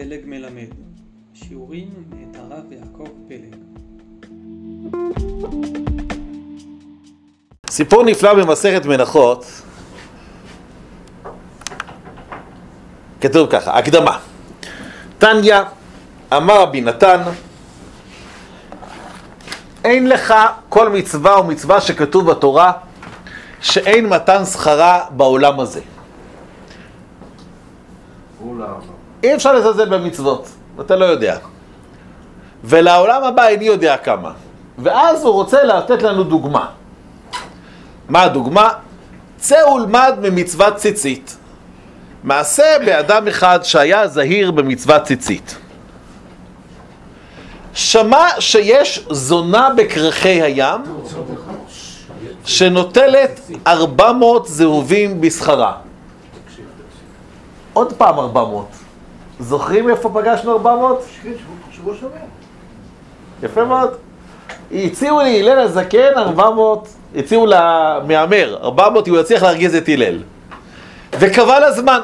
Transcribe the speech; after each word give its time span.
פלג 0.00 0.20
מלמד, 0.24 0.68
שיעורים 1.34 1.90
מאת 2.10 2.36
הרב 2.36 2.72
יעקב 2.72 3.08
פלג. 3.28 3.56
סיפור 7.70 8.04
נפלא 8.04 8.34
במסכת 8.34 8.86
מנחות, 8.86 9.46
כתוב 13.20 13.50
ככה, 13.50 13.78
הקדמה. 13.78 14.18
תניא, 15.18 15.56
אמר 16.36 16.62
רבי 16.62 16.80
נתן, 16.80 17.22
אין 19.84 20.08
לך 20.08 20.34
כל 20.68 20.88
מצווה 20.88 21.40
ומצווה 21.40 21.80
שכתוב 21.80 22.30
בתורה 22.30 22.72
שאין 23.60 24.06
מתן 24.06 24.44
שכרה 24.44 25.04
בעולם 25.10 25.60
הזה. 25.60 25.80
אי 29.22 29.34
אפשר 29.34 29.52
לזלזל 29.52 29.88
במצוות, 29.88 30.48
אתה 30.80 30.96
לא 30.96 31.04
יודע. 31.04 31.38
ולעולם 32.64 33.24
הבא 33.24 33.46
איני 33.46 33.64
יודע 33.64 33.96
כמה. 33.96 34.32
ואז 34.78 35.24
הוא 35.24 35.32
רוצה 35.32 35.64
לתת 35.64 36.02
לנו 36.02 36.24
דוגמה. 36.24 36.66
מה 38.08 38.22
הדוגמה? 38.22 38.68
צא 39.36 39.66
ולמד 39.74 40.14
ממצוות 40.22 40.76
ציצית. 40.76 41.36
מעשה 42.24 42.64
באדם 42.86 43.28
אחד 43.28 43.58
שהיה 43.62 44.08
זהיר 44.08 44.50
במצוות 44.50 45.02
ציצית. 45.02 45.56
שמע 47.74 48.26
שיש 48.38 49.06
זונה 49.10 49.68
בכרכי 49.76 50.42
הים 50.42 50.80
שנוטלת 52.44 53.40
400 53.66 54.48
זהובים 54.48 55.20
בשכרה. 55.20 55.72
עוד 57.72 57.92
פעם 57.92 58.18
400. 58.18 58.66
זוכרים 59.40 59.90
איפה 59.90 60.10
פגשנו 60.14 60.52
400? 60.52 61.04
שבוע 61.72 61.94
שעבר. 61.94 62.14
יפה 63.42 63.64
מאוד. 63.64 63.90
הציעו 64.72 65.20
להלל 65.20 65.58
הזקן 65.58 66.12
400, 66.16 66.88
הציעו 67.16 67.46
למהמר 67.46 68.58
400 68.62 69.08
הוא 69.08 69.18
יצליח 69.18 69.42
להרגיז 69.42 69.74
את 69.74 69.88
הלל. 69.88 70.18
וקבע 71.18 71.60
לה 71.60 71.72
זמן. 71.72 72.00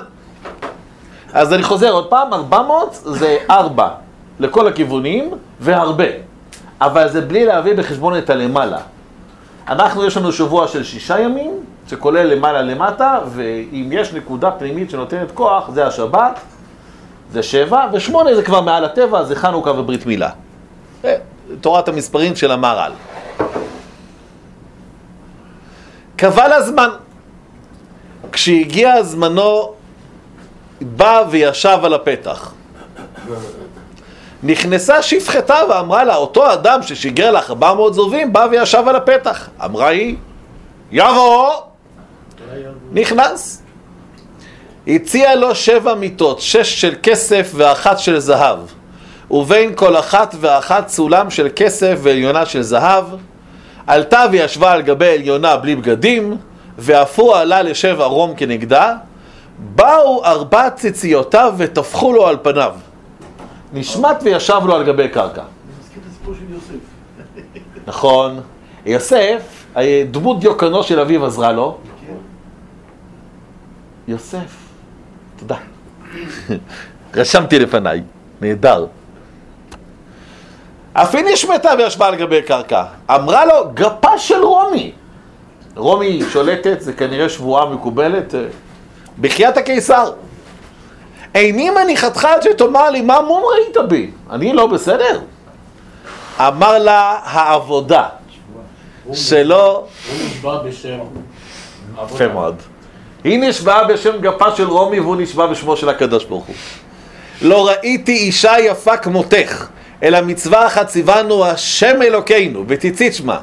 אז 1.33 1.53
אני 1.53 1.63
חוזר 1.63 1.91
עוד 1.91 2.07
פעם, 2.07 2.33
400 2.33 2.99
זה 3.05 3.37
4 3.51 3.89
לכל 4.41 4.67
הכיוונים 4.67 5.31
והרבה. 5.61 6.05
אבל 6.81 7.09
זה 7.09 7.21
בלי 7.21 7.45
להביא 7.45 7.75
בחשבון 7.75 8.19
את 8.19 8.31
הלמעלה. 8.31 8.79
אנחנו, 9.69 10.05
יש 10.05 10.17
לנו 10.17 10.33
שבוע 10.33 10.69
של 10.69 10.85
שישה 10.85 11.21
ימים, 11.21 11.53
שכולל 11.89 12.27
למעלה 12.27 12.63
למטה, 12.63 13.19
ואם 13.27 13.89
יש 13.93 14.13
נקודה 14.13 14.51
פנימית 14.51 14.91
שנותנת 14.91 15.31
כוח, 15.31 15.71
זה 15.71 15.87
השבת, 15.87 16.41
זה 17.35 17.43
שבע, 17.43 17.87
ושמונה 17.93 18.35
זה 18.35 18.43
כבר 18.43 18.61
מעל 18.61 18.85
הטבע, 18.85 19.25
זה 19.25 19.37
חנוכה 19.37 19.71
וברית 19.71 20.07
מילה. 20.07 20.31
זה 21.03 21.17
תורת 21.61 21.89
המספרים 21.89 22.37
של 22.37 22.51
המהר"ל. 22.51 22.93
קבע 26.17 26.49
לה 26.49 26.63
זמן. 26.63 26.89
כשהגיע 28.33 29.03
זמנו, 29.03 29.73
בא 30.81 31.23
וישב 31.31 31.79
על 31.83 31.95
הפתח. 31.95 32.53
נכנסה 34.43 35.03
שפחתה 35.03 35.57
ואמרה 35.71 36.05
לה, 36.05 36.17
אותו 36.17 36.53
אדם 36.53 36.83
ששיגר 36.83 37.31
לך 37.31 37.51
400 37.51 37.95
זובים, 37.95 38.33
בא 38.33 38.47
וישב 38.51 38.83
על 38.87 38.97
הפתח. 38.97 39.49
אמרה 39.65 39.89
היא, 39.89 40.17
יבוא! 40.93 41.53
נכנס. 42.93 43.64
הציע 44.87 45.35
לו 45.35 45.55
שבע 45.55 45.95
מיטות, 45.95 46.41
שש 46.41 46.81
של 46.81 46.95
כסף 47.03 47.53
ואחת 47.55 47.99
של 47.99 48.19
זהב, 48.19 48.59
ובין 49.31 49.75
כל 49.75 49.97
אחת 49.97 50.35
ואחת 50.41 50.89
סולם 50.89 51.31
של 51.31 51.49
כסף 51.57 51.99
ועליונה 52.03 52.47
של 52.47 52.63
זהב. 52.63 53.05
עלתה 53.87 54.25
וישבה 54.31 54.73
על 54.73 54.83
גבי 54.83 55.15
עליונה 55.15 55.57
בלי 55.57 55.77
בגדים, 55.77 56.37
ואף 56.79 57.19
הוא 57.19 57.35
עלה 57.35 57.63
לשב 57.63 58.01
ערום 58.01 58.35
כנגדה. 58.37 58.95
באו 59.59 60.25
ארבע 60.25 60.71
ציציותיו 60.71 61.55
וטפחו 61.57 62.13
לו 62.13 62.27
על 62.27 62.37
פניו. 62.43 62.75
נשמט 63.73 64.23
וישב 64.23 64.61
לו 64.67 64.75
על 64.75 64.85
גבי 64.85 65.09
קרקע. 65.09 65.43
אני 65.43 65.49
מזכיר 65.81 66.03
את 66.03 66.09
הסיפור 66.11 66.35
של 66.35 66.55
יוסף. 66.55 66.85
נכון. 67.87 68.41
יוסף, 68.87 69.67
דמות 70.11 70.41
דיוקנו 70.41 70.83
של 70.83 71.01
אביו 71.01 71.27
עזרה 71.27 71.53
לו. 71.53 71.79
כן. 72.07 72.13
יוסף, 74.09 74.64
תודה. 75.37 75.57
רשמתי 77.15 77.59
לפניי, 77.59 78.03
נהדר. 78.41 78.87
אף 80.93 81.15
היא 81.15 81.25
נשמטה 81.33 81.71
וישבה 81.79 82.07
על 82.07 82.17
גבי 82.17 82.43
קרקע. 82.43 82.85
אמרה 83.11 83.45
לו, 83.47 83.55
גפה 83.75 84.19
של 84.19 84.43
רומי. 84.43 84.93
רומי 85.77 86.21
שולטת, 86.33 86.81
זה 86.81 86.93
כנראה 86.93 87.29
שבועה 87.29 87.67
מקובלת. 87.67 88.35
אה, 88.35 88.41
בחייאת 89.21 89.57
הקיסר. 89.57 90.13
איני 91.35 91.71
מניחתך 91.71 92.25
עד 92.25 92.43
שתאמר 92.43 92.91
לי, 92.91 93.01
מה 93.01 93.21
מום 93.21 93.43
ראית 93.55 93.77
בי? 93.89 94.11
אני 94.31 94.53
לא 94.53 94.67
בסדר? 94.67 95.21
אמר 96.41 96.79
לה, 96.79 97.19
העבודה. 97.25 98.09
שלא... 99.13 99.87
הוא 100.11 100.27
נשבע 100.27 100.59
בשם 100.63 100.99
יפה 102.05 102.29
מאוד. 102.29 102.57
היא 103.25 103.39
נשבעה 103.39 103.85
בשם 103.85 104.21
גפה 104.21 104.57
של 104.57 104.69
רומי 104.69 105.01
והוא 105.01 105.17
נשבע 105.17 105.47
בשמו 105.47 105.77
של 105.77 105.89
הקדוש 105.89 106.25
ברוך 106.25 106.45
הוא. 106.45 106.55
לא 107.43 107.69
ראיתי 107.69 108.13
אישה 108.13 108.53
יפה 108.61 108.97
כמותך, 108.97 109.67
אלא 110.03 110.21
מצווה 110.21 110.67
אחת 110.67 110.87
ציוונו 110.87 111.45
השם 111.45 112.03
אלוקינו, 112.03 112.65
בציצית 112.65 113.15
שמה. 113.15 113.39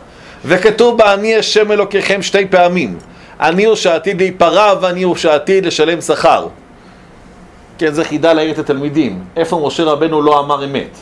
וכתוב 0.45 0.97
בה 0.97 1.13
אני 1.13 1.35
השם 1.35 1.71
אלוקיכם 1.71 2.21
שתי 2.21 2.45
פעמים. 2.45 2.97
אני 3.39 3.65
הוא 3.65 3.75
שעתיד 3.75 4.21
להיפרע 4.21 4.73
ואני 4.81 5.03
הוא 5.03 5.15
שעתיד 5.15 5.65
לשלם 5.65 6.01
שכר. 6.01 6.47
כן, 7.77 7.93
זה 7.93 8.05
חידה 8.05 8.33
להעיר 8.33 8.51
את 8.51 8.59
התלמידים. 8.59 9.23
איפה 9.35 9.63
משה 9.67 9.83
רבנו 9.83 10.21
לא 10.21 10.39
אמר 10.39 10.65
אמת? 10.65 10.97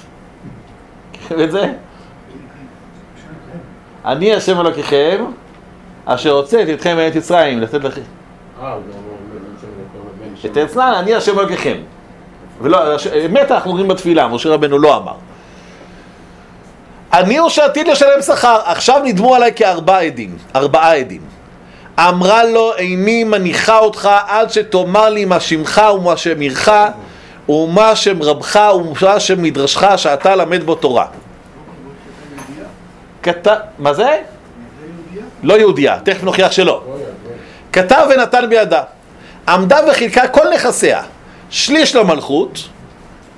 את 1.44 1.52
זה? 1.52 1.66
אני 4.06 4.34
השם 4.34 4.60
אלוקיכם, 4.60 5.26
אשר 6.06 6.32
הוצאתי 6.32 6.74
אתכם 6.74 6.96
מארץ 6.96 7.16
מצרים, 7.16 7.60
לתת 7.60 7.84
לכם. 7.84 8.19
את 10.46 10.58
אצלן 10.58 10.94
אני 11.00 11.16
השם 11.16 11.40
אלוקיכם. 11.40 11.78
ולא, 12.62 12.96
אמת 13.26 13.52
אנחנו 13.52 13.72
אומרים 13.72 13.88
בתפילה, 13.88 14.28
משה 14.28 14.50
רבנו 14.50 14.80
לא 14.80 14.98
אמר. 14.98 15.14
אני 17.14 17.38
הוא 17.38 17.50
שעתיד 17.50 17.88
לשלם 17.88 18.22
שכר, 18.22 18.60
עכשיו 18.66 19.02
נדמו 19.04 19.36
עליי 19.36 19.52
כארבעה 19.56 20.02
עדים, 20.02 20.38
ארבעה 20.56 20.96
עדים. 20.96 21.22
אמרה 22.00 22.44
לו, 22.44 22.76
איני 22.76 23.24
מניחה 23.24 23.78
אותך 23.80 24.10
עד 24.28 24.50
שתאמר 24.50 25.10
לי 25.10 25.26
מה 25.26 25.40
שמך 25.40 25.82
ומה 25.96 26.18
שם 26.18 26.40
עירך 26.40 26.70
ומה 27.50 27.96
שם 27.96 28.22
רבך 28.22 28.60
ומה 28.76 29.20
שם 29.20 29.44
מדרשך 29.44 29.84
שאתה 29.96 30.36
למד 30.36 30.64
בו 30.64 30.76
תורה. 30.76 31.06
כתב, 33.24 33.56
מה 33.80 33.94
זה? 33.94 34.18
לא 35.44 35.54
יהודייה, 35.54 36.00
תכף 36.04 36.24
נוכיח 36.24 36.52
שלא. 36.52 36.84
כתב 37.74 38.08
ונתן 38.10 38.50
בידה. 38.50 38.84
עמדה 39.48 39.78
וחילקה 39.92 40.28
כל 40.28 40.54
נכסיה. 40.56 41.02
שליש 41.50 41.96
למלכות, 41.96 42.60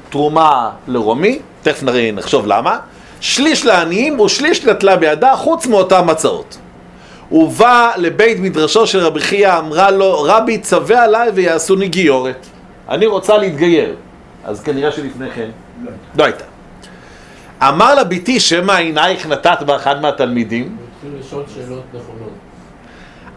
תרומה 0.09 0.69
לרומי, 0.87 1.39
תכף 1.61 1.83
נראה, 1.83 2.11
נחשוב 2.11 2.47
למה. 2.47 2.79
שליש 3.21 3.65
לעניים 3.65 4.19
ושליש 4.19 4.65
נטלה 4.65 4.97
בידה, 4.97 5.35
חוץ 5.35 5.67
מאותם 5.67 6.09
הצעות. 6.09 6.57
הוא 7.29 7.51
בא 7.51 7.91
לבית 7.97 8.39
מדרשו 8.39 8.87
של 8.87 8.99
רבי 8.99 9.19
חייא, 9.19 9.57
אמרה 9.57 9.91
לו, 9.91 10.23
רבי 10.23 10.57
צווה 10.57 11.03
עליי 11.03 11.29
ויעשוני 11.29 11.87
גיורת. 11.87 12.47
אני 12.89 13.05
רוצה 13.05 13.37
להתגייר. 13.37 13.95
אז 14.45 14.61
כנראה 14.63 14.91
שלפני 14.91 15.31
כן 15.31 15.49
לא. 16.15 16.23
הייתה. 16.23 16.43
אמר 17.61 17.95
לה 17.95 18.03
ביתי, 18.03 18.39
שמא 18.39 18.71
עינייך 18.71 19.27
נתת 19.27 19.57
באחד 19.65 20.01
מהתלמידים? 20.01 20.77
התחיל 20.95 21.19
לשאול 21.19 21.43
שאלות 21.55 21.83
נכונות. 21.93 22.30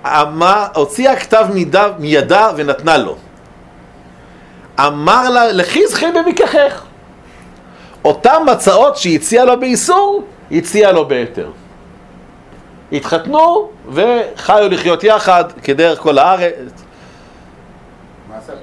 אמר, 0.07 0.67
הוציאה 0.75 1.17
כתב 1.17 1.47
מידה, 1.55 1.89
מידה 1.99 2.51
ונתנה 2.57 2.99
לו. 2.99 3.17
אמר 4.81 5.31
לה, 5.31 5.53
לכי 5.53 5.87
זכי 5.87 6.07
במקחך. 6.13 6.85
אותם 8.05 8.49
הצעות 8.49 8.97
שהציעה 8.97 9.45
לו 9.45 9.61
באיסור, 9.61 10.25
הציעה 10.53 10.93
לו 10.93 11.09
בהיתר. 11.09 11.51
התחתנו 12.93 13.71
וחיו 13.93 14.69
לחיות 14.69 15.05
יחד 15.05 15.45
כדרך 15.63 15.99
כל 15.99 16.19
הארץ. 16.19 16.85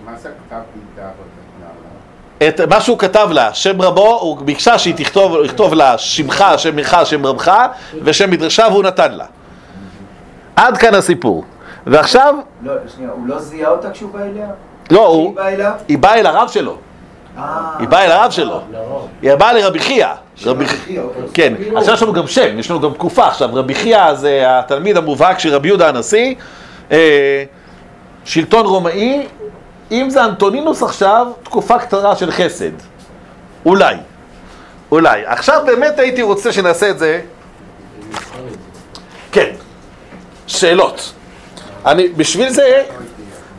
מה 0.06 0.18
זה 0.18 0.30
כתב 0.50 0.60
מידה? 0.76 1.10
את 2.48 2.62
מה 2.62 2.82
שהוא 2.82 3.00
כתב 3.00 3.28
לה, 3.32 3.54
שם 3.54 3.82
רבו, 3.82 4.20
הוא 4.22 4.38
ביקשה 4.38 4.80
שהיא 4.80 4.96
תכתוב 5.46 5.74
לה 5.74 5.98
שמך, 5.98 6.46
שם 6.58 6.78
עירך, 6.78 6.96
שם 7.04 7.26
רבך 7.26 7.52
ושם 8.04 8.32
מדרשה 8.32 8.68
והוא 8.72 8.84
נתן 8.84 9.12
לה. 9.12 9.26
עד 10.68 10.78
כאן 10.78 10.94
הסיפור. 10.96 11.44
ועכשיו, 11.88 12.36
לא, 12.64 12.74
שנייה, 12.96 13.12
הוא 13.12 13.28
לא 13.28 13.40
זיהה 13.40 13.70
אותה 13.72 13.92
כשהוא 13.92 14.12
בא 14.14 14.20
אליה? 14.20 14.48
לא, 14.92 15.08
הוא? 15.08 15.36
היא 15.88 15.98
באה 15.98 16.16
אל 16.20 16.26
הרב 16.26 16.48
שלו. 16.50 16.78
היא 17.80 17.88
באה 17.88 18.06
אל 18.06 18.12
הרב 18.12 18.32
שלו. 18.32 18.62
היא 19.22 19.36
באה 19.36 19.54
לרבי 19.54 19.80
חייא. 19.80 20.08
רבי- 20.46 20.66
אחי, 20.66 21.00
אוקיי. 21.00 21.24
כן, 21.34 21.54
עכשיו 21.76 21.94
יש 21.94 22.04
לנו 22.04 22.14
גם 22.14 22.28
שם, 22.28 22.60
יש 22.60 22.72
לנו 22.72 22.80
גם 22.80 22.94
תקופה. 22.94 23.28
עכשיו, 23.28 23.50
רבי 23.54 23.76
חייא 23.76 24.14
זה 24.14 24.44
התלמיד 24.46 24.98
המובהק 24.98 25.40
של 25.40 25.54
רבי 25.54 25.68
יהודה 25.68 25.90
הנשיא, 25.90 26.36
אה, 26.92 27.44
שלטון 28.26 28.66
רומאי, 28.66 29.28
אם 29.92 30.10
זה 30.10 30.26
אנטונינוס 30.26 30.84
עכשיו, 30.84 31.28
תקופה 31.44 31.80
קצרה 31.80 32.16
של 32.16 32.32
חסד. 32.32 32.72
אולי. 33.66 33.96
אולי. 34.92 35.22
עכשיו 35.26 35.62
באמת 35.66 36.00
הייתי 36.00 36.22
רוצה 36.22 36.52
שנעשה 36.52 36.90
את 36.90 37.00
זה. 37.00 37.22
כן, 39.32 39.50
שאלות. 40.48 41.14
אני, 41.86 42.08
בשביל 42.08 42.50
זה, 42.50 42.84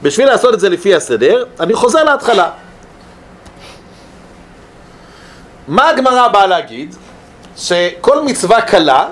בשביל 0.02 0.26
לעשות 0.26 0.54
את 0.54 0.60
זה 0.60 0.68
לפי 0.68 0.94
הסדר, 0.94 1.44
אני 1.60 1.74
חוזר 1.74 2.04
להתחלה. 2.04 2.50
מה 5.68 5.88
הגמרא 5.88 6.28
באה 6.28 6.46
להגיד? 6.46 6.94
שכל 7.56 8.22
מצווה 8.22 8.60
קלה. 8.62 9.08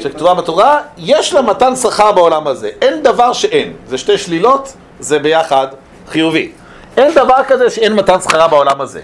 שכתובה 0.00 0.34
בתורה, 0.34 0.80
יש 0.98 1.32
לה 1.32 1.42
מתן 1.42 1.76
שכר 1.76 2.12
בעולם 2.12 2.46
הזה. 2.46 2.70
אין 2.82 3.02
דבר 3.02 3.32
שאין. 3.32 3.72
זה 3.86 3.98
שתי 3.98 4.18
שלילות, 4.18 4.72
זה 5.00 5.18
ביחד 5.18 5.66
חיובי. 6.08 6.52
אין 6.96 7.14
דבר 7.14 7.44
כזה 7.48 7.70
שאין 7.70 7.92
מתן 7.92 8.20
שכרה 8.20 8.48
בעולם 8.48 8.80
הזה. 8.80 9.00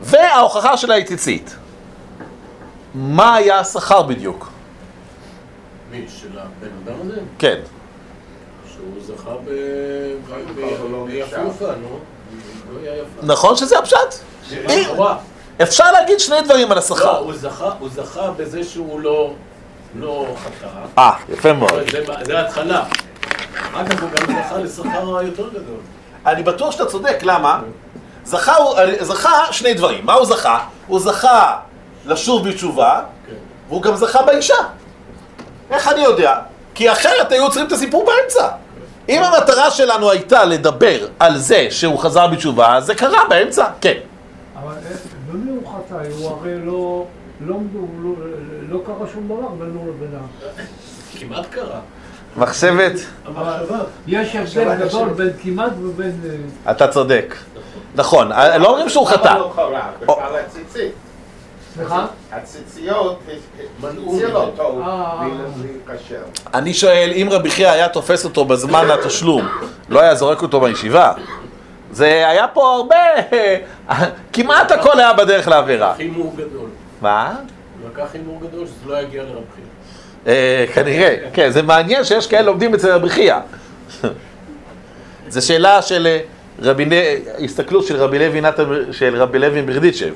וההוכחה 0.00 0.76
שלה 0.76 0.94
היא 0.94 1.04
ציצית. 1.04 1.56
מה 2.96 3.34
היה 3.34 3.58
השכר 3.58 4.02
בדיוק? 4.02 4.48
מי? 5.90 6.04
של 6.08 6.38
הבן 6.38 6.68
אדם 6.84 6.94
הזה? 7.04 7.20
כן. 7.38 7.58
שהוא 8.72 8.84
זכה 9.00 9.30
ב... 9.44 9.50
ב- 10.56 10.60
הוא 10.80 10.90
לא. 10.92 11.04
ביפופה, 11.06 11.66
נו. 11.66 11.98
לא. 12.84 12.90
נכון 13.22 13.56
שזה 13.56 13.78
הפשט? 13.78 13.96
אם- 14.52 14.58
לכאורה. 14.82 15.16
אפשר 15.62 15.92
להגיד 15.92 16.20
שני 16.20 16.40
דברים 16.44 16.68
על 16.72 16.74
לא, 16.74 16.82
השכר. 16.82 17.18
הוא 17.18 17.32
זכה, 17.34 17.70
הוא 17.78 17.88
זכה 17.94 18.30
בזה 18.36 18.64
שהוא 18.64 19.00
לא, 19.00 19.32
לא 19.98 20.26
חטא. 20.44 20.66
אה, 20.98 21.12
יפה 21.28 21.52
מאוד. 21.52 21.70
זה, 21.92 22.04
זה 22.22 22.38
ההתחלה. 22.38 22.84
אחר 23.72 23.86
כך 23.88 24.02
הוא 24.02 24.10
גם 24.10 24.42
זכה 24.42 24.58
לשכר 24.58 25.22
יותר 25.22 25.48
גדול. 25.48 25.78
אני 26.26 26.42
בטוח 26.42 26.70
שאתה 26.72 26.86
צודק, 26.86 27.18
למה? 27.22 27.60
זכה, 28.24 28.56
הוא- 28.56 28.74
זכה 29.00 29.52
שני 29.52 29.74
דברים. 29.74 30.06
מה 30.06 30.12
הוא 30.14 30.24
זכה? 30.26 30.58
הוא 30.86 31.00
זכה 31.00 31.56
לשוב 32.06 32.48
בתשובה, 32.48 33.00
כן. 33.26 33.32
והוא 33.68 33.82
גם 33.82 33.96
זכה 33.96 34.22
באישה. 34.22 34.54
איך 35.70 35.88
אני 35.88 36.00
יודע? 36.00 36.40
כי 36.74 36.92
אחרת 36.92 37.32
היו 37.32 37.44
עוצרים 37.44 37.66
את 37.66 37.72
הסיפור 37.72 38.06
באמצע. 38.06 38.48
אם 39.08 39.22
המטרה 39.22 39.70
שלנו 39.70 40.10
הייתה 40.10 40.44
לדבר 40.44 41.06
על 41.18 41.38
זה 41.38 41.66
שהוא 41.70 41.98
חזר 41.98 42.26
בתשובה, 42.26 42.80
זה 42.80 42.94
קרה 42.94 43.20
באמצע, 43.28 43.64
כן. 43.80 43.94
אבל 44.56 44.72
אה, 44.72 44.96
במי 45.32 45.50
הוא 45.50 45.68
חטא? 45.68 45.94
הוא 46.18 46.30
הרי 46.30 46.58
לא, 46.64 47.04
לא, 47.46 47.56
לא, 48.02 48.10
לא 48.68 48.78
קרה 48.86 49.06
שום 49.12 49.24
דבר 49.24 49.48
בינו 49.48 49.86
לבינה. 49.88 50.22
כמעט 51.18 51.46
קרה. 51.50 51.80
מחשבת. 52.36 52.92
יש 54.06 54.36
הבדל 54.36 54.74
גדול 54.74 55.08
בין 55.08 55.30
כמעט 55.42 55.72
ובין... 55.82 56.20
אה, 56.66 56.72
אתה 56.72 56.88
צודק. 56.88 57.34
נכון, 57.94 58.28
לא 58.58 58.68
אומרים 58.68 58.88
שהוא 58.88 59.06
חטא. 59.06 59.34
סליחה? 61.76 62.06
הציציות 62.32 63.20
מנעו. 63.80 64.20
אותו 64.34 64.82
אה, 64.82 65.28
להיכשל. 65.62 66.22
אני 66.54 66.74
שואל, 66.74 67.12
אם 67.14 67.28
רבי 67.30 67.50
חייא 67.50 67.70
היה 67.70 67.88
תופס 67.88 68.24
אותו 68.24 68.44
בזמן 68.44 68.86
התשלום, 68.90 69.48
לא 69.88 70.00
היה 70.00 70.14
זורק 70.14 70.42
אותו 70.42 70.60
מהישיבה? 70.60 71.12
זה 71.92 72.28
היה 72.28 72.48
פה 72.48 72.74
הרבה, 72.74 72.96
כמעט 74.32 74.72
הכל 74.72 75.00
היה 75.00 75.12
בדרך 75.12 75.48
לעבירה. 75.48 75.90
לקח 75.90 76.00
הימור 76.00 76.34
גדול. 76.36 76.68
מה? 77.02 77.34
הוא 77.82 77.90
לקח 77.90 78.06
הימור 78.14 78.40
גדול 78.40 78.66
שזה 78.66 78.92
לא 78.92 79.00
יגיע 79.00 79.22
לרב 79.22 79.44
חייא. 79.54 79.66
אה, 80.26 80.64
כנראה, 80.74 81.16
כן, 81.32 81.50
זה 81.50 81.62
מעניין 81.62 82.04
שיש 82.04 82.26
כאלה 82.26 82.42
לומדים 82.42 82.74
אצל 82.74 82.92
רבי 82.92 83.08
חייא. 83.08 83.36
זו 85.28 85.46
שאלה 85.46 85.82
של 85.82 86.06
אה, 86.06 86.20
רבי, 86.62 86.86
הסתכלות 87.44 87.86
של 87.86 87.96
רבי 87.96 88.18
לוי 88.18 88.40
נתן, 88.40 88.64
של 88.92 89.16
רבי 89.16 89.38
לוי 89.38 89.62
ברדיצ'ב. 89.62 90.14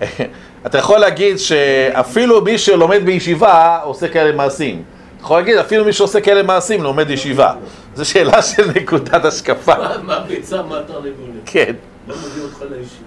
אתה 0.66 0.78
יכול 0.78 0.98
להגיד 0.98 1.36
שאפילו 1.36 2.40
מי 2.40 2.58
שלומד 2.58 3.00
בישיבה 3.04 3.78
עושה 3.82 4.08
כאלה 4.08 4.32
מעשים. 4.32 4.82
אתה 5.16 5.24
יכול 5.24 5.36
להגיד, 5.38 5.56
אפילו 5.56 5.84
מי 5.84 5.92
שעושה 5.92 6.20
כאלה 6.20 6.42
מעשים 6.42 6.82
לומד 6.82 7.10
ישיבה. 7.10 7.54
זו 7.94 8.04
שאלה 8.04 8.42
של 8.42 8.70
נקודת 8.74 9.24
השקפה. 9.24 9.74
מה- 10.02 10.14
הביצה, 10.16 10.62
מה 10.62 10.78
התרנגולת? 10.78 11.12
כן. 11.46 11.72
לא 12.08 12.14
מביא 12.16 12.42
אותך 12.42 12.62
לישיבה. 12.62 13.06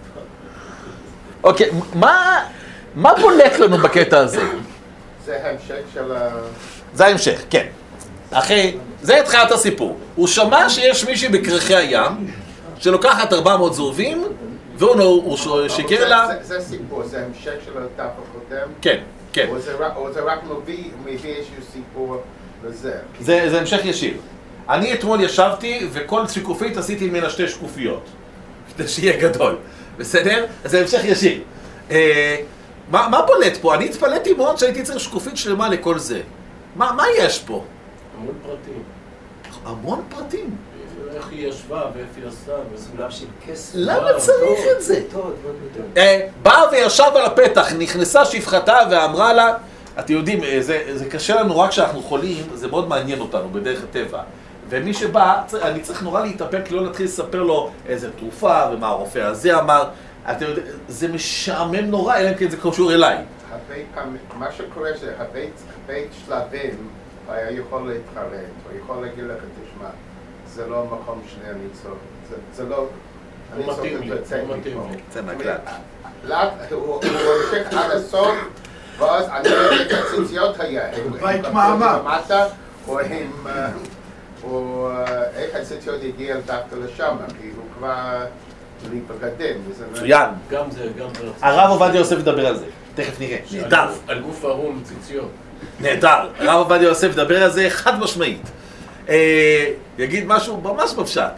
אוקיי, 1.44 1.70
מה, 2.96 3.12
בולט 3.22 3.60
לנו 3.60 3.78
בקטע 3.78 4.18
הזה? 4.18 4.42
זה 5.26 5.38
המשך 5.44 5.76
של 5.94 6.12
ה... 6.12 6.30
זה 6.94 7.06
ההמשך, 7.06 7.42
כן. 7.50 7.66
אחי, 8.32 8.78
זה 9.02 9.20
התחלת 9.20 9.52
הסיפור. 9.52 9.98
הוא 10.16 10.28
שמע 10.28 10.70
שיש 10.70 11.06
מישהי 11.06 11.30
בכרכי 11.30 11.76
הים, 11.76 12.28
שלוקחת 12.80 13.34
400 13.34 13.74
זהובים, 13.74 14.24
והוא 14.80 14.96
נו- 14.96 15.04
הוא 15.04 15.38
שיקר 15.70 16.08
לה... 16.10 16.28
זה- 16.42 16.62
סיפור, 16.62 17.04
זה 17.04 17.26
המשך 17.26 17.52
של 17.66 17.72
הדף 17.78 17.90
הקודם. 18.00 18.68
כן, 18.82 19.00
כן. 19.34 19.48
או 19.50 19.60
זה 20.12 20.22
רק- 20.24 20.44
מביא 21.06 21.36
איזשהו 21.36 21.54
סיפור 21.74 22.18
לזה. 22.66 22.94
זה, 23.20 23.60
המשך 23.62 23.80
ישיר. 23.84 24.14
אני 24.70 24.94
אתמול 24.94 25.22
ישבתי, 25.22 25.88
וכל 25.92 26.28
שקופית 26.28 26.78
עשיתי 26.78 27.10
ממנה 27.10 27.30
שתי 27.30 27.48
שקופיות. 27.48 28.04
כדי 28.78 28.88
שיהיה 28.88 29.30
גדול. 29.30 29.56
בסדר? 29.98 30.46
זה 30.66 30.82
המשך 30.82 31.00
ישיר. 31.04 31.42
אה, 31.92 32.36
מה, 32.92 33.08
מה 33.12 33.22
בולט 33.22 33.58
פה? 33.58 33.76
אני 33.76 33.86
התפלאתי 33.86 34.34
מאוד 34.34 34.58
שהייתי 34.58 34.84
צריך 34.84 35.00
שקופית 35.00 35.38
שלמה 35.38 35.70
לכל 35.70 36.00
זה. 36.00 36.22
מה, 36.76 36.92
מה 36.92 37.04
יש 37.18 37.40
פה? 37.40 37.64
המון 38.18 38.36
פרטים. 38.44 38.84
המון 39.66 40.02
פרטים. 40.10 40.56
איך 41.16 41.30
היא 41.32 41.48
ישבה 41.48 41.82
ואיפה 41.96 42.22
היא 42.22 42.28
עשתה. 42.28 42.52
סולם 42.76 43.12
של 43.12 43.26
כסף. 43.48 43.72
למה 43.76 44.14
צריך 44.18 44.60
את 44.78 44.84
זה? 44.84 45.02
אה, 45.98 46.28
באה 46.44 46.64
וישב 46.72 47.12
על 47.16 47.26
הפתח, 47.26 47.74
נכנסה 47.80 48.26
שפחתה 48.26 48.78
ואמרה 48.92 49.34
לה, 49.34 49.54
אתם 50.00 50.14
יודעים, 50.14 50.44
אה, 50.44 50.62
זה, 50.62 50.84
זה 50.94 51.10
קשה 51.10 51.42
לנו 51.42 51.60
רק 51.60 51.70
כשאנחנו 51.70 52.02
חולים, 52.02 52.44
זה 52.54 52.68
מאוד 52.68 52.88
מעניין 52.88 53.20
אותנו 53.20 53.50
בדרך 53.50 53.84
הטבע. 53.84 54.22
ומי 54.70 54.94
שבא, 54.94 55.42
אני 55.62 55.82
צריך 55.82 56.04
נורא 56.04 56.26
להתאפק, 56.26 56.72
לא 56.72 56.84
להתחיל 56.84 57.06
לספר 57.06 57.44
לו 57.44 57.72
איזה 57.86 58.12
תרופה 58.12 58.64
ומה 58.74 58.88
הרופא 58.88 59.20
הזה 59.20 59.60
אמר. 59.60 59.84
אתם 60.32 60.46
יודעים, 60.46 60.68
זה 60.88 61.08
משעמם 61.08 61.76
נורא, 61.86 62.18
אלא 62.18 62.30
אם 62.30 62.34
כן 62.34 62.50
זה 62.50 62.58
קשור 62.58 62.94
אליי. 62.94 63.18
מה 64.36 64.52
שקורה 64.52 64.90
זה 65.02 65.14
הרבה 65.18 65.40
שלבים 66.26 66.90
הוא 67.30 67.36
היה 67.36 67.52
יכול 67.52 67.92
להתחרט, 67.92 68.50
הוא 68.70 68.80
יכול 68.84 69.06
להגיד 69.06 69.24
לך, 69.24 69.38
תשמע, 69.38 69.90
זה 70.56 70.68
לא 70.68 70.80
המקום 70.82 71.22
שלי, 71.28 71.50
אני 71.50 71.64
צור, 71.84 71.92
זה- 72.30 72.36
זה 72.56 72.70
לא, 72.70 72.86
אני 73.54 73.66
לא 73.68 73.68
לא 73.68 73.74
מתאים 73.74 73.98
מפה. 73.98 74.16
לי. 74.16 74.22
זה. 75.44 75.54
לאט, 76.24 76.50
הוא 76.72 77.02
המשיך 77.04 77.74
עד 77.74 77.92
הסוף, 77.92 78.36
ואז 79.00 79.26
אני 79.30 79.50
לא 79.50 79.56
יודע 79.56 80.00
את 80.00 80.06
הציציות 80.06 80.60
היה, 80.60 80.84
בית 81.22 81.42
מעמד. 81.54 81.98
או 82.88 83.00
הם, 83.00 83.32
או 84.44 84.90
איך 85.36 85.56
הציציות 85.56 86.02
הגיע 86.04 86.36
דווקא 86.46 86.76
לשם, 86.76 87.16
כי 87.42 87.48
הוא 87.56 87.64
כבר 87.78 88.26
בגדים, 89.08 89.62
וזה 89.70 89.86
מצוין. 89.92 90.30
גם 90.50 90.72
זה, 90.72 90.88
גם 91.00 91.08
זה. 91.20 91.28
הרב 91.42 91.70
עובדיה 91.70 92.00
יוסף 92.00 92.18
ידבר 92.20 92.48
על 92.48 92.58
זה. 92.58 92.66
תכף 92.96 93.20
נראה. 93.20 93.38
נהדר. 93.52 93.90
על 94.08 94.20
גוף 94.22 94.46
ערום 94.46 94.82
ציציות. 94.84 95.30
נהדר. 95.80 96.30
הרב 96.40 96.58
עובדיה 96.58 96.88
יוסף 96.88 97.08
ידבר 97.12 97.44
על 97.44 97.52
זה 97.52 97.66
חד 97.70 98.00
משמעית. 98.00 98.42
אה, 99.10 99.66
יגיד 99.98 100.28
משהו 100.28 100.62
ממש 100.62 100.94
בפשט. 100.94 101.32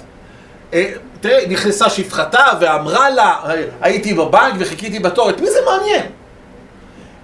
אה, 0.74 0.92
תראה, 1.22 1.48
נכנסה 1.48 1.90
שפחתה 1.90 2.44
ואמרה 2.60 3.10
לה, 3.10 3.40
הייתי 3.82 4.14
בבנק 4.14 4.54
וחיכיתי 4.60 5.00
בתור, 5.00 5.30
את 5.30 5.42
מי 5.42 5.52
זה 5.52 5.60
מעניין? 5.66 6.06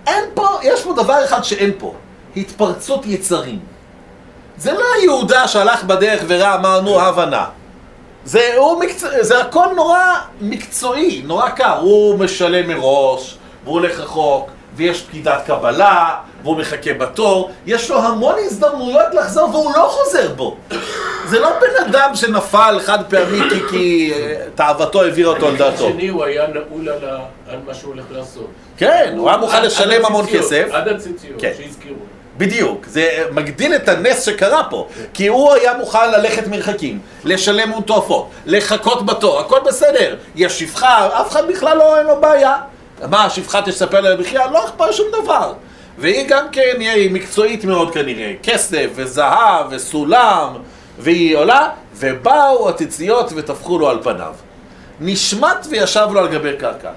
אין 0.08 0.24
פה, 0.34 0.48
יש 0.64 0.84
פה 0.84 0.94
דבר 0.94 1.26
אחד 1.26 1.44
שאין 1.44 1.72
פה, 1.78 1.94
התפרצות 2.38 3.06
יצרים. 3.06 3.60
זה 4.58 4.74
לא 4.74 4.86
יהודה 5.04 5.48
שהלך 5.48 5.84
בדרך 5.84 6.24
וראה, 6.28 6.56
אמר, 6.56 6.82
נו, 6.82 7.02
הבנה. 7.02 7.46
זה, 8.26 8.56
מקצוע, 8.80 9.10
זה 9.24 9.42
הכל 9.42 9.66
נורא 9.76 10.00
מקצועי, 10.42 11.22
נורא 11.26 11.50
קר. 11.50 11.78
הוא 11.80 12.20
משלם 12.20 12.68
מראש, 12.68 13.38
והוא 13.64 13.74
הולך 13.74 14.00
רחוק, 14.00 14.50
ויש 14.76 15.02
פקידת 15.02 15.46
קבלה, 15.46 16.16
והוא 16.48 16.58
מחכה 16.58 16.94
בתור. 16.94 17.52
יש 17.66 17.90
לו 17.90 18.00
המון 18.00 18.36
הזדמנויות 18.46 19.14
לחזור, 19.14 19.50
והוא 19.50 19.72
לא 19.78 19.88
חוזר 19.90 20.30
בו. 20.36 20.56
זה 21.26 21.40
לא 21.40 21.50
בן 21.62 21.86
אדם 21.88 22.16
שנפל 22.16 22.80
חד 22.86 23.00
פעמי 23.10 23.40
כי, 23.50 23.60
כי 23.70 24.14
אה, 24.16 24.36
תאוותו 24.56 25.02
העבירה 25.04 25.34
אותו 25.34 25.48
על 25.48 25.54
מצד 25.54 25.64
דעתו. 25.72 25.90
שני, 25.90 26.08
הוא 26.08 26.24
היה 26.24 26.46
נעול 26.48 26.90
על 26.90 27.10
ה- 27.10 27.20
על 27.52 27.58
מה 27.68 27.74
שהוא 27.74 27.94
הולך 27.94 28.06
לעשות. 28.12 28.48
כן, 28.78 29.14
הוא 29.18 29.30
היה 29.30 29.38
מוכן 29.38 29.58
עד- 29.58 29.64
לשלם 29.66 30.00
עד 30.00 30.06
המון 30.06 30.24
הציציות, 30.26 30.44
כסף. 30.46 30.68
עד 30.72 30.88
הציציות, 30.88 31.42
כן. 31.42 31.52
שהזכירו. 31.58 31.96
בדיוק, 32.38 32.86
זה 32.88 33.10
מגדיל 33.32 33.76
את 33.76 33.90
הנס 33.90 34.26
שקרה 34.26 34.64
פה, 34.70 34.88
כי 35.14 35.28
הוא 35.28 35.54
היה 35.54 35.74
מוכן 35.78 36.12
ללכת 36.12 36.48
מרחקים, 36.48 37.00
לשלם 37.24 37.70
הון 37.70 37.82
תועפות, 37.82 38.30
לחכות 38.46 39.06
בתור, 39.06 39.40
הכל 39.40 39.60
בסדר, 39.66 40.16
יש 40.36 40.60
שפחה, 40.60 41.08
אף 41.22 41.32
אחד 41.32 41.48
בכלל 41.48 41.78
לא, 41.78 41.98
אין 41.98 42.06
לו 42.08 42.22
בעיה. 42.22 42.56
מה, 43.10 43.26
השפחה 43.26 43.62
תספר 43.62 44.02
לה 44.02 44.16
בחייה? 44.16 44.52
לא 44.52 44.66
אכפת 44.66 44.94
שום 44.94 45.08
דבר. 45.24 45.54
והיא 45.98 46.26
גם 46.28 46.46
כן, 46.52 46.76
היא 46.80 47.12
מקצועית 47.12 47.66
מאוד 47.66 47.94
כנראה, 47.94 48.34
כסף 48.44 48.88
וזהב 48.96 49.66
וסולם, 49.70 50.54
והיא 51.00 51.38
עולה, 51.38 51.70
ובאו 51.96 52.70
הציציות 52.70 53.32
וטפחו 53.36 53.80
לו 53.80 53.90
על 53.90 54.04
פניו. 54.04 54.34
נשמט 55.00 55.68
וישב 55.70 56.08
לו 56.12 56.20
על 56.20 56.28
גבי 56.28 56.58
קרקע. 56.60 56.92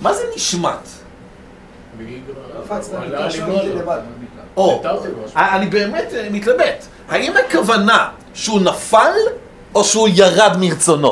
מה 0.00 0.14
זה 0.14 0.22
נשמט? 0.36 0.88
או. 4.56 4.82
אני 5.36 5.66
באמת 5.66 6.14
אה, 6.14 6.28
מתלבט. 6.30 6.86
האם 7.08 7.32
הכוונה 7.36 8.08
שהוא 8.34 8.60
נפל, 8.60 9.12
או 9.74 9.84
שהוא 9.84 10.08
ירד 10.14 10.56
מרצונו? 10.60 11.10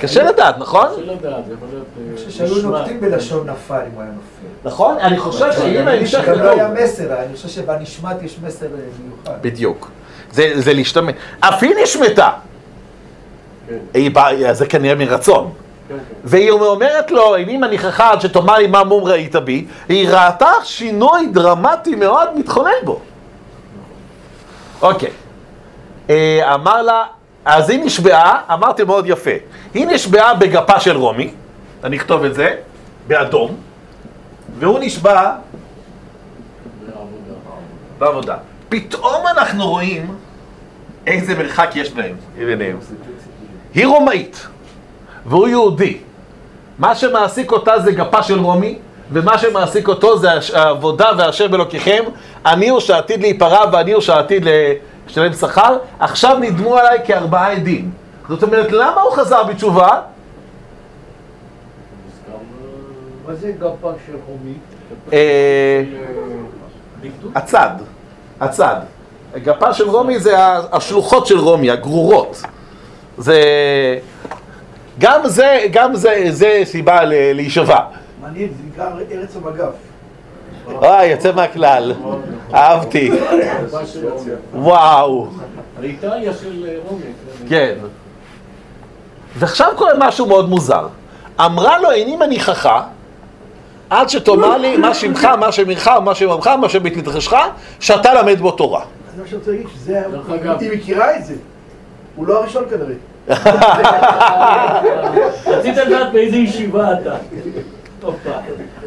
קשה 0.00 0.22
לדעת, 0.22 0.58
נכון? 0.58 0.86
קשה 0.92 1.00
לדעת, 1.12 1.46
זה 1.48 1.54
יכול 1.54 1.68
להיות... 1.72 1.86
אה, 2.26 2.30
שהיו 2.30 2.56
נשמע. 2.58 2.78
נוקטים 2.78 3.00
בלשון 3.00 3.50
נפל 3.50 3.74
אם 3.74 3.94
הוא 3.94 4.02
היה 4.02 4.10
נופל. 4.10 4.68
נכון? 4.68 4.98
אני 5.00 5.18
חושב 5.18 5.52
שאם 5.52 5.88
ההמשך 5.88 6.24
גם 6.28 6.38
לא 6.38 6.50
היה 6.50 6.68
כתוב... 6.70 6.84
מסר, 6.84 7.22
אני 7.22 7.36
חושב 7.36 7.48
שבנשמת 7.48 8.22
יש 8.22 8.36
מסר 8.46 8.66
אה, 8.66 8.70
מיוחד. 9.04 9.42
בדיוק. 9.42 9.90
זה, 10.32 10.52
זה 10.54 10.72
להשתמש. 10.72 11.14
אף 11.40 11.62
היא 11.62 11.70
נשמטה. 11.82 12.30
כן, 13.68 13.78
היא 13.94 14.10
באה- 14.10 14.52
זה 14.54 14.66
כנראה 14.66 14.94
מרצון. 14.94 15.50
כן, 15.88 15.94
כן. 15.94 16.00
והיא 16.24 16.50
אומרת 16.50 17.10
לו, 17.10 17.36
איני 17.36 17.56
מניחך 17.56 18.00
עד 18.00 18.20
שתאמר 18.20 18.56
לי 18.58 18.66
מה 18.66 18.84
מום 18.84 19.04
ראית 19.04 19.36
בי, 19.36 19.66
היא 19.88 20.08
ראתה 20.08 20.50
שינוי 20.64 21.26
דרמטי 21.32 21.94
מאוד 21.94 22.38
מתחולל 22.38 22.70
בו. 22.84 23.00
אוקיי. 24.82 25.10
אה, 26.10 26.54
אמר 26.54 26.82
לה, 26.82 27.04
אז 27.44 27.70
היא 27.70 27.84
נשבעה, 27.84 28.40
אמרתי 28.52 28.84
מאוד 28.84 29.04
יפה, 29.08 29.30
היא 29.74 29.86
נשבעה 29.86 30.34
בגפה 30.34 30.80
של 30.80 30.96
רומי, 30.96 31.30
אני 31.84 31.96
אכתוב 31.96 32.24
את 32.24 32.34
זה, 32.34 32.56
באדום, 33.06 33.56
והוא 34.58 34.78
נשבע 34.80 35.32
בעבודה. 37.98 38.36
פתאום 38.68 39.26
אנחנו 39.26 39.68
רואים 39.68 40.14
איזה 41.06 41.34
מרחק 41.38 41.70
יש 41.74 41.92
בהם, 41.92 42.16
ביניהם. 42.36 42.78
היא 43.74 43.86
רומאית, 43.86 44.46
והוא 45.26 45.48
יהודי. 45.48 45.98
מה 46.78 46.94
שמעסיק 46.94 47.52
אותה 47.52 47.78
זה 47.78 47.92
גפה 47.92 48.22
של 48.22 48.38
רומי, 48.38 48.78
ומה 49.12 49.38
שמעסיק 49.38 49.88
אותו 49.88 50.18
זה 50.18 50.28
העבודה 50.54 51.10
והשם 51.18 51.50
באלוקיכם. 51.50 52.04
אני 52.46 52.68
הוא 52.68 52.80
שעתיד 52.80 53.20
להיפרע 53.20 53.64
ואני 53.72 53.92
הוא 53.92 54.00
שעתיד 54.00 54.46
לשלם 55.06 55.32
שכר. 55.32 55.78
עכשיו 55.98 56.38
נדמו 56.38 56.76
עליי 56.76 56.98
כארבעה 57.04 57.52
עדים. 57.52 57.90
זאת 58.28 58.42
אומרת, 58.42 58.72
למה 58.72 59.00
הוא 59.00 59.12
חזר 59.12 59.44
בתשובה? 59.44 60.00
מה 63.26 63.34
זה 63.34 63.52
גפה 63.52 63.92
של 64.06 64.16
חומי? 64.26 64.54
אה? 65.12 65.82
הצד, 67.34 67.70
הצד. 68.40 68.76
גפה 69.36 69.72
של 69.72 69.88
רומי 69.90 70.18
זה 70.18 70.34
השלוחות 70.72 71.26
של 71.26 71.38
רומי, 71.38 71.70
הגרורות. 71.70 72.42
זה... 73.18 73.42
גם 74.98 75.20
זה, 75.24 75.66
גם 75.72 75.94
זה, 75.94 76.24
זה 76.30 76.60
סיבה 76.64 77.00
להישבע. 77.04 77.80
מעניין, 78.22 78.48
זה 78.48 78.62
נקרא 78.72 78.90
ארץ 79.10 79.36
המגף. 79.36 79.89
וואי, 80.78 81.06
יוצא 81.06 81.32
מהכלל. 81.32 81.94
אהבתי. 82.54 83.10
וואו. 84.54 85.26
האיטליה 85.80 86.32
של 86.34 86.66
אה, 86.68 86.74
רומי. 86.88 87.04
כן. 87.48 87.74
ועכשיו 89.38 89.72
קורה 89.76 89.92
משהו 89.98 90.26
מאוד 90.26 90.48
מוזר. 90.48 90.86
אמרה 91.40 91.78
לו, 91.78 91.90
איני 91.90 92.16
מניחך, 92.16 92.70
עד 93.90 94.08
שתאמר 94.08 94.56
לי 94.56 94.76
מה 94.76 94.94
שמך, 94.94 95.24
מה 95.24 95.52
שמך, 95.52 95.90
מה 96.04 96.14
שממך, 96.14 96.46
מה 96.46 96.68
מדרשך, 96.96 97.34
שאתה 97.80 98.14
למד 98.14 98.40
בו 98.40 98.50
תורה. 98.50 98.84
זה 99.16 99.22
מה 99.22 99.28
שאני 99.28 99.38
רוצה 99.38 99.50
להגיד, 99.50 99.66
שזה. 99.74 100.02
היא 100.60 100.72
מכירה 100.72 101.16
את 101.16 101.24
זה. 101.24 101.34
הוא 102.16 102.26
לא 102.26 102.38
הראשון 102.38 102.64
כנראה. 102.70 102.94
רצית 105.46 105.76
לדעת 105.76 106.12
באיזה 106.12 106.36
ישיבה 106.36 106.92
אתה. 106.92 107.16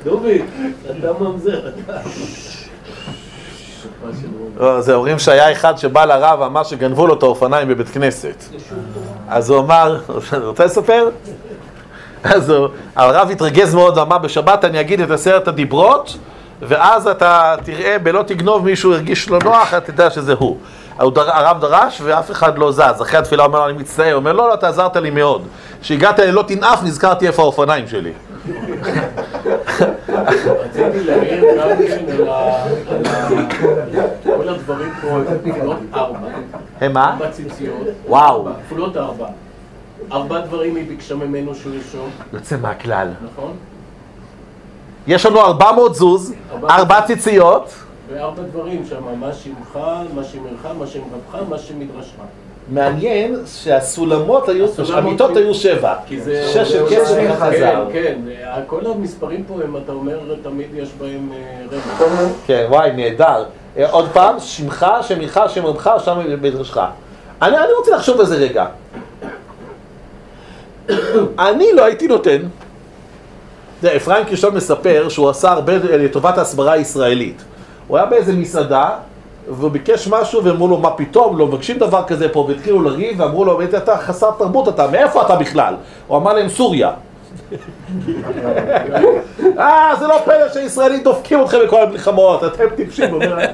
דובי, 0.03 0.41
אתה 0.85 1.07
ממזר. 1.19 1.67
אתה. 1.67 1.99
לא, 4.59 4.81
זה 4.81 4.95
אומרים 4.95 5.19
שהיה 5.19 5.51
אחד 5.51 5.77
שבא 5.77 6.05
לרב 6.05 6.39
ואמר 6.39 6.63
שגנבו 6.63 7.07
לו 7.07 7.13
את 7.13 7.23
האופניים 7.23 7.67
בבית 7.67 7.89
כנסת. 7.89 8.43
אז 9.29 9.49
הוא 9.49 9.59
אמר, 9.59 9.99
רוצה 10.43 10.65
לספר? 10.65 11.09
אז 12.23 12.53
הרב 12.95 13.29
התרגז 13.31 13.75
מאוד 13.75 13.97
ואמר, 13.97 14.17
בשבת 14.17 14.65
אני 14.65 14.79
אגיד 14.79 15.01
את 15.01 15.11
עשרת 15.11 15.47
הדיברות, 15.47 16.17
ואז 16.61 17.07
אתה 17.07 17.55
תראה, 17.63 17.99
בלא 17.99 18.23
תגנוב 18.23 18.65
מישהו 18.65 18.93
הרגיש 18.93 19.29
לא 19.29 19.39
נוח, 19.43 19.73
אתה 19.73 19.91
תדע 19.91 20.09
שזה 20.09 20.33
הוא. 20.33 20.57
הרב 20.99 21.61
דרש 21.61 22.01
ואף 22.03 22.31
אחד 22.31 22.57
לא 22.57 22.71
זז. 22.71 23.01
אחרי 23.01 23.19
התפילה 23.19 23.43
אומר 23.43 23.59
לו, 23.59 23.65
אני 23.69 23.77
מצטער. 23.77 24.11
הוא 24.11 24.15
אומר, 24.15 24.33
לא, 24.33 24.49
לא, 24.49 24.53
אתה 24.53 24.67
עזרת 24.67 24.95
לי 24.95 25.09
מאוד. 25.09 25.47
כשהגעת 25.81 26.19
ללא 26.19 26.43
תנאף, 26.47 26.83
נזכרתי 26.83 27.27
איפה 27.27 27.41
האופניים 27.41 27.87
שלי. 27.87 28.11
רציתי 30.59 31.03
להעיר 31.03 31.45
גם 31.57 31.69
כן 31.77 33.05
על 34.01 34.37
כל 34.37 34.49
הדברים 34.49 34.91
פה 35.01 35.07
הם 35.07 35.23
כפולות 35.51 35.77
ארבע. 35.93 36.27
הם 36.81 36.93
מה? 36.93 37.09
ארבע 37.13 37.31
ציציות. 37.31 37.87
וואו. 38.07 38.47
כפולות 38.65 38.97
ארבע. 38.97 39.27
ארבע 40.11 40.39
דברים 40.39 40.75
היא 40.75 40.87
ביקשה 40.87 41.15
ממנו 41.15 41.55
שהוא 41.55 41.73
ירשום, 41.73 42.09
יוצא 42.33 42.57
מהכלל. 42.57 43.09
נכון? 43.33 43.53
יש 45.07 45.25
לנו 45.25 45.41
400 45.41 45.95
זוז, 45.95 46.33
ארבע 46.69 47.01
ציציות. 47.01 47.73
וארבע 48.09 48.43
דברים 48.43 48.85
שם, 48.85 49.19
מה 49.19 49.33
שמך, 49.33 49.79
מה 50.15 50.23
שמך, 50.23 50.67
מה 50.79 50.87
שם 50.87 50.99
רבך, 51.13 51.49
מה 51.49 51.57
שם 51.57 51.79
מדרשך. 51.79 52.15
מעניין 52.71 53.35
שהסולמות 53.45 54.49
היו, 54.49 54.65
המיטות 54.93 55.37
היו- 55.37 55.53
שבע. 55.53 55.93
שש 56.53 56.71
של 56.71 56.85
כסף 56.89 57.15
כן, 57.15 57.33
זהב. 57.59 57.87
כן, 57.93 58.15
כן. 58.25 58.61
כל 58.67 58.85
המספרים 58.85 59.43
פה 59.47 59.53
הם, 59.63 59.77
אתה 59.77 59.91
אומר, 59.91 60.17
תמיד 60.43 60.67
יש 60.75 60.89
בהם 60.99 61.29
אה, 61.33 61.77
רווח. 61.99 62.31
כן, 62.47 62.65
וואי, 62.69 62.91
נהדר. 62.91 63.43
אה, 63.77 63.89
עוד 63.91 64.09
פעם, 64.13 64.39
שמך, 64.39 64.85
שמך, 65.01 65.41
שם 65.47 65.65
רבך, 65.65 65.91
שם 66.05 66.19
מדרשך. 66.41 66.77
אני, 67.41 67.57
אני 67.57 67.73
רוצה 67.77 67.91
לחשוב 67.95 68.19
על 68.19 68.25
זה 68.25 68.35
רגע. 68.35 68.65
אני 71.39 71.73
לא 71.73 71.83
הייתי 71.85 72.07
נותן. 72.07 72.37
זה, 73.81 73.95
אפרים 73.95 74.25
קרישון 74.25 74.55
מספר 74.55 75.09
שהוא 75.09 75.29
עשה 75.29 75.51
הרבה 75.51 75.73
לטובת 75.77 76.37
ההסברה 76.37 76.71
הישראלית. 76.73 77.43
הוא 77.87 77.97
היה 77.97 78.05
באיזה 78.05 78.33
מסעדה, 78.33 78.89
והוא 79.47 79.71
ביקש 79.71 80.07
משהו, 80.07 80.43
ואמרו 80.43 80.67
לו, 80.67 80.77
מה 80.77 80.91
פתאום, 80.91 81.37
לא 81.37 81.47
מבקשים 81.47 81.77
דבר 81.77 82.03
כזה 82.07 82.29
פה, 82.29 82.45
והתחילו 82.49 82.81
לריב, 82.81 83.19
ואמרו 83.19 83.45
לו, 83.45 83.57
"באמת, 83.57 83.75
אתה 83.75 83.97
חסר 83.97 84.31
תרבות 84.37 84.67
אתה, 84.69 84.87
מאיפה 84.87 85.21
אתה 85.21 85.35
בכלל? 85.35 85.75
הוא 86.07 86.17
אמר 86.17 86.33
להם, 86.33 86.49
סוריה. 86.49 86.91
אה, 89.59 89.91
זה 89.99 90.07
לא 90.07 90.21
פלא 90.25 90.53
שהישראלים 90.53 91.03
דופקים 91.03 91.41
אתכם 91.41 91.57
בכל 91.65 91.81
המלחמות, 91.81 92.43
אתם 92.43 92.63
טיפשים. 92.75 93.09
הוא 93.09 93.23
אומר, 93.23 93.45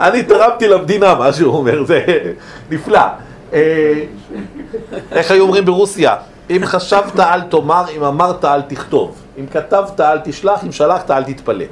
אני 0.00 0.22
תרמתי 0.22 0.68
למדינה, 0.68 1.14
מה 1.14 1.32
שהוא 1.32 1.54
אומר, 1.56 1.84
זה 1.84 2.04
נפלא. 2.70 3.00
אה, 3.52 3.92
איך 5.12 5.30
היו 5.30 5.42
אומרים 5.42 5.64
ברוסיה? 5.64 6.16
אם 6.50 6.60
חשבת 6.64 7.20
אל 7.20 7.40
תאמר, 7.40 7.84
אם 7.96 8.04
אמרת 8.04 8.44
אל 8.44 8.62
תכתוב. 8.62 9.16
אם 9.38 9.46
כתבת 9.46 10.00
אל 10.00 10.18
תשלח, 10.24 10.64
אם 10.64 10.72
שלחת 10.72 11.10
אל 11.10 11.24
תתפלא. 11.24 11.64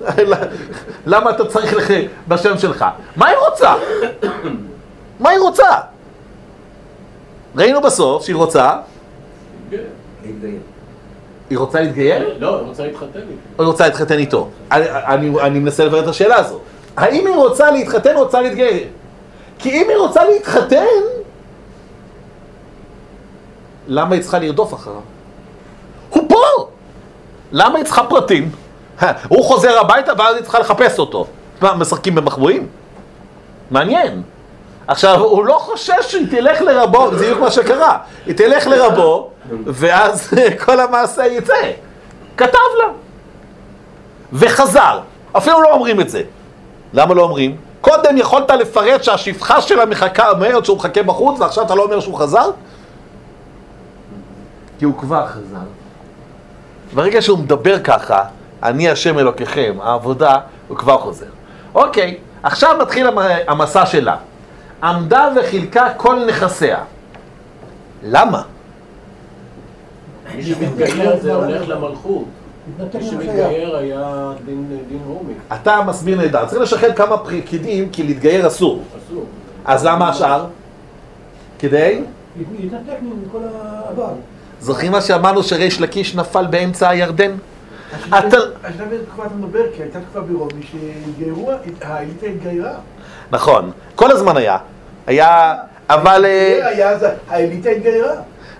למה 1.06 1.30
אתה 1.30 1.46
צריך 1.46 1.74
לך 1.74 1.90
בשם 2.28 2.58
שלך? 2.58 2.84
מה 3.16 3.26
היא 3.26 3.36
רוצה? 3.50 3.74
מה 5.20 5.30
היא 5.30 5.38
רוצה? 5.38 5.68
ראינו 7.56 7.80
בסוף 7.80 8.24
שהיא 8.24 8.36
רוצה, 8.36 8.76
כן. 9.70 9.76
היא 11.50 11.58
רוצה 11.58 11.80
להתגייר? 11.80 12.36
לא, 12.38 12.58
היא 12.58 12.66
רוצה 12.66 12.86
להתחתן 12.86 13.18
איתי. 13.18 13.32
או 13.58 13.64
היא 13.64 13.66
רוצה 13.66 13.84
להתחתן 13.86 14.18
איתו? 14.18 14.48
אני, 14.72 14.84
אני, 14.90 15.40
אני 15.40 15.58
מנסה 15.58 15.84
לברר 15.84 16.02
את 16.02 16.08
השאלה 16.08 16.36
הזו. 16.36 16.58
האם 16.96 17.26
היא 17.26 17.36
רוצה 17.36 17.70
להתחתן 17.70 18.16
או 18.16 18.22
רוצה 18.22 18.40
להתגייר? 18.40 18.86
כי 19.58 19.70
אם 19.70 19.88
היא 19.88 19.96
רוצה 19.96 20.24
להתחתן, 20.24 20.84
למה 23.86 24.14
היא 24.14 24.22
צריכה 24.22 24.38
לרדוף 24.38 24.74
אחריו? 24.74 25.00
הוא 26.10 26.28
פה! 26.28 26.68
למה 27.52 27.76
היא 27.76 27.84
צריכה 27.84 28.04
פרטים? 28.04 28.50
הוא 29.28 29.44
חוזר 29.44 29.80
הביתה 29.80 30.12
ואז 30.18 30.36
היא 30.36 30.42
צריכה 30.42 30.58
לחפש 30.58 30.98
אותו. 30.98 31.26
מה, 31.60 31.74
משחקים 31.74 32.14
במחבואים? 32.14 32.66
מעניין. 33.70 34.22
עכשיו, 34.86 35.20
הוא 35.20 35.44
לא 35.44 35.58
חושש 35.58 35.94
שהיא 36.00 36.26
תלך 36.30 36.60
לרבו, 36.60 37.10
זה 37.10 37.24
בדיוק 37.24 37.40
מה 37.40 37.50
שקרה. 37.50 37.98
היא 38.26 38.34
תלך 38.36 38.66
לרבו, 38.66 39.30
ואז 39.66 40.30
כל 40.64 40.80
המעשה 40.80 41.26
יצא. 41.26 41.54
כתב 42.36 42.58
לה. 42.78 42.88
וחזר. 44.32 45.00
אפילו 45.32 45.62
לא 45.62 45.72
אומרים 45.72 46.00
את 46.00 46.08
זה. 46.08 46.22
למה 46.92 47.14
לא 47.14 47.22
אומרים? 47.22 47.56
קודם 47.80 48.16
יכולת 48.16 48.50
לפרט 48.50 49.04
שהשפחה 49.04 49.60
שלה 49.60 49.86
מחכה, 49.86 50.30
אומרת 50.30 50.64
שהוא 50.64 50.76
מחכה 50.76 51.02
בחוץ, 51.02 51.40
ועכשיו 51.40 51.64
אתה 51.64 51.74
לא 51.74 51.82
אומר 51.82 52.00
שהוא 52.00 52.18
חזר? 52.18 52.50
כי 54.78 54.84
הוא 54.84 54.94
כבר 54.98 55.26
חזר. 55.26 55.64
ברגע 56.94 57.22
שהוא 57.22 57.38
מדבר 57.38 57.78
ככה, 57.78 58.22
אני 58.64 58.88
השם 58.90 59.18
אלוקיכם, 59.18 59.74
העבודה, 59.82 60.36
הוא 60.68 60.76
כבר 60.76 60.98
חוזר. 60.98 61.26
אוקיי, 61.74 62.16
עכשיו 62.42 62.76
מתחיל 62.82 63.06
המ- 63.06 63.18
המסע 63.48 63.86
שלה. 63.86 64.16
עמדה 64.82 65.28
וחילקה 65.36 65.88
כל 65.96 66.24
נכסיה. 66.28 66.78
למה? 68.02 68.42
מי 70.36 70.42
שמתגייר 70.42 71.16
זה 71.20 71.34
הולך 71.34 71.68
למלכות. 71.68 72.24
מי. 72.94 73.02
שמתגייר 73.04 73.76
היה 73.76 74.32
דין 74.46 74.78
דין 74.88 74.98
רומי. 75.06 75.32
אתה 75.52 75.80
מסביר 75.86 76.18
נהדר. 76.18 76.46
צריך 76.46 76.62
לשחרר 76.62 76.92
כמה 76.92 77.16
פקידים, 77.18 77.88
כי 77.90 78.02
להתגייר 78.02 78.46
אסור. 78.46 78.82
אסור. 79.08 79.24
אז 79.64 79.86
למה 79.86 80.08
השאר? 80.08 80.46
כדי? 81.58 82.00
להתנתק 82.60 82.96
מכל 83.28 83.38
העבר. 83.62 84.08
זוכרים 84.60 84.92
מה 84.92 85.00
שאמרנו 85.00 85.42
שריש 85.42 85.80
לקיש 85.80 86.14
נפל 86.14 86.46
באמצע 86.46 86.88
הירדן? 86.88 87.30
השאלה 87.94 88.18
אתה- 88.28 88.36
השאלה 88.64 88.84
באיזה 88.88 89.06
תקופה 89.06 89.26
אתה 89.26 89.34
מדבר, 89.34 89.60
כי 89.76 89.82
הייתה 89.82 89.98
תקופה 90.00 90.20
ברומי 90.20 90.62
שהתגיירו, 90.70 91.50
האליטה 91.82 92.26
התגיירה. 92.26 92.72
נכון, 93.30 93.70
כל 93.94 94.10
הזמן 94.10 94.36
היה. 94.36 94.56
היה, 95.06 95.54
אבל... 95.90 96.24
אה, 96.24 96.68
היה, 96.68 96.90
אז 96.90 97.06
האליטה 97.28 97.70
התגיירה. 97.70 98.12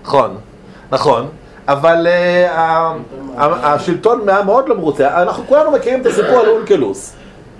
נכון, 0.03 0.37
נכון, 0.91 1.27
אבל 1.67 2.07
אה, 2.07 2.93
השלטון 3.37 4.29
היה 4.29 4.43
מאוד 4.43 4.69
לא 4.69 4.75
מרוצה. 4.77 5.21
אנחנו 5.21 5.43
כולנו 5.47 5.71
מכירים 5.71 6.01
את 6.01 6.05
הסיפור 6.05 6.39
על 6.39 6.49
אונקלוס. 6.49 7.13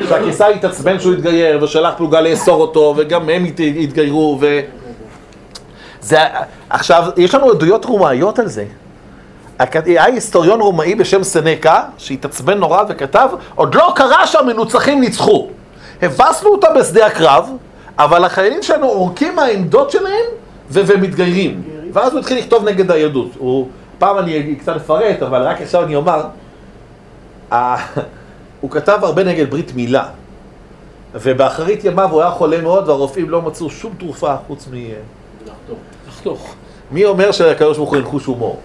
שהקיסר 0.07 0.45
התעצבן 0.47 0.99
שהוא 0.99 1.13
התגייר 1.13 1.63
ושלח 1.63 1.93
פלוגה 1.97 2.21
לאסור 2.21 2.61
אותו 2.61 2.93
וגם 2.97 3.29
הם 3.29 3.45
הת- 3.45 3.59
התגיירו 3.83 4.37
ו... 4.41 4.59
זה, 6.01 6.17
עכשיו, 6.69 7.03
יש 7.17 7.35
לנו 7.35 7.49
עדויות 7.51 7.85
רומאיות 7.85 8.39
על 8.39 8.47
זה. 8.47 8.65
היה 9.59 10.05
היסטוריון 10.05 10.61
רומאי 10.61 10.95
בשם 10.95 11.23
סנקה, 11.23 11.83
שהתעצבן 11.97 12.57
נורא 12.57 12.83
וכתב, 12.89 13.29
עוד 13.55 13.75
לא 13.75 13.93
קרה 13.95 14.27
שהמנוצחים 14.27 15.01
ניצחו. 15.01 15.47
הבסנו 16.01 16.49
אותם 16.49 16.67
בשדה 16.79 17.05
הקרב, 17.05 17.49
אבל 17.97 18.25
החיילים 18.25 18.63
שלנו 18.63 18.85
עורקים 18.85 19.35
מהעמדות 19.35 19.91
שלהם 19.91 20.25
ו- 20.69 20.81
ומתגיירים. 20.87 21.61
ואז 21.93 22.11
הוא 22.11 22.19
התחיל 22.19 22.37
לכתוב 22.37 22.65
נגד 22.69 22.91
היהדות. 22.91 23.29
הוא, 23.37 23.67
פעם 23.99 24.17
אני 24.17 24.55
קצת 24.55 24.75
אפרט, 24.75 25.23
אבל 25.23 25.41
רק 25.41 25.61
עכשיו 25.61 25.83
אני 25.83 25.95
אומר, 25.95 26.23
הוא 28.61 28.71
כתב 28.71 28.99
הרבה 29.01 29.23
נגד 29.23 29.49
ברית 29.49 29.75
מילה. 29.75 30.05
ובאחרית 31.13 31.85
ימיו 31.85 32.11
הוא 32.11 32.21
היה 32.21 32.31
חולה 32.31 32.61
מאוד, 32.61 32.89
והרופאים 32.89 33.29
לא 33.29 33.41
מצאו 33.41 33.69
שום 33.69 33.93
תרופה 33.97 34.35
חוץ 34.47 34.67
מ... 34.71 34.73
לחתוך. 34.73 35.77
לחתוך. 36.07 36.55
מי 36.91 37.05
אומר 37.05 37.31
שהקדוש 37.31 37.77
ברוך 37.77 37.89
הוא 37.89 37.97
אין 37.97 38.05
חוש 38.05 38.25
הומור? 38.25 38.59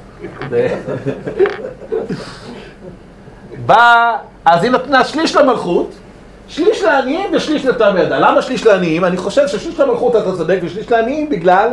בא, 3.66 4.16
אז 4.44 4.62
היא 4.62 4.70
נתנה 4.70 5.04
שליש 5.04 5.36
למלכות, 5.36 5.90
שליש 6.48 6.82
לעניים 6.82 7.30
ושליש 7.32 7.64
לתם 7.64 7.94
ידה. 7.98 8.18
למה 8.18 8.42
שליש 8.42 8.66
לעניים? 8.66 9.04
אני 9.04 9.16
חושב 9.16 9.48
ששליש 9.48 9.80
למלכות 9.80 10.16
אתה 10.16 10.36
צודק 10.36 10.58
ושליש 10.62 10.90
לעניים 10.90 11.30
בגלל... 11.30 11.68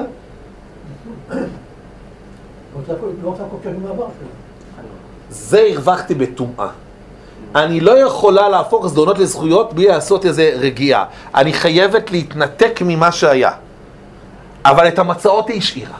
לא. 3.23 4.09
זה 5.29 5.67
הרווחתי 5.71 6.15
בטומאה. 6.15 6.67
אני 7.55 7.79
לא 7.79 7.99
יכולה 7.99 8.49
להפוך 8.49 8.87
זדונות 8.87 9.19
לזכויות 9.19 9.73
בלי 9.73 9.87
לעשות 9.87 10.25
איזה 10.25 10.51
רגיעה. 10.59 11.05
אני 11.35 11.53
חייבת 11.53 12.11
להתנתק 12.11 12.79
ממה 12.81 13.11
שהיה. 13.11 13.51
אבל 14.65 14.87
את 14.87 14.99
המצעות 14.99 15.47
היא 15.47 15.57
השאירה. 15.57 15.97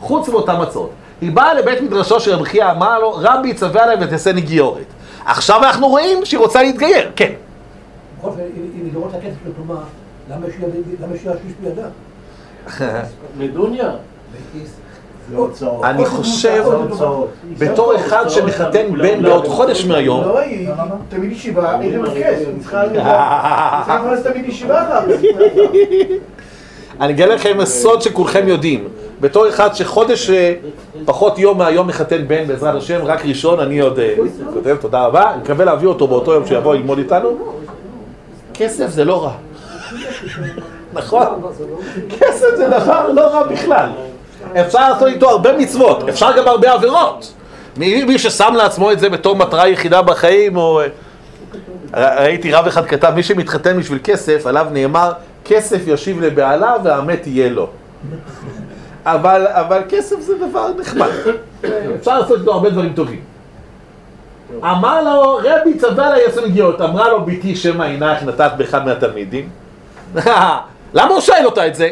חוץ 0.00 0.28
מאותן 0.28 0.62
מצעות. 0.62 0.90
היא 1.20 1.32
באה 1.32 1.54
לבית 1.54 1.80
מדרשו 1.80 2.20
של 2.20 2.32
רבי 2.34 2.44
חייא, 2.44 2.70
אמרה 2.70 2.98
לו, 2.98 3.12
רבי 3.16 3.54
צווה 3.54 3.82
עליי 3.84 3.96
ותעשני 4.04 4.40
גיורת. 4.40 4.84
עכשיו 5.24 5.64
אנחנו 5.64 5.88
רואים 5.88 6.24
שהיא 6.24 6.40
רוצה 6.40 6.62
להתגייר, 6.62 7.10
כן. 7.16 7.32
בכל 8.18 8.28
אופן, 8.28 8.40
אם 8.40 8.84
היא 8.84 8.94
לא 8.94 9.00
רוצה 9.00 9.16
כסף 9.16 9.34
של 9.44 9.52
תרומה, 9.52 9.80
למה 10.30 10.46
יש 10.48 10.54
לה- 10.60 10.66
למה 11.06 11.14
יש 11.16 11.26
לה 11.26 11.32
שליש 11.42 11.52
בידה? 11.62 11.88
הוצאות. 15.34 15.84
אני 15.84 16.04
חושב. 16.06 16.64
בתור 17.58 17.96
אחד 17.96 18.28
שמחתן 18.28 18.92
בן 18.98 19.22
בעוד 19.22 19.46
חודש 19.48 19.84
מהיום, 19.84 20.20
לא, 20.24 20.38
היא 20.38 20.68
תמיד 21.08 21.32
ישיבה, 21.32 21.78
היא 21.78 21.98
צריכה 22.04 22.28
היא 22.28 22.58
צריכה 22.60 22.84
לפרנס 23.86 24.22
תמיד 24.26 24.44
ישיבה 24.48 24.82
אחר. 24.82 25.04
אני 27.00 27.12
אגלה 27.12 27.34
לכם 27.34 27.64
סוד 27.64 28.02
שכולכם 28.02 28.48
יודעים. 28.48 28.88
בתור 29.20 29.48
אחד 29.48 29.74
שחודש 29.74 30.30
אה, 30.30 30.54
פחות 31.04 31.38
יום 31.38 31.58
מהיום 31.58 31.86
מחתן 31.86 32.28
בן, 32.28 32.46
בעזרת 32.46 32.74
השם, 32.74 33.00
רק 33.04 33.24
ראשון, 33.26 33.60
אני 33.60 33.78
עוד 33.78 33.98
אה, 33.98 34.14
כותב, 34.54 34.76
תודה 34.80 35.04
רבה. 35.04 35.32
אני 35.32 35.42
מקווה 35.42 35.64
להביא 35.64 35.88
אותו 35.88 36.06
באותו 36.06 36.32
יום 36.32 36.46
שיבוא 36.46 36.74
ללמוד 36.74 36.98
איתנו. 36.98 37.38
כסף 38.54 38.88
זה 38.88 39.04
לא 39.04 39.24
רע. 39.24 39.32
נכון? 40.92 41.26
כסף 42.20 42.46
זה 42.56 42.68
דבר 42.68 43.12
לא 43.12 43.20
רע 43.26 43.42
בכלל. 43.42 43.88
אפשר 44.60 44.90
לעשות 44.90 45.08
איתו 45.08 45.30
הרבה 45.30 45.56
מצוות, 45.56 46.08
אפשר 46.08 46.36
גם 46.36 46.48
הרבה 46.48 46.72
עבירות. 46.72 47.32
מי 47.76 48.18
ששם 48.18 48.54
לעצמו 48.56 48.92
את 48.92 49.00
זה 49.00 49.08
בתור 49.08 49.36
מטרה 49.36 49.68
יחידה 49.68 50.02
בחיים, 50.02 50.56
או... 50.56 50.80
ר- 51.94 52.22
ראיתי 52.22 52.52
רב 52.52 52.66
אחד 52.66 52.86
כתב, 52.86 53.12
מי 53.16 53.22
שמתחתן 53.22 53.78
בשביל 53.78 53.98
כסף, 54.04 54.46
עליו 54.46 54.66
נאמר, 54.72 55.12
כסף 55.44 55.80
ישיב 55.86 56.20
לבעלה 56.20 56.74
והמת 56.84 57.26
יהיה 57.26 57.48
לו. 57.50 57.68
אבל, 59.14 59.46
אבל 59.46 59.82
כסף 59.88 60.20
זה 60.20 60.38
דבר 60.38 60.72
נחמד. 60.78 61.10
אפשר 61.96 62.20
לעשות 62.20 62.40
איתו 62.40 62.52
הרבה 62.52 62.70
דברים 62.70 62.92
טובים. 62.92 63.20
אמר 64.62 65.02
לו, 65.02 65.40
רבי 65.44 65.78
צווה 65.78 66.10
לה 66.10 66.18
יעשה 66.18 66.46
נגיעות, 66.46 66.80
אמרה 66.80 67.08
לו, 67.08 67.24
ביתי 67.24 67.56
שמא 67.56 67.82
עינייך 67.82 68.22
נתת 68.22 68.50
באחד 68.56 68.86
מהתלמידים? 68.86 69.48
למה 70.94 71.14
הוא 71.14 71.20
שואל 71.20 71.44
אותה 71.44 71.66
את 71.66 71.74
זה? 71.74 71.90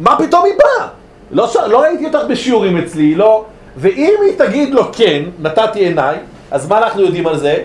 מה 0.00 0.18
פתאום 0.18 0.44
היא 0.44 0.54
באה? 0.58 0.88
לא, 1.30 1.46
ש... 1.46 1.56
לא 1.56 1.82
ראיתי 1.82 2.06
אותך 2.06 2.18
בשיעורים 2.28 2.76
אצלי, 2.76 3.14
לא... 3.14 3.44
ואם 3.76 4.14
היא 4.26 4.38
תגיד 4.38 4.74
לו 4.74 4.92
כן, 4.92 5.22
נתתי 5.38 5.78
עיניי, 5.78 6.16
אז 6.50 6.68
מה 6.68 6.78
אנחנו 6.78 7.02
יודעים 7.02 7.26
על 7.26 7.38
זה? 7.38 7.64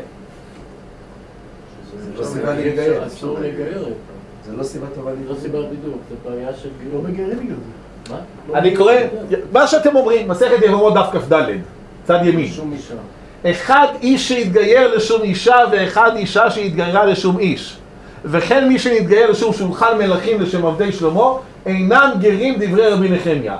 זה 4.51 4.57
לא 4.57 4.63
סיבה 4.63 4.87
לגייר. 4.97 5.15
זה 5.27 5.33
לא 5.33 5.39
סיבה 5.39 5.57
טובה 5.57 5.69
בדיוק, 5.69 5.97
זה 6.09 6.29
בעיה 6.29 6.49
של 6.61 6.69
לא. 6.93 7.01
מגיירים 7.01 7.37
בגלל 7.37 7.55
זה. 7.55 8.13
מה? 8.13 8.17
לא 8.49 8.57
אני 8.57 8.75
קורא. 8.75 8.93
מה 9.51 9.67
שאתם 9.67 9.95
אומרים, 9.95 10.27
מסכת 10.27 10.61
יבמות 10.65 10.93
דף 10.93 11.07
כ"ד, 11.11 11.43
צד 12.03 12.19
ימין. 12.23 12.47
שום 12.47 12.73
אישה. 12.73 12.93
אחד 13.51 13.87
איש 14.01 14.29
שהתגייר 14.29 14.95
לשום 14.95 15.21
אישה 15.21 15.55
ואחד 15.71 16.11
אישה 16.15 16.49
שהתגיירה 16.49 17.05
לשום 17.05 17.39
איש. 17.39 17.77
וכן 18.25 18.67
מי 18.67 18.79
שנתגייר 18.79 19.31
לשום 19.31 19.53
שולחן 19.53 19.97
מלכים 19.97 20.41
לשם 20.41 20.65
עבדי 20.65 20.91
שלמה, 20.91 21.33
אינם 21.65 22.11
גרים 22.19 22.55
דברי 22.59 22.87
רבי 22.87 23.09
נחמיה. 23.09 23.57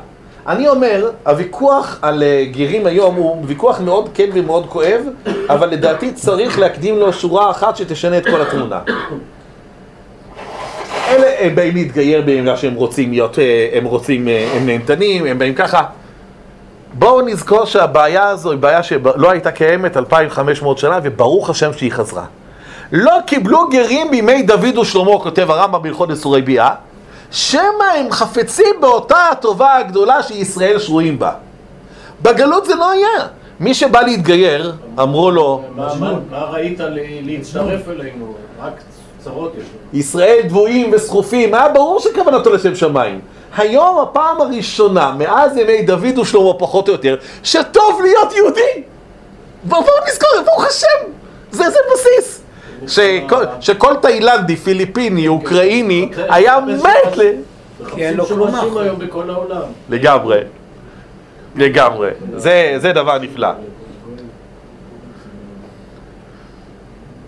אני 0.48 0.70
אומר, 0.70 1.12
הוויכוח 1.26 2.00
על 2.02 2.24
אה, 2.24 2.46
גרים 2.52 2.86
היום 2.86 3.16
הוא 3.16 3.44
ויכוח 3.48 3.82
מאוד 3.82 4.10
כן 4.14 4.30
ומאוד 4.34 4.66
כואב, 4.70 5.02
אבל 5.50 5.70
לדעתי 5.70 6.14
צריך 6.14 6.60
להקדים 6.60 6.98
לו 6.98 7.14
שורה 7.14 7.52
אחת 7.52 7.76
שתשנה 7.78 8.18
את 8.18 8.26
כל 8.26 8.42
התמונה. 8.42 8.80
אלה 11.42 11.50
הם 11.50 11.56
באים 11.56 11.74
להתגייר 11.76 12.22
בגלל 12.26 12.56
שהם 12.58 12.74
רוצים 12.74 13.12
להיות, 13.12 13.40
אה, 13.40 13.70
הם 13.74 13.86
רוצים, 13.86 14.28
אה, 14.28 14.50
הם 14.56 14.66
נהנתנים, 14.66 15.26
הם 15.26 15.40
באים 15.40 15.54
ככה. 15.54 15.84
בואו 16.94 17.22
נזכור 17.22 17.66
שהבעיה 17.66 18.28
הזו 18.28 18.52
היא 18.52 18.60
בעיה 18.60 18.84
שלא 18.84 19.32
הייתה 19.32 19.52
קיימת 19.52 19.98
2,500 19.98 20.78
שנה, 20.78 21.00
וברוך 21.04 21.50
השם 21.50 21.74
שהיא 21.74 21.92
חזרה. 21.92 22.26
לא 22.92 23.14
קיבלו 23.28 23.70
גרים 23.70 24.12
בימי 24.12 24.42
דוד 24.44 24.78
ושלמה, 24.78 25.20
כותב 25.24 25.52
הרמב"ם 25.52 25.82
בהלכות 25.82 26.10
איסורי 26.10 26.42
ביאה, 26.42 26.70
שמא 27.32 27.60
הם 28.00 28.12
חפצים 28.12 28.76
באותה 28.82 29.28
הטובה 29.32 29.78
הגדולה 29.78 30.24
שישראל 30.24 30.80
שרויים 30.80 31.20
בה. 31.20 31.32
בגלות 32.22 32.66
זה 32.66 32.76
לא 32.76 32.92
היה. 32.92 33.28
מי 33.60 33.74
שבא 33.74 34.02
להתגייר, 34.02 34.74
אמרו 35.00 35.32
לו, 35.32 35.64
מה- 35.76 35.90
ראית 36.52 36.80
להצטרף 37.22 37.90
אלינו? 37.90 38.34
רק 38.62 38.74
צרות 39.24 39.54
יש 39.58 39.64
לנו. 39.64 39.81
ישראל 39.94 40.40
דבויים 40.48 40.92
וסחופים, 40.94 41.54
היה 41.54 41.70
ברור 41.70 42.00
שכוונתו 42.00 42.54
לשם 42.54 42.76
שמיים. 42.76 43.20
היום 43.58 44.00
הפעם 44.00 44.42
הראשונה, 44.42 45.14
מאז 45.18 45.58
ימי 45.58 45.82
דוד 45.82 46.18
ושלמה 46.18 46.54
פחות 46.54 46.88
או 46.88 46.94
יותר, 46.94 47.16
שטוב 47.44 48.02
להיות 48.02 48.34
יהודי. 48.34 48.84
בואו 49.64 49.82
בוא 49.82 49.92
נזכור, 50.10 50.30
ברוך 50.46 50.66
השם, 50.66 51.12
זה, 51.52 51.64
זה 51.70 51.80
בסיס. 51.94 52.42
שכל, 52.88 53.44
שכל 53.60 53.96
תאילנדי, 54.02 54.56
פיליפיני, 54.56 55.28
אוקראיני, 55.28 56.10
היה 56.30 56.60
מת 56.60 57.18
ל... 57.18 57.22
כי 57.96 58.06
אין 58.06 58.18
לו 58.18 58.24
מחפשים 58.24 58.60
כלום. 58.60 58.78
היום 58.78 59.00
בכל 59.00 59.30
העולם. 59.30 59.62
לגמרי. 59.90 60.40
לגמרי. 61.56 62.10
זה, 62.36 62.74
זה 62.78 62.94
דבר 62.94 63.18
נפלא. 63.18 63.48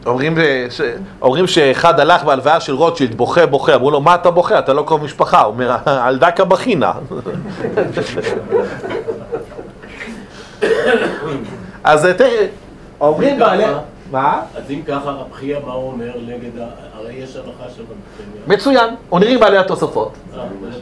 אומרים, 0.06 0.38
ש... 0.70 0.82
אומרים 1.22 1.48
שאחד 1.48 2.00
הלך 2.00 2.24
בהלוויה 2.24 2.60
של 2.60 2.74
רוטשילד, 2.74 3.16
בוכה 3.16 3.46
בוכה, 3.46 3.76
אמרו 3.76 3.92
לו 3.92 4.02
מה 4.02 4.16
אתה 4.16 4.32
בוכה? 4.32 4.60
אתה 4.60 4.74
לא 4.74 4.84
קרוב 4.88 5.04
משפחה, 5.04 5.42
הוא 5.42 5.54
אומר 5.54 5.78
על 5.86 6.18
דקה 6.18 6.46
בחינה. 6.46 6.92
אז 11.84 12.08
תראה, 12.18 12.46
אומרים 13.02 13.40
בעלי... 13.40 13.64
מה? 14.12 14.42
אז 14.56 14.72
אם 14.72 14.82
ככה, 14.88 15.10
הבכייה, 15.10 15.60
מה 15.66 15.74
הוא 15.74 15.92
אומר 15.92 16.12
נגד 16.28 16.60
ה... 16.62 16.66
הרי 16.98 17.14
יש 17.14 17.36
הלכה 17.36 17.74
של 17.76 17.82
הבכייה. 17.82 18.58
מצוין, 18.58 18.96
עונים 19.10 19.40
בעלי 19.40 19.58
התוספות. 19.58 20.14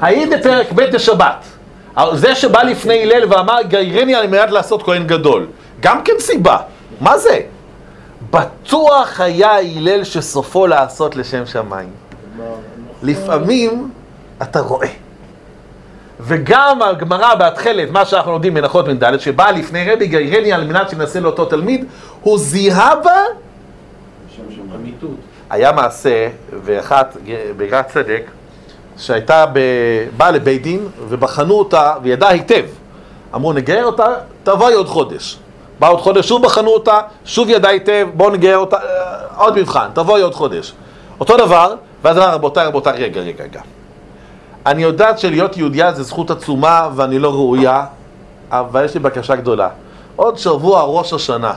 האם 0.01 0.29
בפרק 0.29 0.71
ב' 0.71 0.81
בשבת, 0.81 1.45
זה 2.13 2.35
שבא 2.35 2.63
לפני 2.63 3.03
הלל 3.03 3.33
ואמר 3.33 3.57
גיירני 3.67 4.15
על 4.15 4.27
מנת 4.27 4.51
לעשות 4.51 4.83
כהן 4.83 5.07
גדול, 5.07 5.47
גם 5.79 6.03
כן 6.03 6.13
סיבה, 6.19 6.57
מה 7.01 7.17
זה? 7.17 7.39
בטוח 8.31 9.21
היה 9.21 9.57
הלל 9.57 10.03
שסופו 10.03 10.67
לעשות 10.67 11.15
לשם 11.15 11.45
שמיים. 11.45 11.89
לפעמים 13.03 13.91
אתה 14.41 14.59
רואה. 14.59 14.87
וגם 16.19 16.81
הגמרא 16.81 17.35
בהתחלת, 17.35 17.91
מה 17.91 18.05
שאנחנו 18.05 18.31
לומדים 18.31 18.53
מנחות 18.53 18.87
מ"ד, 18.87 19.17
שבא 19.19 19.51
לפני 19.51 19.91
רבי 19.91 20.07
גיירני 20.07 20.53
על 20.53 20.63
מנת 20.63 20.89
שנעשה 20.89 21.19
לאותו 21.19 21.45
תלמיד, 21.45 21.85
הוא 22.21 22.39
זיהה 22.39 22.95
בה. 22.95 23.23
היה 25.49 25.71
מעשה, 25.71 26.27
ואחת, 26.63 27.17
בגלל 27.57 27.81
צדק, 27.81 28.23
שהייתה, 28.97 29.45
ב... 29.53 29.59
באה 30.17 30.31
לבית 30.31 30.61
דין, 30.61 30.87
ובחנו 31.09 31.53
אותה, 31.53 31.93
וידעה 32.03 32.29
היטב. 32.29 32.65
אמרו, 33.35 33.53
נגייר 33.53 33.85
אותה, 33.85 34.07
תבואי 34.43 34.73
עוד 34.73 34.87
חודש. 34.87 35.37
בא 35.81 35.89
עוד 35.89 35.99
חודש, 36.01 36.27
שוב 36.27 36.43
בחנו 36.43 36.69
אותה, 36.69 36.99
שוב 37.25 37.49
ידעה 37.49 37.71
היטב, 37.71 38.07
בואו 38.13 38.29
נגייר 38.29 38.57
אותה, 38.57 38.77
אה, 38.77 38.81
עוד 39.37 39.59
מבחן, 39.59 39.87
תבואי 39.93 40.21
עוד 40.21 40.33
חודש. 40.33 40.73
אותו 41.19 41.37
דבר, 41.37 41.75
ואז 42.03 42.17
אמר, 42.17 42.33
רבותיי, 42.33 42.67
רבותיי, 42.67 43.03
רגע, 43.03 43.21
רגע, 43.21 43.43
רגע. 43.43 43.61
אני 44.65 44.83
יודעת 44.83 45.19
שלהיות 45.19 45.57
יהודייה 45.57 45.93
זה 45.93 46.03
זכות 46.03 46.31
עצומה, 46.31 46.89
ואני 46.95 47.19
לא 47.19 47.33
ראויה, 47.33 47.85
אבל 48.51 48.85
יש 48.85 48.93
לי 48.93 48.99
בקשה 48.99 49.35
גדולה. 49.35 49.69
עוד 50.15 50.37
שבוע 50.37 50.83
ראש 50.83 51.13
השנה. 51.13 51.53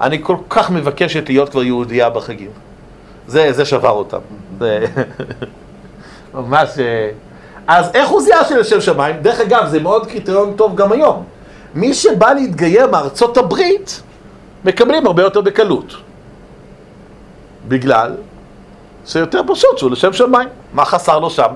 אני 0.00 0.18
כל 0.22 0.36
כך 0.50 0.70
מבקשת 0.70 1.28
להיות 1.28 1.48
כבר 1.48 1.62
יהודייה 1.62 2.10
בחגים. 2.10 2.50
זה, 3.26 3.52
זה 3.52 3.64
שבר 3.64 3.90
אותם. 3.90 4.20
זה 4.58 4.84
ממש... 6.34 6.78
אה, 6.78 7.10
אז 7.66 7.90
איך 7.94 8.08
הוא 8.08 8.22
זיהה 8.22 8.44
של 8.44 8.62
שם 8.62 8.80
שמיים? 8.80 9.16
דרך 9.22 9.40
אגב, 9.40 9.66
זה 9.66 9.80
מאוד 9.80 10.06
קריטריון 10.06 10.54
טוב 10.56 10.76
גם 10.76 10.92
היום. 10.92 11.24
מי 11.74 11.94
שבא 11.94 12.32
להתגייר 12.32 12.86
מארצות 12.86 13.36
הברית, 13.36 14.02
מקבלים 14.64 15.06
הרבה 15.06 15.22
יותר 15.22 15.40
בקלות. 15.40 15.96
בגלל 17.68 18.14
שיותר 19.06 19.40
פשוט 19.48 19.78
שהוא 19.78 19.90
לשם 19.90 20.12
שמיים. 20.12 20.48
מה 20.72 20.84
חסר 20.84 21.18
לו 21.18 21.30
שם? 21.30 21.48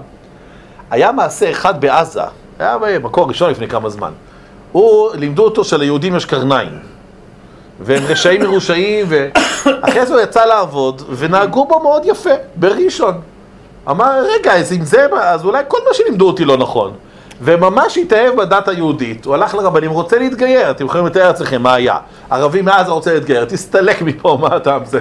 היה 0.91 1.13
מעשה 1.13 1.51
אחד 1.51 1.81
בעזה, 1.81 2.21
היה 2.59 2.79
במקור 2.79 3.29
ראשון 3.29 3.51
לפני 3.51 3.69
כמה 3.69 3.89
זמן. 3.89 4.13
הוא, 4.73 5.11
לימדו 5.15 5.45
אותו 5.45 5.65
שליהודים 5.65 6.17
יש 6.17 6.25
קרניים. 6.25 6.79
והם 7.81 8.03
רשעים 8.09 8.43
מרושעים, 8.43 9.07
ואחרי 9.09 10.07
זה 10.07 10.15
הוא 10.15 10.23
יצא 10.23 10.45
לעבוד, 10.45 11.03
ונהגו 11.17 11.67
בו 11.67 11.81
מאוד 11.83 12.03
יפה, 12.05 12.31
בראשון. 12.57 13.21
אמר, 13.91 14.25
רגע, 14.35 14.53
אז 14.53 14.73
אם 14.73 14.85
זה, 14.85 15.07
אז 15.21 15.45
אולי 15.45 15.63
כל 15.69 15.79
מה 15.89 15.95
שלימדו 15.95 16.27
אותי 16.27 16.45
לא 16.45 16.57
נכון. 16.57 16.93
וממש 17.43 17.99
התאהב 17.99 18.37
בדת 18.37 18.69
היהודית, 18.69 19.25
הוא 19.25 19.35
הלך 19.35 19.55
לרבנים, 19.55 19.91
רוצה 19.91 20.19
להתגייר, 20.19 20.71
אתם 20.71 20.85
יכולים 20.85 21.07
לתאר 21.07 21.27
לעצמכם 21.27 21.63
מה 21.63 21.75
היה. 21.75 21.97
ערבי 22.31 22.63
מעזה 22.63 22.91
רוצה 22.91 23.15
להתגייר, 23.15 23.45
תסתלק 23.45 24.03
מפה, 24.03 24.39
מה 24.41 24.57
אתה 24.57 24.79
זה? 24.85 25.01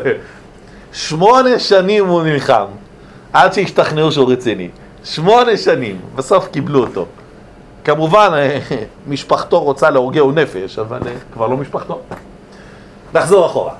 שמונה 0.94 1.60
שנים 1.60 2.08
הוא 2.08 2.24
נלחם, 2.24 2.66
עד 3.34 3.54
שהשתכנעו 3.54 4.12
שהוא 4.12 4.32
רציני. 4.32 4.70
שמונה 5.04 5.58
שנים, 5.58 6.00
בסוף 6.16 6.48
קיבלו 6.48 6.80
אותו. 6.80 7.06
כמובן, 7.84 8.32
משפחתו 9.08 9.60
רוצה 9.60 9.90
להורגהו 9.90 10.32
נפש, 10.32 10.80
אבל 10.80 11.00
אה, 11.08 11.14
כבר 11.34 11.48
לא 11.48 11.58
משפחתו. 11.58 12.00
נחזור 13.14 13.46
אחורה. 13.46 13.74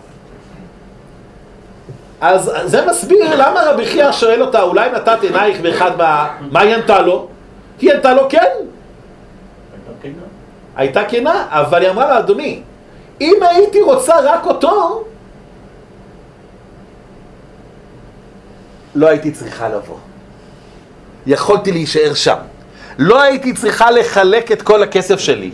אז 2.22 2.52
זה 2.64 2.86
מסביר 2.90 3.36
למה 3.36 3.62
רבי 3.66 3.86
חייא 3.86 4.12
שואל 4.12 4.42
אותה, 4.42 4.62
אולי 4.62 4.90
נתת 4.92 5.18
עינייך 5.22 5.62
באחד 5.62 5.92
מה... 5.98 6.30
מה 6.52 6.60
היא 6.60 6.76
ענתה 6.76 7.02
לו? 7.02 7.28
היא 7.84 7.94
ענתה 7.94 8.14
לו 8.14 8.30
כן. 8.30 8.38
הייתה 9.74 9.92
כנה. 10.02 10.24
הייתה 10.76 11.04
כנה, 11.06 11.48
אבל 11.50 11.82
היא 11.82 11.90
אמרה 11.90 12.08
לה, 12.08 12.20
אדוני, 12.20 12.62
אם 13.22 13.34
הייתי 13.42 13.82
רוצה 13.82 14.16
רק 14.24 14.46
אותו, 14.46 15.04
לא 18.96 19.08
הייתי 19.08 19.32
צריכה 19.32 19.70
לבוא. 19.70 19.98
יכולתי 21.26 21.72
להישאר 21.72 22.14
שם. 22.14 22.38
לא 22.98 23.22
הייתי 23.22 23.54
צריכה 23.54 23.92
לחלק 23.92 24.52
את 24.52 24.62
כל 24.62 24.84
הכסף 24.84 25.20
שלי. 25.20 25.52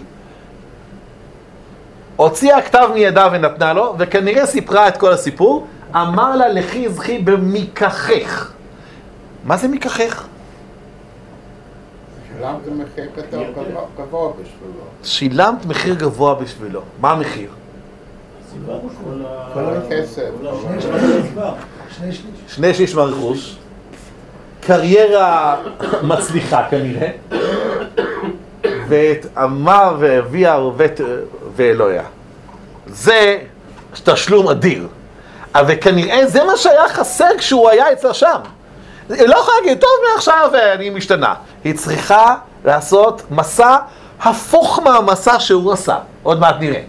הוציאה 2.16 2.62
כתב 2.62 2.90
מידה 2.94 3.28
ונתנה 3.32 3.74
לו, 3.74 3.96
וכנראה 4.00 4.46
סיפרה 4.46 4.88
את 4.88 4.98
כל 4.98 5.14
הסיפור. 5.14 5.68
אמר 5.96 6.36
לה, 6.36 6.48
לכי 6.48 6.90
זכי 6.90 7.18
במיקחך. 7.18 8.52
מה 9.44 9.58
זה 9.58 9.68
מיקחך? 9.68 10.29
מחיר 12.40 13.10
גבוה- 13.98 14.32
בשבילו? 14.42 14.82
שילמת 15.04 15.66
מחיר 15.66 15.96
גבוה 15.96 16.36
בשבילו. 16.36 16.82
מה 17.02 17.12
המחיר? 17.12 17.50
כל 19.54 19.60
הכסף. 19.60 20.30
שני 22.50 22.74
שליש. 22.74 22.96
מהרכוש, 22.96 23.56
קריירה 24.62 25.58
מצליחה 26.04 26.64
כנראה, 26.70 27.10
ואת 28.88 29.26
עמה 29.38 29.92
ואביה 30.00 30.58
ואלוהיה. 31.56 32.04
זה 32.88 33.40
תשלום 34.04 34.48
אדיר. 34.48 34.88
אבל 35.56 35.74
כנראה 35.82 36.28
זה 36.28 36.44
מה 36.44 36.58
שהיה 36.58 36.90
חסר 36.90 37.28
כשהוא 37.38 37.70
היה 37.70 37.92
אצלה 37.92 38.14
שם. 38.14 38.40
היא 39.10 39.28
לא 39.28 39.36
יכולה 39.36 39.58
להגיד, 39.58 39.80
טוב, 39.80 39.90
מעכשיו 40.14 40.50
אני 40.74 40.90
משתנה. 40.90 41.34
היא 41.64 41.76
צריכה 41.76 42.36
לעשות 42.66 43.22
מסע 43.32 43.78
הפוך 44.22 44.80
מהמסע 44.84 45.40
שהוא 45.40 45.74
עשה. 45.74 45.98
עוד 46.24 46.40
מעט 46.40 46.56
נראה. 46.60 46.82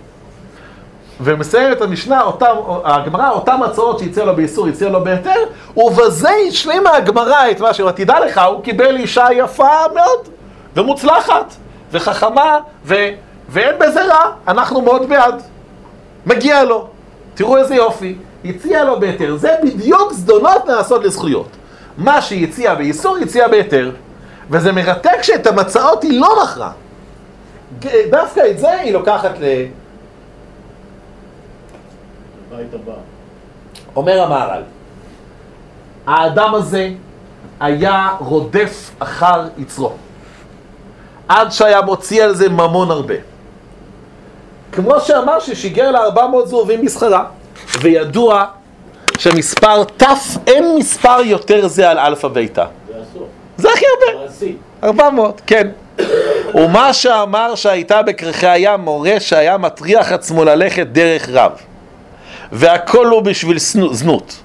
את 1.73 1.83
המשנה, 1.83 2.23
אותם, 2.23 2.55
הגמרא, 2.85 3.31
אותם 3.31 3.63
הצעות 3.63 3.99
שהציע 3.99 4.25
לו 4.25 4.37
באיסור, 4.37 4.67
הציע 4.69 4.89
לו 4.89 5.05
בהיתר, 5.05 5.45
ובזה 5.77 6.31
השלימה 6.49 6.97
הגמרא 6.97 7.51
את 7.51 7.61
מה 7.61 7.75
שאומר, 7.75 7.93
תדע 7.93 8.21
לך, 8.27 8.41
הוא 8.49 8.63
קיבל 8.63 8.97
אישה 8.97 9.27
יפה 9.33 9.69
מאוד, 9.95 10.29
ומוצלחת, 10.77 11.55
וחכמה, 11.93 12.59
ו, 12.85 12.95
ואין 13.49 13.75
בזה 13.79 14.05
רע, 14.05 14.31
אנחנו 14.49 14.81
מאוד 14.81 15.09
בעד. 15.09 15.43
מגיע 16.27 16.65
לו. 16.65 16.87
תראו 17.35 17.57
איזה 17.57 17.75
יופי, 17.75 18.15
הציע 18.45 18.85
לו 18.85 19.01
בהיתר. 19.01 19.37
זה 19.37 19.55
בדיוק 19.63 20.13
זדונות 20.13 20.67
נעשות 20.67 21.05
לזכויות. 21.05 21.49
מה 21.97 22.23
שהיא 22.23 22.49
הציעה 22.49 22.75
באיסור, 22.75 23.17
היא 23.17 23.25
הציעה 23.25 23.49
בהיתר. 23.49 23.91
וזה 24.51 24.73
מרתק 24.73 25.23
שאת 25.23 25.47
המצעות 25.47 26.03
היא 26.03 26.21
לא 26.21 26.43
מכרה. 26.43 26.73
דווקא 28.11 28.43
את 28.51 28.59
זה 28.59 28.71
היא 28.71 28.93
לוקחת 28.93 29.39
ל... 29.41 29.45
הבית 32.53 32.75
הבא. 32.75 32.93
אומר 33.97 34.23
המהר"ל, 34.23 34.63
האדם 36.07 36.55
הזה 36.55 36.91
היה 37.61 38.09
רודף 38.19 38.91
אחר 38.99 39.49
יצרו, 39.59 39.93
עד 41.29 41.53
שהיה 41.53 41.81
מוציא 41.83 42.25
על 42.25 42.35
זה 42.35 42.49
ממון 42.49 42.91
הרבה. 42.91 43.15
כמו 44.73 45.01
שאמר 45.01 45.41
ששיגר 45.41 45.91
לה 45.91 46.01
400 46.01 46.49
זהובים 46.49 46.85
בשכרה, 46.85 47.25
וידוע 47.81 48.45
שמספר 49.21 49.85
ת' 49.85 50.03
אין 50.47 50.77
מספר 50.79 51.21
יותר 51.25 51.69
זה 51.69 51.91
על 51.91 51.99
אלפא 51.99 52.29
ביתא. 52.29 52.65
זה 52.89 52.95
הסוף. 52.95 53.23
זה 53.57 53.69
הכי 53.73 53.85
הרבה. 53.87 54.25
מעשי. 54.25 54.55
400, 54.85 55.41
כן. 55.47 55.69
ומה 56.55 56.93
שאמר 56.93 57.55
שהייתה 57.55 58.03
בכרכי 58.03 58.47
הים 58.47 58.81
מורה 58.81 59.21
שהיה 59.21 59.59
מטריח 59.59 60.13
עצמו 60.13 60.45
ללכת 60.45 60.87
דרך 60.87 61.29
רב. 61.29 61.53
והכל 62.53 63.07
הוא 63.07 63.23
בשביל 63.23 63.59
זנות. 63.91 64.37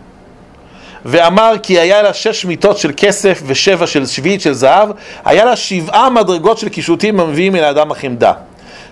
ואמר 1.05 1.53
כי 1.63 1.79
היה 1.79 2.01
לה 2.01 2.13
שש 2.13 2.45
מיטות 2.45 2.77
של 2.77 2.91
כסף 2.97 3.41
ושבע 3.45 3.88
של 3.88 4.05
שביעית 4.05 4.41
של 4.41 4.53
זהב, 4.53 4.89
היה 5.25 5.45
לה 5.45 5.55
שבעה 5.55 6.09
מדרגות 6.09 6.57
של 6.57 6.69
קישוטים 6.69 7.19
המביאים 7.19 7.55
אל 7.55 7.63
האדם 7.63 7.91
החמדה. 7.91 8.33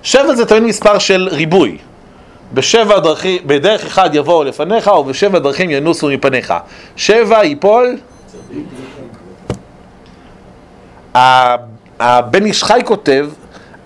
שבע 0.03 0.35
זה 0.35 0.45
תמיד 0.45 0.63
מספר 0.63 0.99
של 0.99 1.29
ריבוי. 1.31 1.77
בשבע 2.53 2.99
דרכים, 2.99 3.41
בדרך 3.45 3.85
אחד 3.85 4.15
יבואו 4.15 4.43
לפניך 4.43 4.87
ובשבע 4.87 5.39
דרכים 5.39 5.69
ינוסו 5.69 6.07
מפניך. 6.07 6.53
שבע 6.95 7.43
ייפול 7.43 7.97
הבן 11.99 12.45
איש 12.45 12.63
חי 12.63 12.81
כותב, 12.85 13.29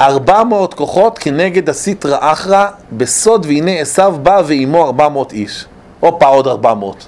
ארבע 0.01 0.43
מאות 0.43 0.73
כוחות 0.73 1.19
כנגד 1.19 1.69
הסיטרא 1.69 2.17
אחרא 2.19 2.67
בסוד 2.91 3.45
והנה 3.45 3.71
עשיו 3.71 4.15
בא 4.23 4.41
ארבע 4.75 5.09
מאות 5.09 5.33
איש. 5.33 5.65
הופה 5.99 6.25
עוד 6.25 6.47
ארבע 6.47 6.73
מאות. 6.73 7.07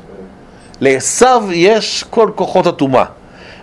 לעשיו 0.82 1.43
יש 1.52 2.06
כל 2.10 2.32
כוחות 2.36 2.67
הטומאה. 2.67 3.06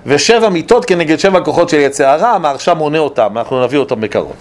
ושבע 0.07 0.49
מיטות 0.49 0.85
כנגד 0.85 1.19
שבע 1.19 1.41
כוחות 1.41 1.69
של 1.69 1.77
יצא 1.77 2.09
הרע, 2.09 2.29
המהרשע 2.29 2.75
מונה 2.75 2.99
אותם, 2.99 3.39
אנחנו 3.39 3.65
נביא 3.65 3.79
אותם 3.79 4.01
בקרוב. 4.01 4.33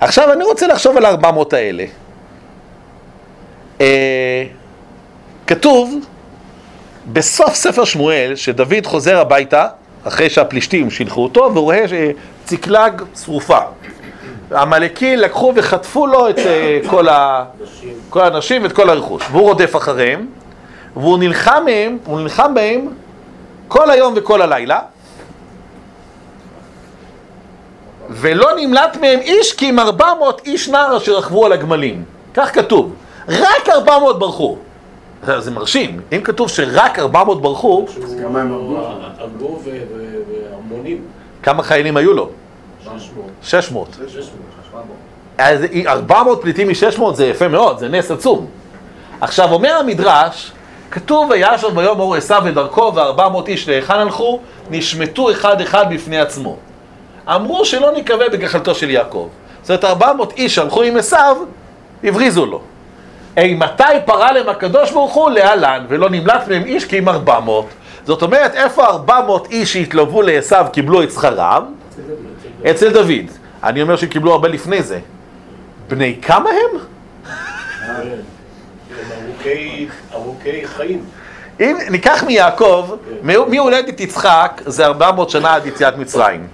עכשיו 0.00 0.32
אני 0.32 0.44
רוצה 0.44 0.66
לחשוב 0.66 0.96
על 0.96 1.04
הארבע 1.04 1.30
מאות 1.30 1.52
האלה. 1.52 1.84
אה, 3.80 4.44
כתוב 5.46 5.98
בסוף 7.12 7.54
ספר 7.54 7.84
שמואל 7.84 8.32
שדוד 8.36 8.86
חוזר 8.86 9.18
הביתה 9.20 9.66
אחרי 10.04 10.30
שהפלישתים 10.30 10.90
שילחו 10.90 11.22
אותו 11.22 11.50
ורואה 11.54 11.84
שציקלג 11.88 13.02
שרופה. 13.24 13.58
העמלקים 14.50 15.18
לקחו 15.18 15.52
וחטפו 15.56 16.06
לו 16.06 16.30
את 16.30 16.38
אה, 16.38 16.80
כל, 16.86 17.08
ה... 17.08 17.44
כל 18.10 18.20
האנשים 18.20 18.62
ואת 18.62 18.72
כל 18.72 18.90
הרכוש 18.90 19.22
והוא 19.30 19.42
רודף 19.42 19.76
אחריהם 19.76 20.26
והוא 20.96 21.18
נלחם 21.18 21.62
מהם, 21.64 21.98
נלחם 22.08 22.54
בהם 22.54 22.88
כל 23.68 23.90
היום 23.90 24.14
וכל 24.16 24.42
הלילה 24.42 24.80
ולא 28.10 28.48
נמלט 28.56 28.96
מהם 28.96 29.20
איש 29.20 29.52
כי 29.52 29.70
אם 29.70 29.78
ארבע 29.78 30.14
מאות 30.18 30.42
איש 30.46 30.68
נער 30.68 30.96
אשר 30.96 31.18
רכבו 31.18 31.46
על 31.46 31.52
הגמלים 31.52 32.04
כך 32.34 32.54
כתוב 32.54 32.92
רק 33.28 33.68
ארבע 33.68 33.98
מאות 33.98 34.18
ברחו 34.18 34.56
זה 35.26 35.40
זה 35.40 35.50
מרשים, 35.50 36.00
אם 36.12 36.20
כתוב 36.24 36.48
שרק 36.48 36.98
ארבע 36.98 37.24
מאות 37.24 37.42
ברחו 37.42 37.86
אז 38.04 38.16
כמה 38.22 38.40
הם 38.40 38.52
הרגו? 38.52 39.58
והמונים. 39.62 40.98
כמה 41.42 41.62
חיילים 41.62 41.96
היו 41.96 42.12
לו? 42.12 42.28
600. 42.84 43.26
600 43.42 43.88
600. 43.96 44.28
אז 45.38 45.64
400 45.86 46.42
פליטים 46.42 46.68
מ-600 46.68 47.14
זה 47.14 47.26
יפה 47.26 47.48
מאוד, 47.48 47.78
זה 47.78 47.88
נס 47.88 48.10
עצום. 48.10 48.46
עכשיו 49.20 49.52
אומר 49.52 49.74
המדרש, 49.74 50.52
כתוב 50.90 51.30
וישב 51.30 51.68
ביום 51.74 52.00
אור 52.00 52.14
עשיו 52.14 52.42
ודרכו 52.44 52.92
ו-400 52.94 53.46
איש 53.46 53.68
להיכן 53.68 53.94
הלכו, 53.94 54.40
נשמטו 54.70 55.30
אחד 55.30 55.60
אחד 55.60 55.86
בפני 55.94 56.20
עצמו. 56.20 56.56
אמרו 57.34 57.64
שלא 57.64 57.92
נקווה 57.96 58.28
בגחלתו 58.28 58.74
של 58.74 58.90
יעקב. 58.90 59.28
זאת 59.62 59.70
אומרת 59.70 59.84
400 59.84 60.32
איש 60.36 60.54
שהלכו 60.54 60.82
עם 60.82 60.96
עשיו, 60.96 61.36
הבריזו 62.04 62.46
לו. 62.46 62.60
אימתי 63.38 63.82
פרה 64.04 64.32
להם 64.32 64.48
הקדוש 64.48 64.90
ברוך 64.90 65.14
הוא 65.14 65.30
להלן, 65.30 65.86
ולא 65.88 66.10
נמלט 66.10 66.48
מהם 66.48 66.64
איש 66.64 66.84
כי 66.84 66.98
אם 66.98 67.08
400. 67.08 67.66
זאת 68.06 68.22
אומרת, 68.22 68.54
איפה 68.54 68.84
400 68.86 69.50
איש 69.50 69.72
שהתלוו 69.72 70.22
לעשיו 70.22 70.66
קיבלו 70.72 71.02
את 71.02 71.10
שכרם? 71.12 71.62
אצל 72.70 72.92
דוד. 72.92 73.26
אני 73.64 73.82
אומר 73.82 73.96
שקיבלו 73.96 74.32
הרבה 74.32 74.48
לפני 74.48 74.82
זה. 74.82 74.98
בני 75.88 76.16
כמה 76.22 76.50
הם? 76.50 76.78
ארוכי- 80.14 80.66
חיים. 80.66 81.04
אם 81.60 81.76
ניקח 81.90 82.24
מיעקב, 82.26 82.90
מ- 83.22 83.50
מהולדת 83.54 84.00
יצחק 84.00 84.62
זה 84.66 84.86
400 84.86 85.30
שנה 85.30 85.54
עד 85.54 85.66
יציאת 85.66 85.98
מצרים. 85.98 86.46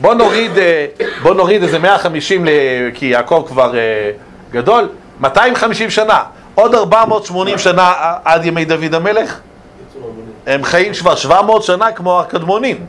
בוא 0.00 0.14
נוריד, 0.14 0.58
אה, 0.58 0.86
בוא 1.22 1.34
נוריד 1.34 1.62
איזה 1.62 1.78
150, 1.78 2.44
ל- 2.44 2.48
כי 2.94 3.06
יעקב 3.06 3.44
כבר 3.48 3.76
אה, 3.78 4.10
גדול, 4.50 4.88
250 5.20 5.90
שנה. 5.90 6.22
עוד 6.54 6.74
480 6.74 7.58
שנה 7.58 7.92
עד 8.24 8.44
ימי 8.44 8.64
דוד 8.64 8.94
המלך. 8.94 9.40
הם 10.46 10.64
חיים 10.64 10.92
כבר 10.94 11.14
700 11.14 11.62
שנה 11.62 11.92
כמו 11.92 12.20
הקדמונים. 12.20 12.86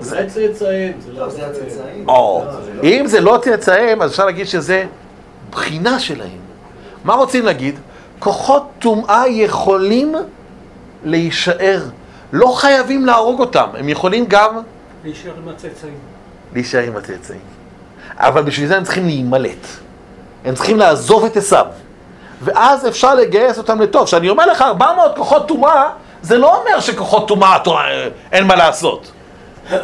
זה 0.00 0.16
צאצאים. 0.28 0.92
זה 0.98 1.12
לא 1.12 1.26
הצאצאים. 1.26 2.08
או, 2.08 2.44
אם 2.82 3.02
זה 3.06 3.20
לא 3.20 3.38
צאצאיהם, 3.42 4.02
אז 4.02 4.10
אפשר 4.10 4.26
להגיד 4.26 4.46
שזה 4.46 4.84
בחינה 5.50 5.98
שלהם. 6.00 6.38
מה 7.04 7.14
רוצים 7.14 7.44
להגיד? 7.44 7.78
כוחות 8.18 8.62
טומאה 8.78 9.28
יכולים 9.28 10.14
להישאר. 11.04 11.80
לא 12.32 12.52
חייבים 12.56 13.06
להרוג 13.06 13.40
אותם, 13.40 13.66
הם 13.78 13.88
יכולים 13.88 14.24
גם 14.28 14.58
להישאר 15.04 15.30
עם 15.42 15.48
הצאצאים. 15.48 15.94
להישאר 16.56 16.82
עם 16.82 16.96
הצאצאים. 16.96 17.40
אבל 18.16 18.42
בשביל 18.42 18.68
זה 18.68 18.76
הם 18.76 18.84
צריכים 18.84 19.06
להימלט. 19.06 19.66
הם 20.44 20.54
צריכים 20.54 20.78
לעזוב 20.78 21.24
את 21.24 21.36
עשיו. 21.36 21.66
ואז 22.42 22.88
אפשר 22.88 23.14
לגייס 23.14 23.58
אותם 23.58 23.80
לטוב. 23.80 24.04
כשאני 24.04 24.28
אומר 24.28 24.46
לך 24.46 24.62
400 24.62 25.16
כוחות 25.16 25.48
טומאה, 25.48 25.88
זה 26.22 26.38
לא 26.38 26.60
אומר 26.60 26.80
שכוחות 26.80 27.28
טומאה 27.28 27.58
אין 28.32 28.46
מה 28.46 28.56
לעשות. 28.56 29.12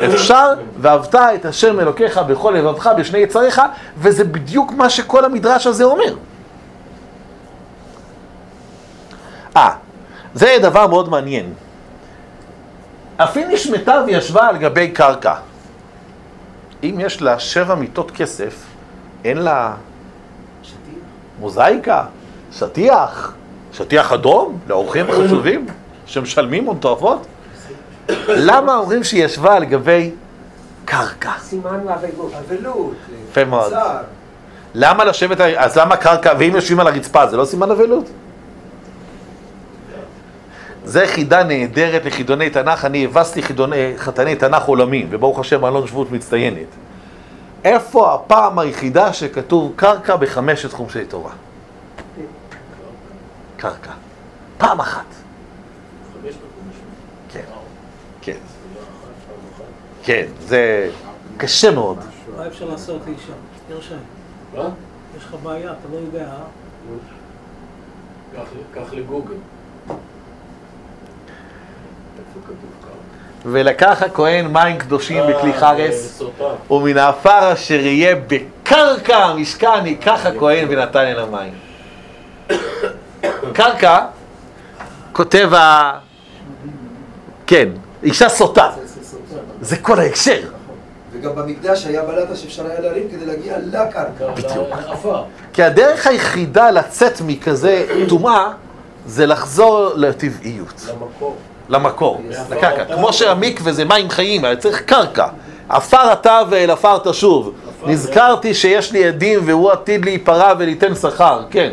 אפשר, 0.04 0.52
ואהבת 0.80 1.14
את 1.14 1.44
השם 1.44 1.80
אלוקיך 1.80 2.18
בכל 2.18 2.50
לבבך 2.50 2.90
בשני 2.98 3.18
יצריך, 3.18 3.62
וזה 3.98 4.24
בדיוק 4.24 4.72
מה 4.72 4.90
שכל 4.90 5.24
המדרש 5.24 5.66
הזה 5.66 5.84
אומר. 5.84 6.14
אה, 9.56 9.70
זה 10.34 10.56
דבר 10.62 10.86
מאוד 10.86 11.08
מעניין. 11.08 11.54
אפי 13.16 13.44
נשמטה 13.44 14.02
וישבה 14.06 14.48
על 14.48 14.56
גבי 14.56 14.90
קרקע. 14.90 15.34
אם 16.82 16.96
יש 17.00 17.22
לה 17.22 17.38
שבע 17.38 17.74
מיטות 17.74 18.10
כסף, 18.10 18.64
אין 19.24 19.38
לה 19.38 19.74
מוזאיקה, 21.40 22.04
שטיח, 22.52 23.34
שטיח 23.72 24.12
אדום 24.12 24.58
לאורחים 24.68 25.06
חשובים 25.16 25.66
שמשלמים 26.06 26.64
הון 26.64 26.76
תועפות? 26.78 27.26
למה 28.28 28.76
אומרים 28.76 29.04
שהיא 29.04 29.24
ישבה 29.24 29.54
על 29.54 29.64
גבי 29.64 30.10
קרקע? 30.84 31.32
סימן 31.40 31.80
ואבלות. 31.86 32.32
אבלות. 32.34 32.94
יפה 33.30 33.44
מאוד. 33.44 33.72
למה 34.74 35.04
לשבת, 35.04 35.40
אז 35.40 35.76
למה 35.78 35.96
קרקע, 35.96 36.32
ואם 36.38 36.52
יושבים 36.54 36.80
על 36.80 36.86
הרצפה 36.86 37.26
זה 37.26 37.36
לא 37.36 37.44
סימן 37.44 37.70
אבלות? 37.70 38.10
זה 40.84 41.06
חידה 41.06 41.44
נהדרת 41.44 42.04
לחידוני 42.04 42.50
תנ"ך, 42.50 42.84
אני 42.84 43.04
הבסתי 43.04 43.42
חידוני, 43.42 43.92
חתני 43.96 44.36
תנ"ך 44.36 44.62
עולמיים, 44.64 45.06
וברוך 45.10 45.38
השם 45.38 45.64
אלון 45.64 45.86
שבות 45.86 46.10
מצטיינת. 46.10 46.66
איפה 47.64 48.14
הפעם 48.14 48.58
היחידה 48.58 49.12
שכתוב 49.12 49.72
קרקע 49.76 50.16
בחמשת 50.16 50.72
חומשי 50.72 51.04
תורה? 51.04 51.32
קרקע. 53.56 53.90
פעם 54.58 54.80
אחת. 54.80 55.04
כן, 57.32 57.40
כן. 58.22 58.36
כן, 60.04 60.26
זה 60.40 60.90
קשה 61.36 61.70
מאוד. 61.70 61.98
מה 62.36 62.46
אפשר 62.46 62.64
לעשות 62.64 63.00
לאישה? 63.06 63.32
ירשי, 63.70 63.94
מה? 64.56 64.68
יש 65.16 65.24
לך 65.24 65.34
בעיה, 65.42 65.70
אתה 65.72 65.88
לא 65.92 65.96
יודע, 65.96 66.24
אה? 66.26 66.36
קח- 68.36 68.48
קח 68.84 68.92
לגוגל. 68.92 69.34
ולקח 73.46 74.02
הכהן 74.02 74.46
מים 74.46 74.78
קדושים 74.78 75.22
בכלי 75.28 75.52
אה, 75.52 75.60
חרס, 75.60 76.04
בסוטה. 76.04 76.44
ומן 76.70 76.98
העפר 76.98 77.52
אשר 77.52 77.74
יהיה 77.80 78.16
בקרקע 78.26 79.16
המשכן 79.16 79.86
ייקח 79.86 80.26
הכהן 80.26 80.66
ונתן 80.70 81.00
אל 81.00 81.18
המים. 81.18 81.52
קרקע, 83.52 83.98
כותב 85.12 85.54
ה... 85.54 85.98
כן, 87.46 87.68
אישה 88.02 88.28
סוטה, 88.28 88.70
זה 89.60 89.76
כל 89.76 90.00
ההקשר. 90.00 90.40
וגם 91.12 91.34
במקדש 91.34 91.86
היה 91.86 92.02
בלטה 92.02 92.36
שאפשר 92.36 92.66
היה 92.66 92.80
להרים 92.80 93.08
כדי 93.08 93.26
להגיע 93.26 93.58
לקרקע. 93.58 94.32
בדיוק. 94.34 94.68
כי 95.52 95.62
הדרך 95.62 96.06
היחידה 96.06 96.70
לצאת 96.70 97.20
מכזה 97.26 97.86
טומאה 98.08 98.52
זה 99.06 99.26
לחזור 99.26 99.90
לטבעיות, 99.94 100.86
למקור. 100.88 101.36
למקור, 101.72 102.22
לקרקע. 102.50 102.84
כמו 102.94 103.12
שהמקווה 103.12 103.72
זה 103.72 103.84
מים 103.84 104.10
חיים, 104.10 104.44
היה 104.44 104.56
צריך 104.56 104.82
קרקע. 104.82 105.26
עפר 105.68 106.12
אתה 106.12 106.40
ואל 106.50 106.70
עפר 106.70 106.98
תשוב. 106.98 107.52
נזכרתי 107.86 108.54
שיש 108.54 108.92
לי 108.92 109.04
עדים 109.04 109.40
והוא 109.44 109.70
עתיד 109.70 110.04
להיפרע 110.04 110.52
וליתן 110.58 110.94
שכר, 110.94 111.42
כן. 111.50 111.72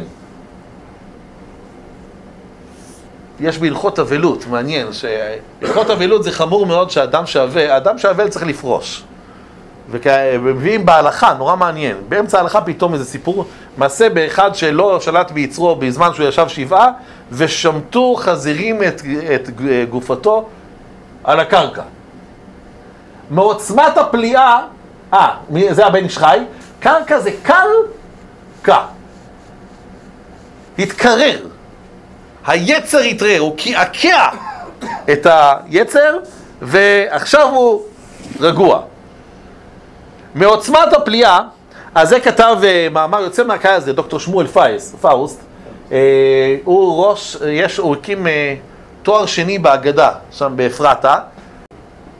יש 3.39 3.57
בהלכות 3.57 3.99
אבלות, 3.99 4.45
מעניין, 4.47 4.87
שהלכות 4.93 5.89
אבלות 5.89 6.23
זה 6.23 6.31
חמור 6.31 6.65
מאוד 6.65 6.91
שאדם 6.91 7.25
שאבל, 7.25 7.71
אדם 7.71 7.97
שאבל 7.97 8.27
צריך 8.29 8.45
לפרוש. 8.45 9.03
ומביאים 9.91 10.85
בהלכה, 10.85 11.33
נורא 11.33 11.55
מעניין. 11.55 11.97
באמצע 12.09 12.37
ההלכה 12.37 12.61
פתאום 12.61 12.93
איזה 12.93 13.05
סיפור, 13.05 13.45
מעשה 13.77 14.09
באחד 14.09 14.55
שלא 14.55 14.99
שלט 14.99 15.31
ביצרו 15.31 15.75
בזמן 15.75 16.09
שהוא 16.13 16.27
ישב 16.27 16.47
שבעה, 16.47 16.91
ושמטו 17.31 18.15
חזירים 18.15 18.83
את, 18.83 19.01
את 19.35 19.49
גופתו 19.89 20.47
על 21.23 21.39
הקרקע. 21.39 21.83
מעוצמת 23.29 23.97
הפליאה, 23.97 24.59
אה, 25.13 25.35
זה 25.71 25.85
הבן 25.85 26.03
איש 26.03 26.17
חי, 26.17 26.39
קרקע 26.79 27.19
זה 27.19 27.31
קרקע. 27.43 28.81
התקרר. 30.79 31.39
היצר 32.47 32.99
התרר, 32.99 33.39
הוא 33.39 33.57
קעקע 33.57 34.29
את 35.11 35.27
היצר, 35.29 36.17
ועכשיו 36.61 37.47
הוא 37.47 37.81
רגוע. 38.39 38.81
מעוצמת 40.35 40.93
הפליאה, 40.93 41.39
אז 41.95 42.09
זה 42.09 42.19
כתב 42.19 42.57
אה, 42.63 42.87
מאמר 42.91 43.21
יוצא 43.21 43.43
מהכלל 43.43 43.73
הזה, 43.75 43.93
דוקטור 43.93 44.19
שמואל 44.19 44.47
פייס, 44.47 44.95
פאוסט. 45.01 45.41
אה, 45.91 46.55
הוא 46.63 47.05
ראש, 47.05 47.37
יש, 47.47 47.77
הוא 47.77 47.95
הקים 47.95 48.27
אה, 48.27 48.55
תואר 49.03 49.25
שני 49.25 49.59
בהגדה, 49.59 50.11
שם 50.31 50.53
באפרתה. 50.55 51.15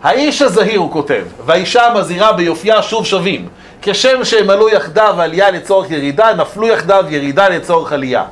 האיש 0.04 0.42
הזהיר, 0.42 0.80
הוא 0.80 0.92
כותב, 0.92 1.24
והאישה 1.46 1.86
המזהירה 1.86 2.34
ביופייה 2.34 2.82
שוב 2.82 3.06
שווים. 3.06 3.48
כשם 3.82 4.24
שהם 4.24 4.50
עלו 4.50 4.70
יחדיו 4.70 5.16
עלייה 5.22 5.52
לצורך 5.52 5.92
ירידה, 5.92 6.34
נפלו 6.34 6.68
יחדיו 6.68 7.06
ירידה 7.10 7.50
לצורך 7.50 7.94
עלייה. 7.94 8.24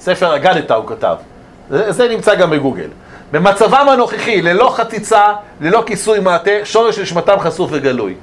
ספר 0.00 0.36
אגדתא 0.36 0.72
הוא 0.72 0.86
כתב. 0.86 1.16
זה, 1.70 1.92
זה 1.92 2.08
נמצא 2.08 2.34
גם 2.34 2.50
בגוגל. 2.50 2.88
במצבם 3.32 3.86
הנוכחי, 3.88 4.42
ללא 4.42 4.70
חציצה, 4.76 5.32
ללא 5.60 5.82
כיסוי 5.86 6.18
מעטה, 6.20 6.50
שורש 6.64 6.98
נשמתם 6.98 7.36
חשוף 7.40 7.70
וגלוי. 7.72 8.14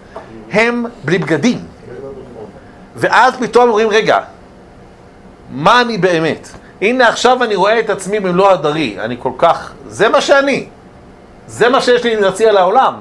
הם 0.52 0.86
בלי 1.06 1.18
בגדים. 1.18 1.60
ואז 2.96 3.34
פתאום 3.40 3.70
אומרים, 3.70 3.90
רגע, 3.90 4.20
מה 5.52 5.82
אני 5.82 5.98
באמת? 5.98 6.50
הנה 6.82 7.08
עכשיו 7.08 7.44
אני 7.44 7.56
רואה 7.56 7.80
את 7.80 7.90
עצמי 7.90 8.20
במלוא 8.20 8.52
הדרי, 8.52 8.98
אני 9.00 9.16
כל 9.20 9.32
כך, 9.38 9.74
זה 9.88 10.10
מה 10.10 10.22
שאני. 10.22 10.68
זה 11.48 11.70
מה 11.70 11.82
שיש 11.82 12.04
לי 12.04 12.16
להציע 12.16 12.52
לעולם. 12.52 12.94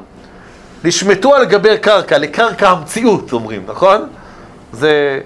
נשמטו 0.85 1.35
על 1.35 1.45
גבי 1.45 1.79
קרקע, 1.79 2.19
לקרקע 2.19 2.69
המציאות, 2.69 3.33
אומרים, 3.33 3.63
נכון? 3.67 4.09
זה... 4.73 5.21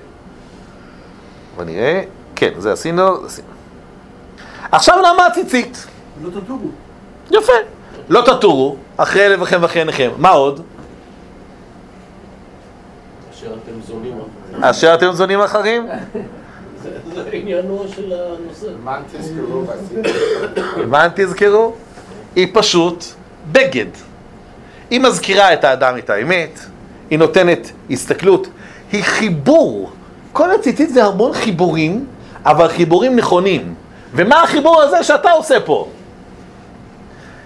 בוא 1.57 1.65
נראה, 1.65 2.03
כן, 2.37 2.51
זה 2.59 2.73
עשינו, 2.73 3.25
עשינו. 3.27 3.49
עכשיו 4.73 4.97
למה 4.99 5.27
הציצית? 5.27 5.87
לא 6.23 6.31
תטורו. 6.41 6.69
יפה. 7.31 7.53
לא 8.09 8.21
תטורו, 8.21 8.77
אחרי 8.97 9.29
לבכם 9.29 9.59
ואחרי 9.63 9.81
עיניכם. 9.81 10.11
מה 10.19 10.29
עוד? 10.29 10.63
אשר 13.39 13.55
אתם 13.65 13.81
זונים. 13.87 14.19
אשר 14.61 14.95
אתם 14.95 15.13
זונים 15.13 15.41
אחרים? 15.41 15.87
זה 17.15 17.29
עניינו 17.33 17.85
של 17.89 18.13
הנושא. 18.13 18.67
מה 18.85 18.99
תזכרו 19.13 19.65
ועשיתם? 19.67 20.91
מה 20.91 21.07
תזכרו? 21.15 21.73
היא 22.37 22.47
פשוט 22.53 23.05
בגד. 23.53 23.87
היא 24.91 25.01
מזכירה 25.01 25.53
את 25.53 25.65
האדם 25.65 25.99
את 25.99 26.11
האמת, 26.11 26.61
היא 27.11 27.19
נותנת 27.19 27.73
הסתכלות, 27.91 28.49
היא 28.93 29.05
חיבור. 29.05 29.91
כל 30.33 30.51
הציצית 30.51 30.91
זה 30.91 31.05
המון 31.05 31.33
חיבורים, 31.33 32.07
אבל 32.45 32.69
חיבורים 32.69 33.17
נכונים. 33.17 33.75
ומה 34.15 34.43
החיבור 34.43 34.83
הזה 34.83 35.03
שאתה 35.03 35.31
עושה 35.31 35.61
פה? 35.61 35.89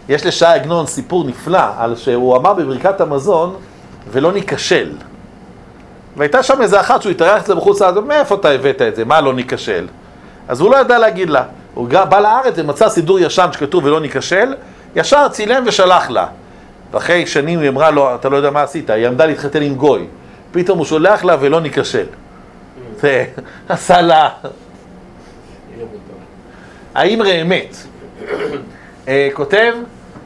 יש 0.08 0.26
לשי 0.26 0.46
עגנון 0.46 0.86
סיפור 0.86 1.24
נפלא 1.24 1.62
על 1.78 1.96
שהוא 1.96 2.36
אמר 2.36 2.54
בברכת 2.54 3.00
המזון 3.00 3.56
ולא 4.10 4.32
ניכשל. 4.32 4.92
והייתה 6.16 6.42
שם 6.42 6.62
איזה 6.62 6.80
אחת 6.80 7.02
שהוא 7.02 7.10
התארח 7.10 7.42
אצלה 7.42 7.54
בחוץ 7.54 7.82
לארץ, 7.82 7.96
מאיפה 8.06 8.34
אתה 8.34 8.50
הבאת 8.50 8.82
את 8.82 8.96
זה? 8.96 9.04
מה 9.04 9.20
לא 9.20 9.34
ניכשל? 9.34 9.86
אז 10.48 10.60
הוא 10.60 10.70
לא 10.70 10.76
ידע 10.76 10.98
להגיד 10.98 11.30
לה. 11.30 11.44
הוא 11.74 11.88
בא 11.88 12.20
לארץ 12.20 12.54
ומצא 12.56 12.88
סידור 12.88 13.18
ישן 13.18 13.48
שכתוב 13.52 13.84
ולא 13.84 14.00
ניכשל, 14.00 14.54
ישר 14.96 15.28
צילם 15.28 15.62
ושלח 15.66 16.10
לה. 16.10 16.26
ואחרי 16.90 17.26
שנים 17.26 17.60
היא 17.60 17.68
אמרה 17.68 17.90
לו, 17.90 18.14
אתה 18.14 18.28
לא 18.28 18.36
יודע 18.36 18.50
מה 18.50 18.62
עשית, 18.62 18.90
היא 18.90 19.06
עמדה 19.06 19.26
להתחתן 19.26 19.62
עם 19.62 19.74
גוי. 19.74 20.06
פתאום 20.52 20.78
הוא 20.78 20.86
שולח 20.86 21.24
לה 21.24 21.36
ולא 21.40 21.60
ניכשל. 21.60 22.06
זה 23.00 23.24
עשה 23.68 24.00
לה... 24.00 24.16
יהיה 24.16 25.84
מותר. 25.84 25.96
האמרי 26.94 27.42
אמת. 27.42 27.76
אה, 29.08 29.28
כותב, 29.32 29.74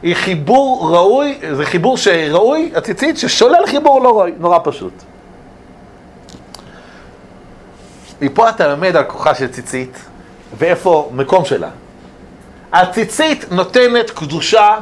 היא 0.03 0.15
חיבור 0.15 0.95
ראוי, 0.95 1.39
זה 1.51 1.65
חיבור 1.65 1.97
שראוי, 1.97 2.71
הציצית, 2.75 3.17
ששולל 3.17 3.65
חיבור 3.65 4.01
לא 4.01 4.19
ראוי, 4.19 4.33
נורא 4.39 4.59
פשוט. 4.63 4.93
מפה 8.21 8.49
אתה 8.49 8.67
לומד 8.67 8.95
על 8.95 9.03
כוחה 9.03 9.35
של 9.35 9.47
ציצית, 9.47 9.97
ואיפה 10.57 11.09
מקום 11.13 11.45
שלה. 11.45 11.69
הציצית 12.73 13.51
נותנת 13.51 14.09
קדושה 14.09 14.75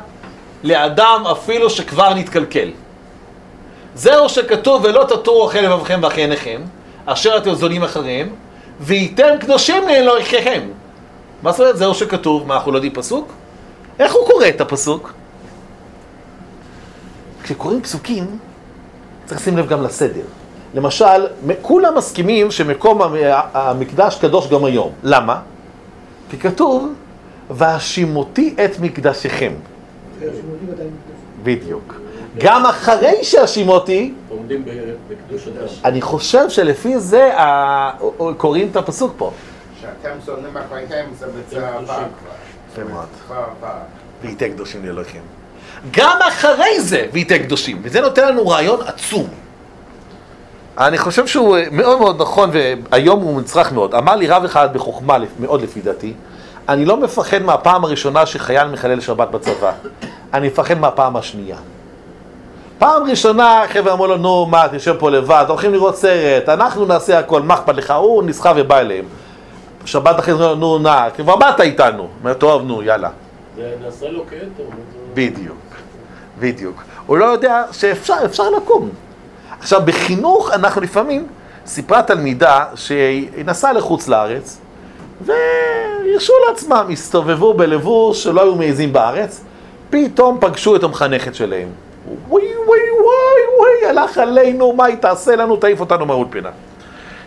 לאדם 0.63 1.23
אפילו 1.31 1.69
שכבר 1.69 2.13
נתקלקל. 2.13 2.71
זהו 3.95 4.29
שכתוב, 4.29 4.85
ולא 4.85 5.03
תטורו 5.03 5.47
אחרי 5.47 5.61
לבבכם 5.61 5.99
ואחרי 6.03 6.21
עיניכם, 6.21 6.61
אשר 7.05 7.37
אתם 7.37 7.53
זונים 7.53 7.83
אחריהם, 7.83 8.29
וייתם 8.79 9.37
קדושים 9.39 9.87
לאלוהיכם. 9.87 10.61
מה 11.41 11.51
זאת 11.51 11.59
אומרת? 11.59 11.77
זהו 11.77 11.93
שכתוב, 11.93 12.47
מה 12.47 12.55
אנחנו 12.55 12.71
לא 12.71 12.77
יודעים 12.77 12.93
פסוק? 12.93 13.31
איך 13.99 14.13
הוא 14.13 14.27
קורא 14.27 14.47
את 14.47 14.61
הפסוק? 14.61 15.13
כשקוראים 17.43 17.81
פסוקים, 17.81 18.37
צריך 19.25 19.41
לשים 19.41 19.57
לב 19.57 19.67
גם 19.67 19.83
לסדר. 19.83 20.25
למשל, 20.75 21.27
כולם 21.61 21.97
מסכימים 21.97 22.51
שמקום 22.51 23.01
המ- 23.01 23.15
המקדש 23.53 24.17
קדוש 24.21 24.47
גם 24.49 24.65
היום. 24.65 24.91
למה? 25.03 25.39
כי 26.29 26.37
כתוב, 26.37 26.93
והשימותי 27.49 28.55
את 28.65 28.79
מקדשכם. 28.79 29.53
בדיוק. 31.43 31.93
גם 32.37 32.65
אחרי 32.65 33.23
שהשימותי, 33.23 34.13
עומדים 34.29 34.65
בקדוש 35.09 35.47
הדם. 35.47 35.65
אני 35.85 36.01
חושב 36.01 36.49
שלפי 36.49 36.99
זה 36.99 37.31
קוראים 38.37 38.67
את 38.71 38.75
הפסוק 38.75 39.13
פה. 39.17 39.31
שאתם 39.81 40.09
זונים 40.25 40.57
אחריהם 40.57 41.05
זה 41.19 41.25
בצער 41.27 41.79
הבא. 43.29 43.73
וייתן 44.21 44.49
קדושים 44.51 44.85
לאלוהיכם. 44.85 45.19
גם 45.91 46.17
אחרי 46.27 46.79
זה 46.81 47.05
וייתן 47.13 47.37
קדושים, 47.37 47.81
וזה 47.83 48.01
נותן 48.01 48.27
לנו 48.27 48.47
רעיון 48.47 48.79
עצום. 48.85 49.27
אני 50.77 50.97
חושב 50.97 51.27
שהוא 51.27 51.57
אה, 51.57 51.63
מאוד 51.71 51.99
מאוד 51.99 52.21
נכון, 52.21 52.49
והיום 52.53 53.21
הוא 53.21 53.41
נצרך 53.41 53.71
מאוד. 53.71 53.95
אמר 53.95 54.15
לי 54.15 54.27
רב 54.27 54.43
אחד 54.43 54.73
בחוכמה, 54.73 55.17
מאוד 55.39 55.61
לפי 55.61 55.81
דעתי, 55.81 56.13
אני 56.69 56.85
לא 56.85 56.97
מפחד 56.97 57.41
מהפעם 57.41 57.83
הראשונה 57.85 58.25
שחייל 58.25 58.67
מחלל 58.67 58.99
שבת 58.99 59.27
בצבא, 59.29 59.71
אני 60.33 60.47
מפחד 60.47 60.77
מהפעם 60.79 61.15
השנייה. 61.15 61.57
פעם 62.79 63.03
ראשונה 63.09 63.61
חבר'ה 63.73 63.93
אמרו 63.93 64.07
לו, 64.07 64.17
נו, 64.17 64.45
מה, 64.45 64.67
תשב 64.71 64.95
פה 64.99 65.11
לבד, 65.11 65.45
הולכים 65.47 65.73
לראות 65.73 65.95
סרט, 65.95 66.49
אנחנו 66.49 66.85
נעשה 66.85 67.19
הכל, 67.19 67.41
מה 67.41 67.53
אכפת 67.53 67.75
לך? 67.75 67.91
הוא 67.91 68.23
נסחב 68.23 68.53
ובא 68.57 68.79
אליהם. 68.79 69.05
שבת 69.85 70.19
אחרי 70.19 70.35
זה, 70.35 70.55
נו, 70.55 70.79
נא, 70.79 71.09
כבר 71.15 71.35
באת 71.35 71.61
איתנו. 71.61 72.07
אומר, 72.21 72.33
טוב, 72.33 72.63
נו, 72.65 72.83
יאללה. 72.83 73.09
זה 73.55 73.71
נעשה 73.85 74.09
לו. 74.09 74.23
זה- 74.29 74.63
בדיוק, 75.13 75.57
בדיוק. 76.39 76.75
הוא 77.05 77.17
לא 77.17 77.25
יודע 77.25 77.63
שאפשר, 77.71 78.15
אפשר 78.25 78.49
לקום. 78.49 78.89
עכשיו, 79.59 79.81
בחינוך 79.85 80.51
אנחנו 80.51 80.81
לפעמים, 80.81 81.27
סיפרה 81.65 82.03
תלמידה 82.03 82.65
שהיא 82.75 83.29
נסעה 83.45 83.73
לחוץ 83.73 84.07
לארץ, 84.07 84.57
והרשו 85.21 86.33
לעצמם, 86.47 86.87
הסתובבו 86.91 87.53
בלבוש 87.53 88.23
שלא 88.23 88.41
היו 88.41 88.55
מעזים 88.55 88.93
בארץ, 88.93 89.41
פתאום 89.89 90.37
פגשו 90.41 90.75
את 90.75 90.83
המחנכת 90.83 91.35
שלהם. 91.35 91.67
וואי 92.29 92.43
וואי 92.43 92.79
וואי 92.91 93.41
וואי, 93.59 93.89
הלך 93.89 94.17
עלינו, 94.17 94.73
מה 94.73 94.85
היא 94.85 94.95
תעשה 94.95 95.35
לנו, 95.35 95.55
תעיף 95.57 95.79
אותנו 95.79 96.05
מהאולפנה. 96.05 96.49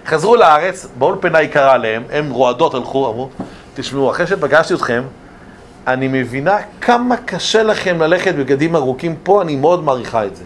חזרו 0.07 0.37
לארץ, 0.37 0.87
באולפנה 0.99 1.39
היא 1.39 1.49
קראה 1.49 1.77
להם, 1.77 2.03
הם 2.13 2.31
רועדות 2.31 2.75
הלכו, 2.75 3.11
אמרו, 3.11 3.29
תשמעו, 3.75 4.11
אחרי 4.11 4.27
שפגשתי 4.27 4.75
אתכם, 4.75 5.03
אני 5.87 6.09
מבינה 6.09 6.57
כמה 6.81 7.17
קשה 7.17 7.63
לכם 7.63 8.03
ללכת 8.03 8.35
בגדים 8.35 8.77
ארוכים 8.77 9.17
פה, 9.23 9.43
אני 9.43 9.57
מאוד 9.57 9.85
מעריכה 9.85 10.27
את 10.27 10.37
זה. 10.37 10.45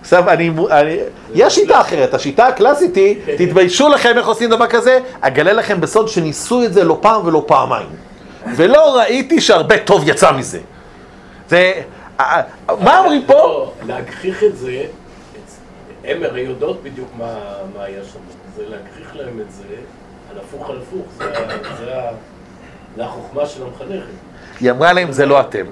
עכשיו, 0.00 0.30
אני, 0.30 0.50
אני, 0.70 0.96
יש 1.34 1.54
שיטה 1.54 1.80
אחרת, 1.80 2.14
השיטה 2.14 2.46
הקלאסית 2.46 2.96
היא, 2.96 3.16
תתביישו 3.38 3.88
לכם 3.88 4.12
איך 4.18 4.26
עושים 4.26 4.50
דבר 4.50 4.66
כזה, 4.66 4.98
אגלה 5.20 5.52
לכם 5.52 5.80
בסוד 5.80 6.08
שניסו 6.08 6.64
את 6.64 6.72
זה 6.72 6.84
לא 6.84 6.98
פעם 7.00 7.26
ולא 7.26 7.44
פעמיים. 7.46 7.88
ולא 8.56 8.98
ראיתי 8.98 9.40
שהרבה 9.40 9.78
טוב 9.78 10.08
יצא 10.08 10.32
מזה. 10.32 10.60
זה, 11.48 11.72
מה 12.80 12.98
אומרים 12.98 13.22
פה? 13.26 13.34
לא, 13.34 13.72
להגחיך 13.86 14.44
את 14.44 14.56
זה, 14.56 14.82
הן 16.04 16.24
הרי 16.24 16.40
יודעות 16.40 16.82
בדיוק 16.82 17.08
מה 17.18 17.34
היה 17.78 18.00
שם. 18.12 18.18
זה 18.56 18.62
להגחיך 18.68 19.16
להם 19.16 19.40
את 19.40 19.52
זה, 19.52 19.74
על 20.30 20.38
הפוך 20.38 20.70
על 20.70 20.78
הפוך. 20.82 21.06
זה 21.78 23.04
החוכמה 23.04 23.46
של 23.46 23.62
המחנכת. 23.62 24.06
היא 24.60 24.70
אמרה 24.70 24.92
להם, 24.92 25.12
זה 25.12 25.26
לא 25.26 25.40
אתם. 25.40 25.64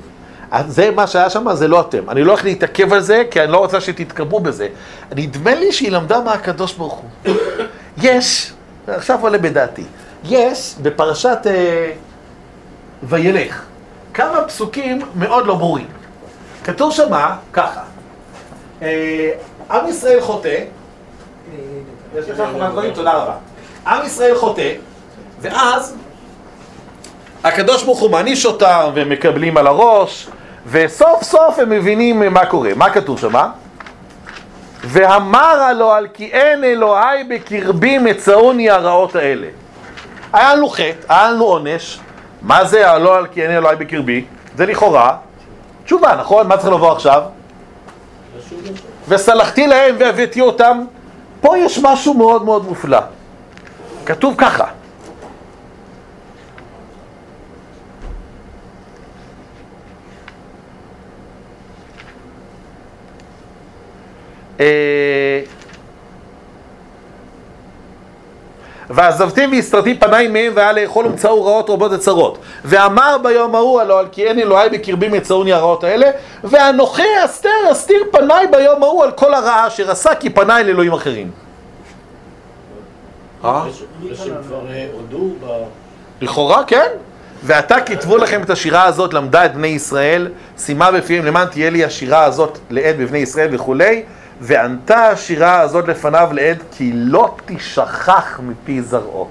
זה 0.66 0.90
מה 0.90 1.06
שהיה 1.06 1.30
שם, 1.30 1.54
זה 1.54 1.68
לא 1.68 1.80
אתם. 1.80 2.10
אני 2.10 2.24
לא 2.24 2.32
הולך 2.32 2.44
להתעכב 2.44 2.92
על 2.92 3.00
זה, 3.00 3.22
כי 3.30 3.40
אני 3.42 3.52
לא 3.52 3.56
רוצה 3.56 3.80
שתתקרבו 3.80 4.40
בזה. 4.40 4.68
נדמה 5.16 5.54
לי 5.54 5.72
שהיא 5.72 5.90
למדה 5.90 6.20
מהקדוש 6.20 6.74
ברוך 6.74 7.02
הוא. 7.24 7.34
יש, 8.02 8.52
עכשיו 8.86 9.18
עולה 9.22 9.38
בדעתי, 9.38 9.84
יש 10.24 10.74
בפרשת 10.82 11.38
אה, 11.46 11.92
וילך 13.02 13.62
כמה 14.14 14.42
פסוקים 14.42 15.02
מאוד 15.14 15.46
לא 15.46 15.54
ברורים. 15.54 15.86
כתוב 16.64 16.92
שמה, 16.92 17.36
ככה, 17.52 17.82
אה, 18.82 19.30
עם 19.70 19.88
ישראל 19.88 20.20
חוטא, 20.20 20.64
יש 22.18 22.28
לך 22.28 22.36
כמה 22.36 22.70
דברים, 22.70 22.94
תודה 22.94 23.12
רבה. 23.12 23.34
עם 23.86 24.06
ישראל 24.06 24.34
חוטא, 24.34 24.72
ואז 25.40 25.96
הקדוש 27.44 27.82
ברוך 27.84 28.00
הוא 28.00 28.10
מעניש 28.10 28.46
אותם, 28.46 28.90
והם 28.94 29.08
מקבלים 29.08 29.56
על 29.56 29.66
הראש, 29.66 30.28
וסוף 30.66 31.22
סוף 31.22 31.58
הם 31.58 31.70
מבינים 31.70 32.18
מה 32.34 32.46
קורה. 32.46 32.70
מה 32.76 32.90
כתוב 32.90 33.18
שמה? 33.18 33.48
ואמר 34.84 35.62
הלו 35.62 35.92
על 35.92 36.08
כי 36.14 36.24
אין 36.24 36.64
אלוהי 36.64 37.24
בקרבי 37.24 37.98
מצאוני 37.98 38.70
הרעות 38.70 39.16
האלה. 39.16 39.46
היה 40.32 40.54
לנו 40.54 40.68
חטא, 40.68 40.92
היה 41.08 41.30
לנו 41.30 41.44
עונש. 41.44 42.00
מה 42.42 42.64
זה 42.64 42.90
הלא 42.90 43.16
על 43.16 43.26
כי 43.26 43.42
אין 43.42 43.50
אלוהי 43.50 43.76
בקרבי? 43.76 44.24
זה 44.56 44.66
לכאורה 44.66 45.16
תשובה, 45.84 46.16
נכון? 46.16 46.46
מה 46.46 46.56
צריך 46.56 46.74
לבוא 46.74 46.92
עכשיו? 46.92 47.22
וסלחתי 49.08 49.66
להם 49.66 49.96
והבאתי 49.98 50.40
אותם. 50.40 50.84
פה 51.40 51.58
יש 51.58 51.78
משהו 51.78 52.14
מאוד 52.14 52.44
מאוד 52.44 52.64
מופלא. 52.64 53.00
כתוב 54.06 54.34
ככה. 54.38 54.64
אה, 64.62 65.40
ועזבתי 68.90 69.46
והסתרתי 69.46 69.94
פניי 69.94 70.28
מהם 70.28 70.52
והיה 70.54 70.72
לאכול 70.72 71.06
ומצאו 71.06 71.44
רעות 71.44 71.70
רבות 71.70 71.92
וצרות. 71.92 72.38
ואמר 72.64 73.16
ביום 73.22 73.54
ההוא 73.54 73.80
הלא 73.80 73.98
על 73.98 74.06
כי 74.12 74.26
אין 74.26 74.38
אלוהי 74.38 74.68
בקרבי 74.68 75.08
מצאוני 75.08 75.52
הרעות 75.52 75.84
האלה 75.84 76.10
ואנוכי 76.44 77.02
אסתר 77.24 77.72
אסתיר 77.72 78.02
פניי 78.12 78.46
ביום 78.46 78.82
ההוא 78.82 79.04
על 79.04 79.10
כל 79.10 79.34
הרעה 79.34 79.66
אשר 79.66 79.90
עשה 79.90 80.14
כי 80.14 80.30
פניי 80.30 80.62
אל 80.62 80.68
אלוהים 80.68 80.92
אחרים. 80.92 81.30
אה? 83.44 83.50
אה. 83.50 83.64
לכאורה 86.20 86.64
כן. 86.64 86.88
ועתה 87.44 87.80
כתבו 87.80 88.16
לכם 88.16 88.42
את 88.42 88.50
השירה 88.50 88.84
הזאת, 88.84 89.14
למדה 89.14 89.44
את 89.44 89.54
בני 89.54 89.66
ישראל, 89.66 90.28
שימה 90.58 90.92
בפיהם 90.92 91.24
למען 91.24 91.46
תהיה 91.46 91.70
לי 91.70 91.84
השירה 91.84 92.24
הזאת 92.24 92.58
לעד 92.70 92.96
בבני 92.98 93.18
ישראל 93.18 93.54
וכולי, 93.54 94.02
וענתה 94.40 95.06
השירה 95.08 95.60
הזאת 95.60 95.88
לפניו 95.88 96.28
לעד 96.32 96.62
כי 96.76 96.90
לא 96.94 97.34
תשכח 97.46 98.40
מפי 98.42 98.82
זרעו. 98.82 99.28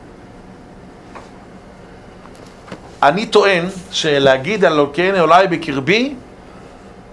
אני 3.03 3.25
טוען 3.25 3.65
שלהגיד 3.91 4.65
על 4.65 4.73
אלוקינו 4.73 5.19
אולי 5.19 5.47
בקרבי 5.47 6.15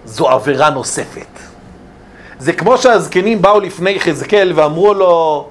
זו 0.05 0.29
עבירה 0.29 0.69
נוספת. 0.69 1.39
זה 2.39 2.53
כמו 2.53 2.77
שהזקנים 2.77 3.41
באו 3.41 3.59
לפני 3.59 3.89
יחזקאל 3.89 4.51
ואמרו 4.55 4.93
לו, 4.93 5.47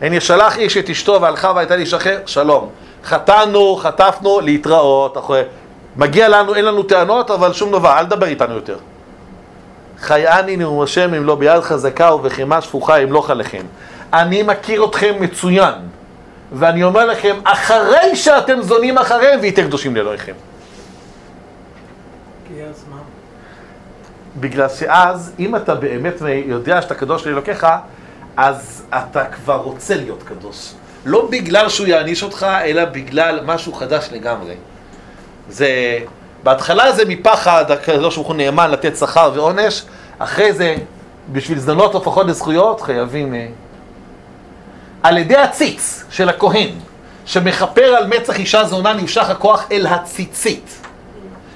הן 0.00 0.12
ישלח 0.12 0.58
איש 0.58 0.76
את 0.76 0.90
אשתו 0.90 1.18
והלכה 1.20 1.52
והייתה 1.56 1.76
לי 1.76 1.86
שחר, 1.86 2.18
שלום. 2.26 2.68
חטאנו, 3.04 3.76
חטפנו, 3.76 4.40
להתראות, 4.40 5.18
אחרי... 5.18 5.42
מגיע 5.96 6.28
לנו, 6.28 6.54
אין 6.54 6.64
לנו 6.64 6.82
טענות, 6.82 7.30
אבל 7.30 7.52
שום 7.52 7.72
דבר, 7.72 7.98
אל 7.98 8.04
תדבר 8.04 8.26
איתנו 8.26 8.54
יותר. 8.54 8.76
חייאני 10.00 10.56
נאום 10.56 10.82
השם 10.82 11.14
אם 11.14 11.24
לא 11.24 11.34
ביד 11.34 11.60
חזקה 11.60 12.14
ובחמה 12.14 12.60
שפוכה 12.60 13.00
ימלוך 13.00 13.30
עליכם. 13.30 13.62
אני 14.12 14.42
מכיר 14.42 14.84
אתכם 14.84 15.14
מצוין, 15.20 15.74
ואני 16.52 16.82
אומר 16.82 17.06
לכם, 17.06 17.36
אחרי 17.44 18.16
שאתם 18.16 18.62
זונים 18.62 18.98
אחריהם, 18.98 19.40
והייתם 19.40 19.64
קדושים 19.64 19.96
לאלוהיכם. 19.96 20.32
בגלל 24.36 24.68
שאז, 24.68 25.32
אם 25.38 25.56
אתה 25.56 25.74
באמת 25.74 26.14
יודע 26.46 26.82
שאתה 26.82 26.94
קדוש 26.94 27.26
לאלוקיך, 27.26 27.66
אז 28.36 28.82
אתה 28.88 29.24
כבר 29.24 29.56
רוצה 29.56 29.96
להיות 29.96 30.22
קדוש. 30.22 30.72
לא 31.04 31.28
בגלל 31.30 31.68
שהוא 31.68 31.86
יעניש 31.86 32.22
אותך, 32.22 32.46
אלא 32.64 32.84
בגלל 32.84 33.40
משהו 33.44 33.72
חדש 33.72 34.08
לגמרי. 34.12 34.54
זה, 35.48 35.98
בהתחלה 36.42 36.92
זה 36.92 37.04
מפחד, 37.08 37.70
הקדוש 37.70 38.16
ברוך 38.16 38.28
הוא 38.28 38.36
נאמן 38.36 38.70
לתת 38.70 38.96
שכר 38.96 39.30
ועונש, 39.34 39.82
אחרי 40.18 40.52
זה, 40.52 40.76
בשביל 41.32 41.58
זדונות 41.58 41.94
הופכות 41.94 42.26
לזכויות, 42.26 42.80
חייבים... 42.80 43.34
אה, 43.34 43.46
על 45.02 45.18
ידי 45.18 45.36
הציץ 45.36 46.04
של 46.10 46.28
הכהן, 46.28 46.68
שמכפר 47.26 47.84
על 47.84 48.06
מצח 48.06 48.38
אישה 48.38 48.64
זונה, 48.64 48.92
נמשך 48.92 49.30
הכוח 49.30 49.66
אל 49.72 49.86
הציצית. 49.86 50.80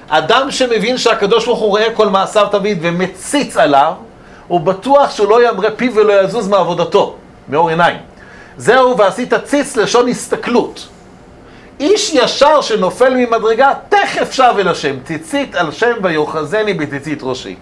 אדם 0.07 0.51
שמבין 0.51 0.97
שהקדוש 0.97 1.45
ברוך 1.45 1.59
הוא 1.59 1.69
רואה 1.69 1.93
כל 1.93 2.09
מעשיו 2.09 2.47
תמיד 2.51 2.77
ומציץ 2.81 3.57
עליו, 3.57 3.93
הוא 4.47 4.59
בטוח 4.59 5.11
שהוא 5.11 5.29
לא 5.29 5.49
ימרה 5.49 5.71
פיו 5.71 5.95
ולא 5.95 6.23
יזוז 6.23 6.47
מעבודתו, 6.47 7.15
מאור 7.49 7.69
עיניים. 7.69 7.97
זהו 8.57 8.97
ועשית 8.97 9.33
ציץ 9.33 9.75
לשון 9.75 10.07
הסתכלות. 10.07 10.87
איש 11.79 12.13
ישר 12.13 12.61
שנופל 12.61 13.13
ממדרגה, 13.13 13.73
תכף 13.89 14.31
שב 14.31 14.53
אל 14.59 14.67
השם, 14.67 14.95
ציצית 15.03 15.55
על 15.55 15.71
שם 15.71 15.93
ויוחזני 16.03 16.73
בציצית 16.73 17.19
ראשי. 17.21 17.55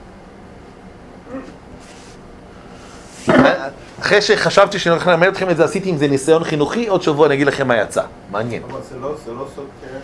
אחרי 4.00 4.22
שחשבתי 4.22 4.80
שאני 4.80 4.94
הולך 4.96 5.08
ללמד 5.08 5.28
אתכם 5.28 5.50
את 5.50 5.58
זה, 5.58 5.64
עשיתי 5.64 5.90
עם 5.90 5.98
זה 5.98 6.08
ניסיון 6.08 6.44
חינוכי, 6.44 6.88
עוד 6.88 7.02
שבוע 7.02 7.28
אני 7.28 7.36
אגיד 7.36 7.48
לכם 7.48 7.68
מה 7.68 7.78
יצא. 7.78 8.04
מעניין. 8.32 8.64
אבל 8.64 8.80
זה 8.90 9.00
לא, 9.00 9.10
לא 9.28 9.46
סותר. 9.56 9.98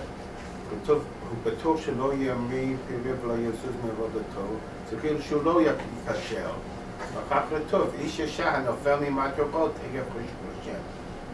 כתוב, 0.84 0.98
הוא 0.98 1.52
בטוח 1.52 1.82
שלא 1.86 2.14
יהיה 2.14 2.34
מי 2.50 2.76
ולא 3.04 3.34
יזוז 3.34 3.76
מעבודתו. 3.86 4.42
זה 4.92 4.96
כאילו 5.02 5.22
שהוא 5.22 5.44
לא 5.44 5.62
ייכשל. 5.62 6.36
ואחר 7.16 7.42
כך 7.52 7.58
טוב, 7.70 7.88
איש 8.02 8.20
ישר 8.20 8.48
הנופל 8.48 8.96
ממדרגות, 9.02 9.72
חשבו 9.82 10.20
השם. 10.62 10.80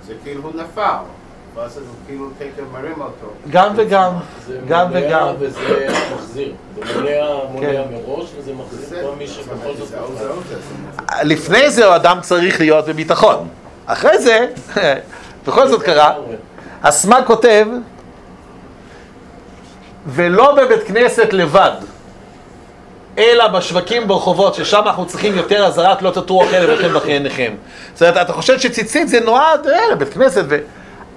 זה 0.07 0.13
כאילו 0.23 0.43
הוא 0.43 0.51
נפל. 0.55 1.03
ואז 1.55 1.79
כאילו 2.07 2.29
מרים 2.73 3.01
אותו. 3.01 3.27
גם 3.49 3.73
וגם, 3.75 4.11
זה 4.47 4.57
גם 4.67 4.87
מונע 4.87 5.07
וגם. 5.07 5.27
וזה 5.39 5.87
מחזיר. 6.15 6.53
זה 6.75 6.81
מונע, 7.51 7.61
כן. 7.61 7.81
מראש 7.91 8.29
וזה 8.37 8.53
מחזיר 8.53 9.01
כל 9.01 9.15
מי 9.17 9.27
שבכל 9.27 9.75
זאת... 9.77 9.89
לפני 11.23 11.69
זה 11.69 11.91
האדם 11.91 12.19
צריך 12.21 12.59
להיות 12.59 12.85
בביטחון. 12.85 13.47
אחרי 13.85 14.17
זה, 14.17 14.47
בכל 15.47 15.67
זאת 15.67 15.83
קרה, 15.83 16.13
הסמ"ג 16.83 17.21
כותב, 17.25 17.67
ולא 20.07 20.55
בבית 20.55 20.83
כנסת 20.87 21.33
לבד, 21.33 21.71
אלא 23.17 23.47
בשווקים 23.47 24.07
ברחובות, 24.07 24.55
ששם 24.55 24.81
אנחנו 24.85 25.05
צריכים 25.05 25.35
יותר 25.35 25.65
אזהרת 25.65 26.01
לא 26.01 26.11
תטרו 26.11 26.43
אוכל 26.43 26.71
וכן 26.73 26.93
בחייניכם. 26.93 27.53
זאת 27.93 28.01
אומרת, 28.01 28.17
אתה 28.17 28.33
חושב 28.33 28.59
שציצית 28.59 29.09
זה 29.09 29.19
נועד 29.19 29.67
אה, 29.67 29.91
לבית 29.91 30.13
כנסת, 30.13 30.43
ו... 30.49 30.57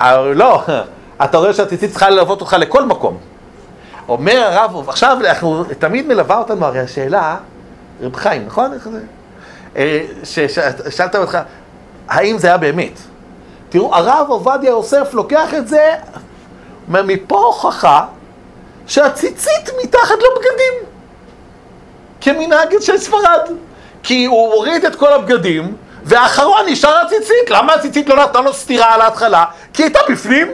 אבל 0.00 0.36
לא, 0.36 0.62
אתה 1.24 1.38
רואה 1.38 1.54
שהציצית 1.54 1.90
צריכה 1.90 2.10
ללוות 2.10 2.40
אותך 2.40 2.56
לכל 2.58 2.84
מקום. 2.84 3.18
אומר 4.08 4.42
הרב, 4.42 4.88
עכשיו 4.88 5.18
אנחנו, 5.20 5.64
תמיד 5.78 6.06
מלווה 6.06 6.38
אותנו 6.38 6.66
הרי 6.66 6.80
השאלה, 6.80 7.36
רב 8.00 8.16
חיים, 8.16 8.46
נכון? 8.46 8.72
איך 8.72 8.88
זה? 8.88 9.00
אה, 9.76 10.00
ששאלת 10.24 11.16
אותך, 11.16 11.38
האם 12.08 12.38
זה 12.38 12.48
היה 12.48 12.56
באמת? 12.56 12.98
תראו, 13.68 13.94
הרב 13.94 14.26
עובדיה 14.28 14.70
יוסף 14.70 15.14
לוקח 15.14 15.54
את 15.54 15.68
זה, 15.68 15.94
אומר, 16.88 17.02
מפה 17.02 17.38
הוכחה 17.38 18.06
שהציצית 18.86 19.70
מתחת 19.84 20.14
לבגדים, 20.14 20.88
כמנהג 22.20 22.80
של 22.80 22.98
ספרד. 22.98 23.50
כי 24.02 24.24
הוא 24.24 24.54
הוריד 24.54 24.84
את 24.84 24.96
כל 24.96 25.12
הבגדים, 25.12 25.76
והאחרון 26.08 26.60
נשאר 26.66 26.96
הציצית. 27.06 27.50
למה 27.50 27.74
הציצית 27.74 28.08
לא 28.08 28.16
נתנה 28.16 28.40
לו 28.40 28.52
סטירה 28.52 28.94
על 28.94 29.00
ההתחלה? 29.00 29.44
כי 29.72 29.82
הייתה 29.82 29.98
בפנים. 30.08 30.48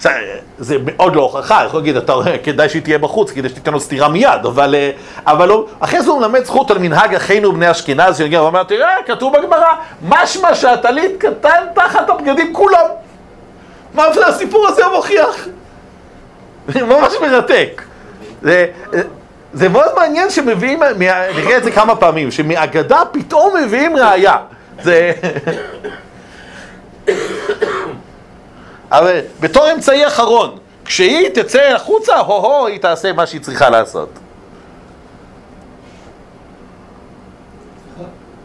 זה, 0.00 0.10
זה 0.58 0.76
מאוד 0.84 1.16
לא 1.16 1.22
הוכחה, 1.22 1.64
יכול 1.66 1.80
להגיד, 1.80 1.96
אתה, 1.96 2.12
כדאי 2.42 2.68
שהיא 2.68 2.82
תהיה 2.82 2.98
בחוץ, 2.98 3.30
כדי 3.30 3.48
שתיתן 3.48 3.72
לו 3.72 3.80
סטירה 3.80 4.08
מיד, 4.08 4.44
אבל, 4.44 4.74
אה, 4.74 4.90
אבל 5.26 5.48
לא, 5.48 5.66
אחרי 5.80 6.02
זה 6.02 6.10
הוא 6.10 6.20
מלמד 6.20 6.44
זכות 6.44 6.70
על 6.70 6.78
מנהג 6.78 7.14
אחינו 7.14 7.52
בני 7.52 7.70
אשכנז, 7.70 8.16
שיגיע 8.16 8.42
ואומר, 8.42 8.62
תראה, 8.62 8.94
כתוב 9.06 9.36
בגמרא, 9.38 9.74
משמע 10.08 10.54
שהטלית 10.54 11.16
קטן 11.18 11.64
תחת 11.74 12.10
הבגדים 12.10 12.52
כולם. 12.52 12.86
מה 13.94 14.12
זה 14.12 14.26
הסיפור 14.26 14.66
הזה 14.68 14.82
מוכיח? 14.94 15.46
ממש 16.82 17.12
מרתק. 17.20 17.82
זה, 18.42 18.66
זה 19.52 19.68
מאוד 19.68 19.94
מעניין 19.96 20.30
שמביאים, 20.30 20.80
נראה 21.36 21.56
את 21.56 21.64
זה 21.64 21.70
כמה 21.70 21.96
פעמים, 21.96 22.30
שמאגדה 22.30 23.02
פתאום 23.12 23.56
מביאים 23.56 23.96
ראייה. 23.96 24.36
זה... 24.82 25.12
אבל 28.90 29.20
בתור 29.40 29.72
אמצעי 29.72 30.06
אחרון, 30.06 30.58
כשהיא 30.84 31.28
תצא 31.28 31.62
החוצה, 31.62 32.16
הו-הו, 32.18 32.66
היא 32.66 32.80
תעשה 32.80 33.12
מה 33.12 33.26
שהיא 33.26 33.40
צריכה 33.40 33.70
לעשות. 33.70 34.08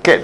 כן. 0.04 0.20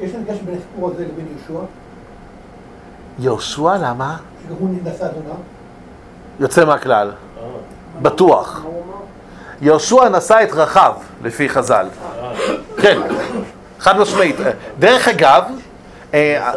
יש 0.00 0.14
לנו 0.14 0.24
קשר 0.26 0.42
בין 0.44 0.54
הסיפור 0.54 0.90
הזה 0.90 1.04
לבין 1.04 1.26
יהושע, 1.30 1.64
יהושע, 3.18 3.76
למה? 3.76 4.16
יוצא 6.40 6.64
מהכלל. 6.64 7.12
בטוח. 8.02 8.64
יהושע 9.60 10.08
נשא 10.08 10.38
את 10.42 10.52
רחב, 10.52 10.92
לפי 11.22 11.48
חז"ל. 11.48 11.86
כן, 12.82 13.00
חד 13.78 13.98
משמעית. 13.98 14.36
דרך 14.78 15.08
אגב, 15.08 15.44
אה, 16.14 16.52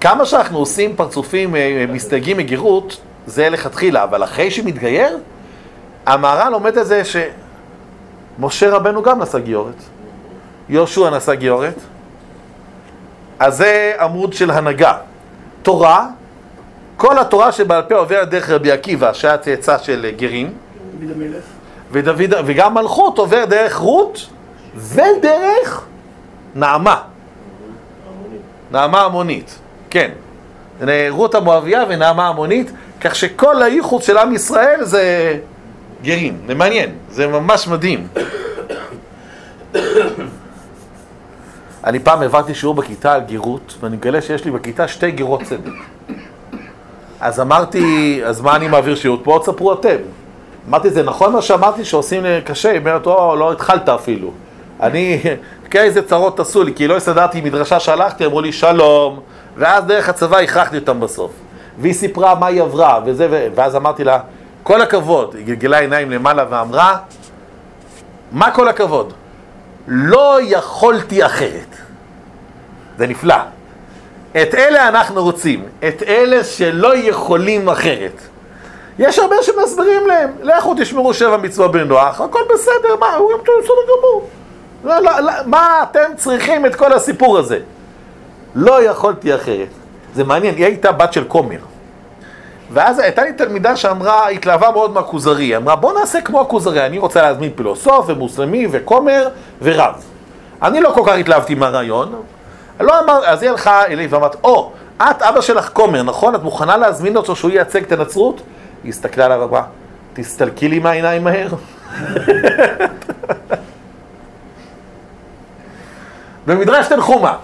כמה 0.00 0.26
שאנחנו 0.26 0.58
עושים 0.58 0.96
פרצופים 0.96 1.56
אה, 1.56 1.84
מסתייגים 1.88 2.36
מגירות, 2.36 3.00
זה 3.26 3.48
לכתחילה, 3.48 4.04
אבל 4.04 4.24
אחרי 4.24 4.50
שמתגייר, 4.50 5.18
המהר"ל 6.06 6.48
לומד 6.48 6.78
את 6.78 6.86
זה 6.86 7.02
שמשה 7.04 8.70
רבנו 8.70 9.02
גם 9.02 9.22
נשא 9.22 9.38
גיורת, 9.38 9.82
יהושע 10.68 11.10
נשא 11.10 11.34
גיורת, 11.34 11.74
אז 13.38 13.56
זה 13.56 13.92
עמוד 14.00 14.32
של 14.32 14.50
הנהגה. 14.50 14.96
תורה, 15.62 16.06
כל 16.96 17.18
התורה 17.18 17.52
שבעל 17.52 17.82
פה 17.82 17.94
עוברת 17.94 18.30
דרך 18.30 18.50
רבי 18.50 18.72
עקיבא, 18.72 19.12
שהיה 19.12 19.38
צאצא 19.38 19.78
של 19.78 20.04
אה, 20.04 20.10
גרים. 20.10 20.52
ודוד, 21.92 22.34
וגם 22.46 22.74
מלכות 22.74 23.18
עובר 23.18 23.44
דרך 23.44 23.76
רות 23.76 24.26
ודרך 24.76 25.86
נעמה. 26.54 27.02
נעמה 28.70 29.00
המונית, 29.02 29.58
כן. 29.90 30.10
רות 31.10 31.34
המואביה 31.34 31.84
ונעמה 31.88 32.28
המונית, 32.28 32.72
כך 33.00 33.14
שכל 33.14 33.62
הייחוד 33.62 34.02
של 34.02 34.18
עם 34.18 34.34
ישראל 34.34 34.84
זה 34.84 35.36
גרים, 36.02 36.38
זה 36.46 36.54
מעניין, 36.54 36.94
זה 37.10 37.26
ממש 37.26 37.68
מדהים. 37.68 38.08
אני 41.88 41.98
פעם 42.00 42.22
העברתי 42.22 42.54
שיעור 42.54 42.74
בכיתה 42.74 43.12
על 43.12 43.20
גירות, 43.20 43.74
ואני 43.80 43.96
מגלה 43.96 44.22
שיש 44.22 44.44
לי 44.44 44.50
בכיתה 44.50 44.88
שתי 44.88 45.10
גירות 45.10 45.42
צדק. 45.42 45.72
אז 47.20 47.40
אמרתי, 47.40 48.20
אז 48.24 48.40
מה 48.40 48.56
אני 48.56 48.68
מעביר 48.68 48.94
שיעור? 48.94 49.18
פה 49.22 49.38
תספרו 49.42 49.72
אתם. 49.72 49.96
אמרתי, 50.68 50.90
זה 50.90 51.02
נכון 51.02 51.32
מה 51.32 51.42
שאמרתי 51.42 51.84
שעושים 51.84 52.22
לי 52.24 52.40
קשה? 52.44 52.70
היא 52.70 52.78
אומרת, 52.78 53.06
או, 53.06 53.36
לא 53.36 53.52
התחלת 53.52 53.88
אפילו. 53.88 54.30
אני, 54.80 55.20
כן, 55.70 55.80
איזה 55.80 56.02
צרות 56.02 56.40
עשו 56.40 56.62
לי, 56.62 56.74
כי 56.74 56.88
לא 56.88 56.96
הסתדרתי 56.96 57.38
עם 57.38 57.44
מדרשה 57.44 57.80
שהלכתי, 57.80 58.26
אמרו 58.26 58.40
לי 58.40 58.52
שלום, 58.52 59.20
ואז 59.56 59.84
דרך 59.84 60.08
הצבא 60.08 60.38
הכרחתי 60.38 60.78
אותם 60.78 61.00
בסוף. 61.00 61.30
והיא 61.78 61.94
סיפרה 61.94 62.34
מה 62.34 62.46
היא 62.46 62.62
עברה, 62.62 63.00
וזה, 63.04 63.28
ו... 63.30 63.46
ואז 63.54 63.76
אמרתי 63.76 64.04
לה, 64.04 64.20
כל 64.62 64.82
הכבוד, 64.82 65.34
היא 65.34 65.46
גלגלה 65.46 65.78
עיניים 65.78 66.10
למעלה 66.10 66.44
ואמרה, 66.50 66.96
מה 68.32 68.50
כל 68.50 68.68
הכבוד? 68.68 69.12
לא 69.88 70.38
יכולתי 70.42 71.26
אחרת. 71.26 71.76
זה 72.98 73.06
נפלא. 73.06 73.34
את 74.42 74.54
אלה 74.54 74.88
אנחנו 74.88 75.22
רוצים, 75.22 75.64
את 75.88 76.02
אלה 76.02 76.44
שלא 76.44 76.96
יכולים 76.96 77.68
אחרת. 77.68 78.20
יש 78.98 79.18
הרבה 79.18 79.36
שמסבירים 79.42 80.06
להם, 80.06 80.30
לכו 80.42 80.74
תשמרו 80.78 81.14
שבע 81.14 81.36
מצוות 81.36 81.72
בנוח, 81.72 82.20
הכל 82.20 82.40
בסדר, 82.54 82.96
מה, 83.00 83.14
הוא 83.14 83.30
גם 83.30 83.38
בסדר 83.62 83.74
גמור. 83.98 84.28
לא, 84.84 84.98
לא, 84.98 85.20
לא, 85.20 85.32
מה 85.46 85.82
אתם 85.82 86.10
צריכים 86.16 86.66
את 86.66 86.74
כל 86.74 86.92
הסיפור 86.92 87.38
הזה? 87.38 87.58
לא 88.54 88.82
יכולתי 88.82 89.34
אחרת. 89.34 89.68
זה 90.14 90.24
מעניין, 90.24 90.54
היא 90.54 90.64
הייתה 90.64 90.92
בת 90.92 91.12
של 91.12 91.24
כומר. 91.28 91.58
ואז 92.70 92.98
הייתה 92.98 93.22
לי 93.22 93.32
תלמידה 93.32 93.76
שאמרה, 93.76 94.28
התלהבה 94.28 94.70
מאוד 94.70 94.92
מהכוזרי, 94.92 95.44
היא 95.44 95.56
אמרה 95.56 95.76
בוא 95.76 96.00
נעשה 96.00 96.20
כמו 96.20 96.40
הכוזרי, 96.40 96.86
אני 96.86 96.98
רוצה 96.98 97.22
להזמין 97.22 97.50
פילוסוף 97.54 98.04
ומוסלמי 98.08 98.66
וכומר 98.70 99.28
ורב. 99.62 99.94
אני 100.62 100.80
לא 100.80 100.90
כל 100.94 101.02
כך 101.06 101.12
התלהבתי 101.12 101.54
מהרעיון, 101.54 102.22
לא 102.80 103.00
אמר, 103.00 103.26
אז 103.26 103.42
היא 103.42 103.50
הלכה 103.50 103.86
אליי 103.86 104.06
ואמרת, 104.06 104.36
או, 104.44 104.72
את 105.02 105.22
אבא 105.22 105.40
שלך 105.40 105.70
כומר, 105.72 106.02
נכון? 106.02 106.34
את 106.34 106.42
מוכנה 106.42 106.76
להזמין 106.76 107.16
אותו 107.16 107.36
שהוא 107.36 107.50
ייצג 107.50 107.82
את 107.82 107.92
הנצרות? 107.92 108.40
היא 108.84 108.90
הסתכלה 108.90 109.24
עליו 109.24 109.38
ואמרה, 109.40 109.62
תסתלקי 110.12 110.68
לי 110.68 110.78
מהעיניים 110.78 111.24
מהר. 111.24 111.48
במדרש 116.46 116.86
תנחומה, 116.86 117.36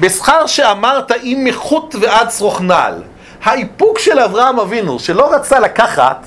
בשכר 0.00 0.46
שאמרת 0.46 1.12
אם 1.12 1.42
מחוט 1.44 1.94
ועד 2.00 2.30
שרוך 2.30 2.60
נעל, 2.60 3.02
האיפוק 3.42 3.98
של 3.98 4.18
אברהם 4.18 4.60
אבינו, 4.60 4.98
שלא 4.98 5.34
רצה 5.34 5.60
לקחת 5.60 6.26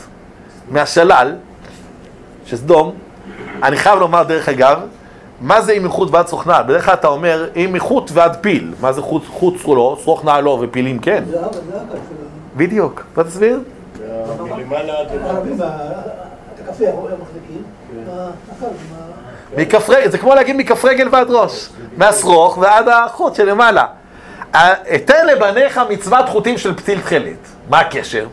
מהשלל, 0.69 1.35
שסדום, 2.45 2.93
אני 3.63 3.77
חייב 3.77 3.99
לומר 3.99 4.23
דרך 4.23 4.49
אגב, 4.49 4.79
מה 5.41 5.61
זה 5.61 5.73
עם 5.73 5.83
מחוט 5.85 6.09
ועד 6.11 6.27
נעל? 6.47 6.63
בדרך 6.63 6.85
כלל 6.85 6.93
אתה 6.93 7.07
אומר 7.07 7.49
עם 7.55 7.73
מחוט 7.73 8.11
ועד 8.13 8.37
פיל, 8.41 8.73
מה 8.81 8.93
זה 8.93 9.01
חוט, 9.01 9.23
חוט 9.27 9.57
לא, 9.75 9.97
נעל 10.23 10.43
לא 10.43 10.59
ופילים 10.61 10.99
כן. 10.99 11.23
זה 11.27 11.39
אבא, 11.39 11.53
זה 11.53 11.81
אבא 11.81 11.95
של 12.09 12.15
בדיוק, 12.57 13.03
אתה 13.13 13.23
תסביר? 13.23 13.59
הקו, 18.51 18.65
מכף 19.57 19.89
רגל, 19.89 20.11
זה 20.11 20.17
כמו 20.17 20.35
להגיד 20.35 20.55
מכף 20.55 20.85
רגל 20.85 21.07
ועד 21.11 21.27
ראש, 21.29 21.69
מהשרוך 21.97 22.57
ועד 22.57 22.87
החוט 22.87 23.35
שלמעלה. 23.35 23.85
אתן 24.95 25.27
לבניך 25.27 25.81
מצוות 25.89 26.29
חוטים 26.29 26.57
של 26.57 26.75
פתיל 26.75 26.99
תכלת. 26.99 27.47
מה 27.69 27.79
הקשר? 27.79 28.27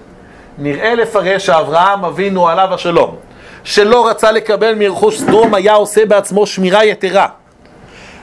נראה 0.58 0.94
לפרש 0.94 1.46
שאברהם 1.46 2.04
אבינו 2.04 2.48
עליו 2.48 2.74
השלום, 2.74 3.16
שלא 3.64 4.08
רצה 4.08 4.32
לקבל 4.32 4.74
מרכוש 4.74 5.18
סדום, 5.18 5.54
היה 5.54 5.74
עושה 5.74 6.06
בעצמו 6.06 6.46
שמירה 6.46 6.84
יתרה. 6.84 7.26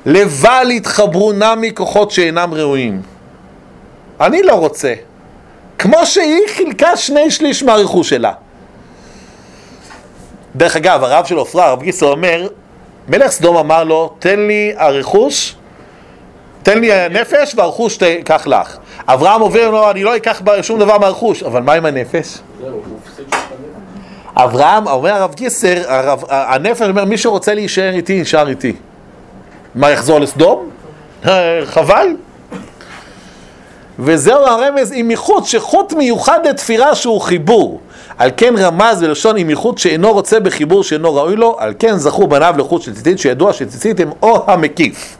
לבל 0.05 0.67
יתחברו 0.71 1.31
נא 1.31 1.53
מכוחות 1.57 2.11
שאינם 2.11 2.53
ראויים. 2.53 3.01
אני 4.21 4.43
לא 4.43 4.53
רוצה. 4.53 4.93
כמו 5.77 6.05
שהיא 6.05 6.41
חילקה 6.47 6.97
שני 6.97 7.31
שליש 7.31 7.63
מהרכוש 7.63 8.09
שלה. 8.09 8.31
דרך 10.55 10.75
אגב, 10.75 11.03
הרב 11.03 11.25
של 11.25 11.35
עופרה, 11.35 11.65
הרב 11.65 11.81
גיסו 11.81 12.11
אומר, 12.11 12.47
מלך 13.07 13.31
סדום 13.31 13.57
אמר 13.57 13.83
לו, 13.83 14.15
תן 14.19 14.39
לי 14.39 14.73
הרכוש, 14.77 15.55
תן 16.65 16.79
לי 16.79 16.93
הנפש 16.93 17.55
והרכוש 17.55 17.97
תיקח 17.97 18.47
לך. 18.47 18.77
אברהם 19.07 19.41
עובר 19.41 19.69
לו, 19.69 19.91
אני 19.91 20.03
לא 20.03 20.15
אקח 20.15 20.41
שום 20.61 20.79
דבר 20.79 20.97
מהרכוש, 20.97 21.43
אבל 21.43 21.61
מה 21.61 21.73
עם 21.73 21.85
הנפש? 21.85 22.37
אברהם, 24.35 24.87
אומר 24.87 25.13
הרב 25.13 25.35
גיסר, 25.35 25.81
הנפש 26.29 26.81
אומר, 26.81 27.05
מי 27.05 27.17
שרוצה 27.17 27.53
להישאר 27.53 27.93
איתי, 27.93 28.21
נשאר 28.21 28.47
איתי. 28.47 28.73
מה, 29.75 29.91
יחזור 29.91 30.19
לסדום? 30.19 30.69
אה, 31.25 31.61
חבל. 31.65 32.07
וזהו 33.99 34.45
הרמז 34.45 34.93
עם 34.95 35.11
ייחוד, 35.11 35.45
שחוט 35.45 35.93
מיוחד 35.93 36.39
לתפירה 36.47 36.95
שהוא 36.95 37.21
חיבור. 37.21 37.79
על 38.17 38.31
כן 38.37 38.53
רמז 38.57 39.01
בלשון 39.01 39.37
עם 39.37 39.49
ייחוד 39.49 39.77
שאינו 39.77 40.13
רוצה 40.13 40.39
בחיבור 40.39 40.83
שאינו 40.83 41.15
ראוי 41.15 41.35
לו, 41.35 41.55
על 41.59 41.73
כן 41.79 41.97
זכו 41.97 42.27
בניו 42.27 42.55
לחוט 42.57 42.81
של 42.81 42.95
ציצית, 42.95 43.19
שידוע 43.19 43.53
שציצית 43.53 43.99
הם 43.99 44.09
או 44.21 44.51
המקיף. 44.51 45.17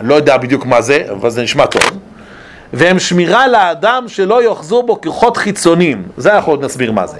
לא 0.00 0.14
יודע 0.14 0.36
בדיוק 0.36 0.66
מה 0.66 0.82
זה, 0.82 1.04
אבל 1.10 1.30
זה 1.30 1.42
נשמע 1.42 1.66
טוב. 1.66 1.82
והם 2.72 2.98
שמירה 2.98 3.48
לאדם 3.48 4.04
שלא 4.08 4.42
יאחזו 4.42 4.82
בו 4.82 5.00
כוחות 5.00 5.36
חיצוניים. 5.36 6.08
זה 6.16 6.34
אנחנו 6.34 6.52
עוד 6.52 6.64
נסביר 6.64 6.92
מה 6.92 7.06
זה. 7.06 7.18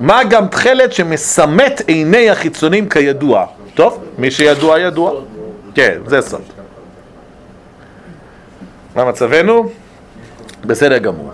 מה 0.00 0.24
גם 0.24 0.48
תכלת 0.48 0.92
שמסמא 0.92 1.82
עיני 1.86 2.30
החיצונים 2.30 2.88
כידוע. 2.88 3.46
טוב, 3.74 4.04
מי 4.18 4.30
שידוע 4.30 4.80
ידוע. 4.80 5.12
כן, 5.74 5.98
זה 6.06 6.20
סוד. 6.20 6.42
מה 8.96 9.04
מצבנו? 9.04 9.70
בסדר 10.64 10.98
גמור. 10.98 11.32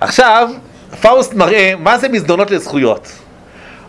עכשיו, 0.00 0.48
פאוסט 1.00 1.34
מראה 1.34 1.72
מה 1.78 1.98
זה 1.98 2.08
מזדונות 2.08 2.50
לזכויות. 2.50 3.12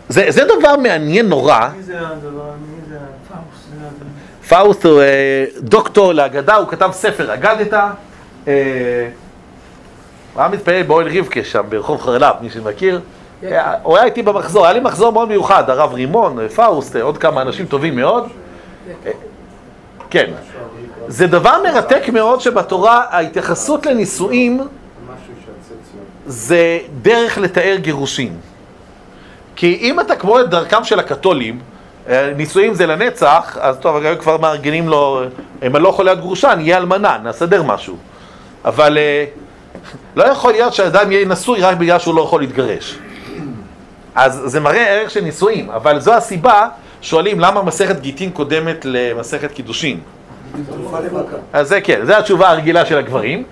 זה, 0.08 0.26
זה 0.28 0.42
דבר 0.44 0.76
מעניין 0.76 1.28
נורא. 1.28 1.68
מי 1.76 1.82
זה 1.82 1.98
הדבר? 1.98 2.50
מי 2.68 2.88
זה 2.88 2.96
הפאוסט? 2.96 3.64
זה 3.80 3.86
פאוסט 4.54 4.86
הוא 4.86 5.00
אה, 5.00 5.44
דוקטור 5.60 6.12
להגדה, 6.12 6.54
הוא 6.54 6.68
כתב 6.68 6.90
ספר 6.92 7.34
אגדתא. 7.34 7.86
אה, 8.48 9.08
הוא 10.34 10.42
היה 10.42 10.48
מתפלל 10.48 10.82
באוהל 10.82 11.18
רבקה 11.18 11.44
שם 11.44 11.62
ברחוב 11.68 12.00
חרלב, 12.02 12.34
מי 12.40 12.50
שמכיר. 12.50 13.00
אה, 13.44 13.74
הוא 13.82 13.96
היה 13.96 14.04
איתי 14.06 14.22
במחזור, 14.22 14.64
היה 14.64 14.72
לי 14.72 14.80
מחזור 14.80 15.12
מאוד 15.12 15.28
מיוחד, 15.28 15.70
הרב 15.70 15.94
רימון, 15.94 16.40
אה, 16.40 16.48
פאוסט, 16.48 16.96
עוד 16.96 17.18
כמה 17.18 17.42
אנשים 17.42 17.66
טובים 17.66 17.96
מאוד. 17.96 18.28
אה, 19.06 19.10
כן. 20.10 20.30
זה 21.08 21.26
דבר 21.26 21.62
מרתק 21.62 22.08
מאוד 22.08 22.40
שבתורה 22.40 23.04
ההתייחסות 23.10 23.86
לנישואים. 23.86 24.60
זה 26.26 26.78
דרך 27.02 27.38
לתאר 27.38 27.76
גירושים. 27.80 28.36
כי 29.56 29.78
אם 29.80 30.00
אתה 30.00 30.16
כמו 30.16 30.40
את 30.40 30.50
דרכם 30.50 30.84
של 30.84 30.98
הקתולים, 30.98 31.60
נישואים 32.36 32.74
זה 32.74 32.86
לנצח, 32.86 33.58
אז 33.60 33.76
טוב, 33.76 33.96
הרי 33.96 34.16
כבר 34.18 34.36
מארגנים 34.36 34.88
לו, 34.88 35.22
אם 35.66 35.76
אני 35.76 35.84
לא 35.84 35.88
יכול 35.88 36.04
להיות 36.04 36.18
גרושה, 36.18 36.54
נהיה 36.54 36.76
אלמנה, 36.76 37.18
נסדר 37.22 37.62
משהו. 37.62 37.96
אבל 38.64 38.98
אה, 38.98 39.24
לא 40.16 40.24
יכול 40.24 40.52
להיות 40.52 40.74
שאדם 40.74 41.12
יהיה 41.12 41.26
נשוי 41.26 41.60
רק 41.60 41.76
בגלל 41.76 41.98
שהוא 41.98 42.14
לא 42.14 42.22
יכול 42.22 42.40
להתגרש. 42.40 42.98
אז 44.14 44.42
זה 44.44 44.60
מראה 44.60 44.88
ערך 44.88 45.10
של 45.10 45.20
נישואים, 45.20 45.70
אבל 45.70 46.00
זו 46.00 46.14
הסיבה, 46.14 46.68
שואלים 47.00 47.40
למה 47.40 47.62
מסכת 47.62 48.00
גיטין 48.00 48.30
קודמת 48.30 48.84
למסכת 48.84 49.52
קידושין. 49.52 50.00
אז 51.52 51.68
זה 51.68 51.80
כן, 51.80 52.00
זו 52.04 52.12
התשובה 52.12 52.50
הרגילה 52.50 52.86
של 52.86 52.98
הגברים. 52.98 53.42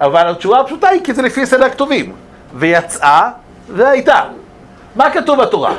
אבל 0.00 0.30
התשובה 0.30 0.60
הפשוטה 0.60 0.88
היא 0.88 1.00
כי 1.04 1.14
זה 1.14 1.22
לפי 1.22 1.46
סדר 1.46 1.64
הכתובים. 1.64 2.12
ויצאה 2.54 3.30
והייתה. 3.68 4.22
מה 4.96 5.10
כתוב 5.10 5.42
בתורה? 5.42 5.74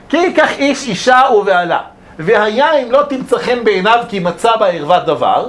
כי 0.09 0.17
ייקח 0.17 0.51
איש 0.59 0.89
אישה 0.89 1.21
ובעלה, 1.37 1.81
והיה 2.19 2.83
אם 2.83 2.93
לא 2.93 3.03
תמצא 3.09 3.39
חן 3.39 3.65
בעיניו 3.65 4.05
כי 4.09 4.19
מצא 4.19 4.57
בה 4.57 4.67
ערוות 4.67 5.07
דבר, 5.07 5.49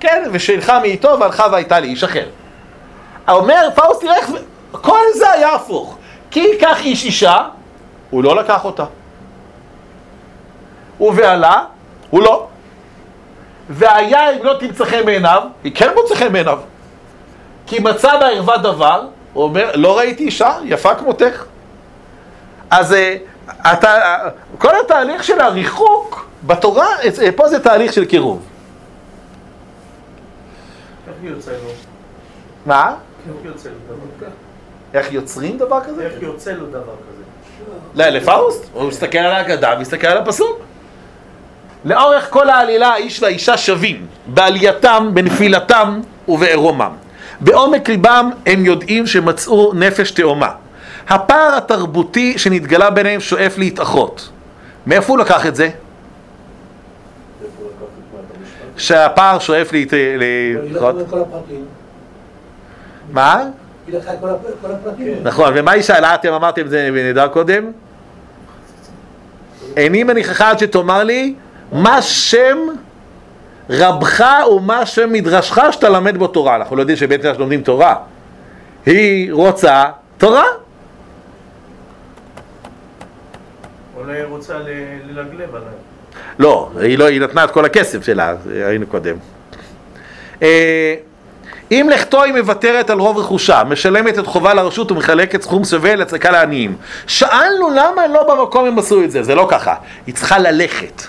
כן, 0.00 0.22
ושילחה 0.32 0.80
מאיתו 0.80 1.20
והלכה 1.20 1.46
והייתה 1.52 1.80
לאיש 1.80 2.04
אחר. 2.04 2.26
אומר 3.28 3.68
פאוסט, 3.74 4.00
תראה 4.00 4.16
איך, 4.16 4.30
כל 4.70 5.04
זה 5.14 5.32
היה 5.32 5.54
הפוך. 5.54 5.98
כי 6.30 6.40
ייקח 6.40 6.80
איש 6.80 7.04
אישה, 7.04 7.38
הוא 8.10 8.24
לא 8.24 8.36
לקח 8.36 8.64
אותה. 8.64 8.84
ובעלה, 11.00 11.64
הוא 12.10 12.22
לא. 12.22 12.46
והיה 13.68 14.30
אם 14.30 14.44
לא 14.44 14.54
תמצא 14.60 14.84
חן 14.84 15.04
בעיניו, 15.04 15.42
היא 15.64 15.72
כן 15.74 15.90
מוצא 15.94 16.14
חן 16.14 16.32
בעיניו. 16.32 16.58
כי 17.72 17.78
מצא 17.78 18.18
בה 18.18 18.28
ערוות 18.28 18.62
דבר, 18.62 19.06
הוא 19.32 19.44
אומר, 19.44 19.70
לא 19.74 19.98
ראיתי 19.98 20.24
אישה 20.24 20.58
יפה 20.64 20.94
כמותך. 20.94 21.44
אז 22.70 22.92
אה, 22.92 23.16
אתה, 23.72 23.88
אה, 23.88 24.28
כל 24.58 24.80
התהליך 24.84 25.24
של 25.24 25.40
הריחוק 25.40 26.26
בתורה, 26.46 26.86
אה, 27.22 27.32
פה 27.36 27.48
זה 27.48 27.60
תהליך 27.60 27.92
של 27.92 28.04
קירוב. 28.04 28.42
איך 31.08 31.16
יוצא 31.22 31.50
לו? 31.50 31.70
מה? 32.66 32.94
איך 33.28 33.36
יוצא 33.44 33.68
לו 33.68 33.96
דבר 33.96 34.06
כזה? 34.20 34.30
איך 34.94 35.12
יוצרים 35.12 35.58
דבר 35.58 35.80
כזה? 35.80 36.06
איך 36.06 36.22
יוצא 36.22 36.52
לו 36.52 36.66
דבר 36.66 36.80
כזה? 36.80 37.22
לא, 37.94 38.04
לפאוסט, 38.08 38.64
הוא 38.72 38.88
מסתכל 38.88 39.18
על 39.18 39.32
ההגדה 39.32 39.74
ומסתכל 39.76 40.06
על 40.06 40.18
הפסוק. 40.18 40.60
לאורך 41.84 42.30
כל 42.30 42.50
העלילה 42.50 42.88
האיש 42.88 43.22
והאישה 43.22 43.56
שווים, 43.56 44.06
בעלייתם, 44.26 45.10
בנפילתם 45.14 46.00
ובעירומם. 46.28 47.01
בעומק 47.42 47.88
ליבם 47.88 48.30
הם 48.46 48.64
יודעים 48.64 49.06
שמצאו 49.06 49.72
נפש 49.74 50.10
תאומה. 50.10 50.50
הפער 51.08 51.54
התרבותי 51.56 52.38
שנתגלה 52.38 52.90
ביניהם 52.90 53.20
שואף 53.20 53.58
להתאחות. 53.58 54.28
מאיפה 54.86 55.12
הוא 55.12 55.18
לקח 55.18 55.46
את 55.46 55.56
זה? 55.56 55.68
שהפער 58.76 59.38
שואף 59.38 59.72
לקחה 59.72 59.96
להתאחות? 60.18 60.94
מה? 63.12 63.42
היא 63.86 63.96
לקחה 63.96 64.14
את 64.14 64.18
כל 64.20 64.28
הפ- 64.28 64.66
כל 64.66 64.72
הפרטים. 64.72 65.14
נכון, 65.22 65.52
ומה 65.56 65.70
היא 65.72 65.82
שאלה? 65.82 66.14
אתם 66.14 66.32
אמרתם 66.32 66.62
את 66.62 66.70
זה 66.70 66.88
בנהדר 66.92 67.28
קודם? 67.28 67.64
איני 69.76 70.04
מניחך 70.04 70.40
עד 70.40 70.58
שתאמר 70.58 71.04
לי 71.04 71.34
מה 71.72 72.02
שם 72.02 72.58
רבך 73.70 74.24
ומה 74.50 74.86
שם 74.86 75.12
מדרשך 75.12 75.58
שאתה 75.70 75.88
למד 75.88 76.16
בו 76.16 76.26
תורה. 76.26 76.56
אנחנו 76.56 76.76
לא 76.76 76.82
יודעים 76.82 76.96
שבית 76.96 77.20
מדרש 77.20 77.38
לומדים 77.38 77.62
תורה. 77.62 77.94
היא 78.86 79.32
רוצה 79.32 79.84
תורה. 80.18 80.44
אולי 83.96 84.16
היא 84.16 84.24
רוצה 84.24 84.54
ללגלב 84.58 85.54
עליי. 85.54 85.74
לא, 86.38 86.70
היא 86.80 86.98
לא, 86.98 87.04
היא 87.04 87.20
נתנה 87.20 87.44
את 87.44 87.50
כל 87.50 87.64
הכסף 87.64 88.04
שלה, 88.04 88.34
ראינו 88.46 88.86
קודם. 88.86 89.16
אה, 90.42 90.94
אם 91.72 91.88
לכתו 91.92 92.22
היא 92.22 92.32
מוותרת 92.32 92.90
על 92.90 92.98
רוב 92.98 93.18
רכושה, 93.18 93.62
משלמת 93.64 94.18
את 94.18 94.26
חובה 94.26 94.54
לרשות 94.54 94.92
ומחלקת 94.92 95.42
סכום 95.42 95.64
שווה 95.64 95.96
לצדקה 95.96 96.30
לעניים. 96.30 96.76
שאלנו 97.06 97.70
למה 97.70 98.06
לא 98.06 98.34
במקום 98.34 98.66
הם 98.66 98.78
עשו 98.78 99.04
את 99.04 99.10
זה, 99.10 99.22
זה 99.22 99.34
לא 99.34 99.46
ככה. 99.50 99.74
היא 100.06 100.14
צריכה 100.14 100.38
ללכת, 100.38 101.02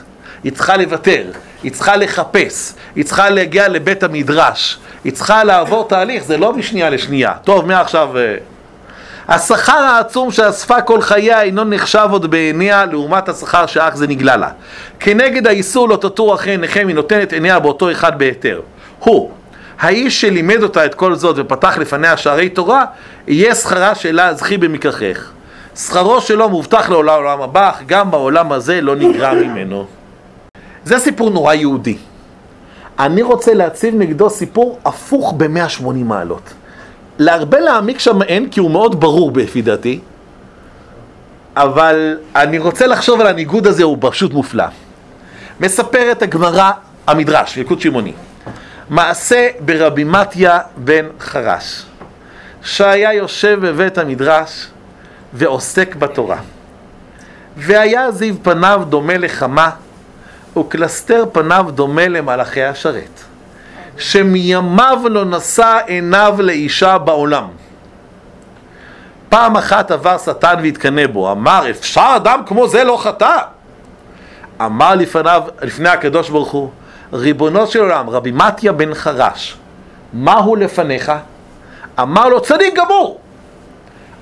היא 0.43 0.51
צריכה 0.51 0.77
לוותר, 0.77 1.23
היא 1.63 1.71
צריכה 1.71 1.95
לחפש, 1.95 2.73
היא 2.95 3.05
צריכה 3.05 3.29
להגיע 3.29 3.67
לבית 3.67 4.03
המדרש, 4.03 4.77
היא 5.03 5.13
צריכה 5.13 5.43
לעבור 5.43 5.87
תהליך, 5.87 6.23
זה 6.23 6.37
לא 6.37 6.53
משנייה 6.53 6.89
לשנייה. 6.89 7.33
טוב, 7.43 7.65
מעכשיו... 7.65 8.17
אה, 8.17 8.35
השכר 9.27 9.77
העצום 9.77 10.31
שאספה 10.31 10.81
כל 10.81 11.01
חייה 11.01 11.41
אינו 11.41 11.63
נחשב 11.63 12.07
עוד 12.11 12.31
בעיניה 12.31 12.85
לעומת 12.85 13.29
השכר 13.29 13.65
שאך 13.65 13.95
זה 13.95 14.07
נגלה 14.07 14.37
לה. 14.37 14.49
כנגד 14.99 15.47
האיסור 15.47 15.89
לא 15.89 15.95
תטור 15.95 16.35
אחרי 16.35 16.51
עיניכם 16.51 16.87
היא 16.87 16.95
נותנת 16.95 17.33
עיניה 17.33 17.59
באותו 17.59 17.91
אחד 17.91 18.19
בהיתר. 18.19 18.61
הוא, 18.99 19.31
האיש 19.79 20.21
שלימד 20.21 20.63
אותה 20.63 20.85
את 20.85 20.95
כל 20.95 21.15
זאת 21.15 21.35
ופתח 21.39 21.77
לפניה 21.77 22.17
שערי 22.17 22.49
תורה, 22.49 22.85
יהיה 23.27 23.55
שכרה 23.55 23.95
שלה 23.95 24.33
זכי 24.33 24.57
במקרחך. 24.57 25.31
שכרו 25.75 26.21
שלו 26.21 26.49
מובטח 26.49 26.89
לעולם 26.89 27.41
הבא, 27.41 27.69
אך 27.69 27.81
גם 27.85 28.11
בעולם 28.11 28.51
הזה 28.51 28.81
לא 28.81 28.95
נגרע 28.95 29.33
ממנו. 29.33 29.85
זה 30.85 30.99
סיפור 30.99 31.29
נורא 31.29 31.53
יהודי. 31.53 31.97
אני 32.99 33.21
רוצה 33.21 33.53
להציב 33.53 33.95
נגדו 33.95 34.29
סיפור 34.29 34.79
הפוך 34.85 35.33
ב-180 35.37 35.85
מעלות. 35.93 36.53
להרבה 37.19 37.59
להעמיק 37.59 37.99
שם 37.99 38.21
אין, 38.21 38.49
כי 38.49 38.59
הוא 38.59 38.71
מאוד 38.71 38.99
ברור 38.99 39.31
לפי 39.35 39.61
דעתי, 39.61 39.99
אבל 41.55 42.17
אני 42.35 42.59
רוצה 42.59 42.87
לחשוב 42.87 43.21
על 43.21 43.27
הניגוד 43.27 43.67
הזה, 43.67 43.83
הוא 43.83 43.97
פשוט 43.99 44.33
מופלא. 44.33 44.65
מספרת 45.59 46.21
הגמרא, 46.21 46.71
המדרש, 47.07 47.57
ילקוט 47.57 47.79
שמעוני, 47.79 48.13
מעשה 48.89 49.47
ברבי 49.59 50.03
מתיה 50.03 50.59
בן 50.77 51.05
חרש, 51.19 51.85
שהיה 52.61 53.13
יושב 53.13 53.59
בבית 53.61 53.97
המדרש 53.97 54.67
ועוסק 55.33 55.95
בתורה. 55.95 56.37
והיה 57.57 58.11
זיו 58.11 58.35
פניו 58.43 58.81
דומה 58.89 59.17
לחמה, 59.17 59.69
וקלסתר 60.57 61.25
פניו 61.31 61.65
דומה 61.73 62.07
למלאכי 62.07 62.63
השרת. 62.63 63.23
שמימיו 63.97 65.01
לא 65.09 65.25
נשא 65.25 65.79
עיניו 65.85 66.35
לאישה 66.39 66.97
בעולם. 66.97 67.47
פעם 69.29 69.57
אחת 69.57 69.91
עבר 69.91 70.17
שטן 70.17 70.55
והתקנא 70.63 71.07
בו, 71.07 71.31
אמר, 71.31 71.69
אפשר 71.69 72.13
אדם 72.15 72.41
כמו 72.45 72.67
זה 72.67 72.83
לא 72.83 72.97
חטא? 72.97 73.37
אמר 74.61 74.95
לפניו, 74.95 75.43
לפני 75.61 75.89
הקדוש 75.89 76.29
ברוך 76.29 76.51
הוא, 76.51 76.69
ריבונו 77.13 77.67
של 77.67 77.79
עולם, 77.79 78.09
רבי 78.09 78.31
מתיה 78.31 78.71
בן 78.71 78.93
חרש, 78.93 79.57
מה 80.13 80.33
הוא 80.33 80.57
לפניך? 80.57 81.11
אמר 81.99 82.29
לו, 82.29 82.41
צדיק 82.41 82.75
גמור. 82.75 83.19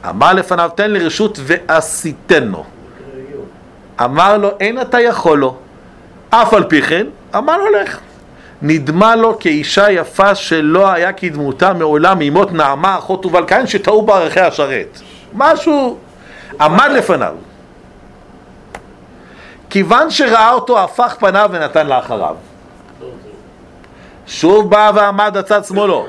אמר 0.09 0.33
לפניו, 0.33 0.69
תן 0.75 0.91
לי 0.91 0.99
רשות 0.99 1.39
ועשיתנו. 1.43 2.63
אמר 4.03 4.37
לו, 4.37 4.49
אין 4.59 4.81
אתה 4.81 5.01
יכול 5.01 5.37
לו. 5.37 5.57
אף 6.33 6.53
על 6.53 6.63
פי 6.63 6.81
כן, 6.81 7.05
אמר 7.35 7.57
לו, 7.57 7.69
לך. 7.69 7.99
נדמה 8.61 9.15
לו 9.15 9.39
כאישה 9.39 9.91
יפה 9.91 10.35
שלא 10.35 10.91
היה 10.91 11.13
כדמותה 11.13 11.73
מעולם 11.73 12.19
מימות 12.19 12.53
נעמה, 12.53 12.97
אחות 12.97 13.21
תובל 13.21 13.45
קין, 13.45 13.67
שטעו 13.67 14.01
בערכי 14.01 14.39
השרת. 14.39 15.01
משהו 15.33 15.97
עמד 16.61 16.89
לפניו. 16.95 17.33
כיוון 19.69 20.09
שראה 20.09 20.51
אותו, 20.53 20.79
הפך 20.79 21.15
פניו 21.19 21.49
ונתן 21.53 21.87
לאחריו. 21.87 22.35
שוב 24.27 24.69
בא 24.69 24.91
ועמד 24.95 25.37
הצד 25.37 25.65
שמאלו, 25.65 26.05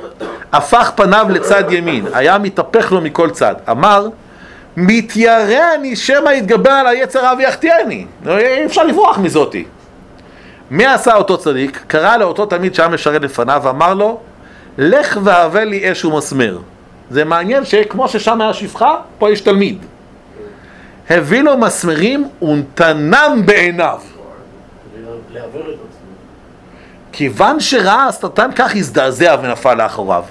הפך 0.52 0.92
פניו 0.94 1.26
לצד 1.30 1.72
ימין, 1.72 2.06
היה 2.12 2.38
מתהפך 2.38 2.92
לו 2.92 3.00
מכל 3.00 3.30
צד. 3.30 3.54
אמר, 3.70 4.08
מתיירא 4.76 5.74
אני 5.74 5.96
שמא 5.96 6.30
יתגבר 6.30 6.70
על 6.70 6.86
היצר 6.86 7.20
רע 7.20 7.32
ויחטיאני. 7.38 8.06
אי 8.26 8.66
אפשר 8.66 8.84
לברוח 8.84 9.18
מזאתי. 9.18 9.64
מי 10.72 10.86
עשה 10.86 11.16
אותו 11.16 11.38
צדיק? 11.38 11.84
קרא 11.86 12.16
לאותו 12.16 12.46
תלמיד 12.46 12.74
שהיה 12.74 12.88
משרת 12.88 13.22
לפניו 13.22 13.60
ואמר 13.64 13.94
לו, 13.94 14.20
לך 14.78 15.18
והבא 15.22 15.60
לי 15.60 15.92
אש 15.92 16.04
ומסמר. 16.04 16.58
זה 17.10 17.24
מעניין 17.24 17.64
שכמו 17.64 18.08
ששם 18.08 18.40
היה 18.40 18.54
שפחה, 18.54 18.96
פה 19.18 19.30
יש 19.30 19.40
תלמיד. 19.40 19.78
הביא 21.10 21.42
לו 21.42 21.56
מסמרים 21.56 22.28
ונתנם 22.42 23.42
בעיניו. 23.44 24.00
כיוון 27.12 27.60
שראה 27.60 28.06
השטן 28.06 28.50
כך 28.56 28.76
הזדעזע 28.76 29.36
ונפל 29.42 29.74
לאחוריו. 29.74 30.24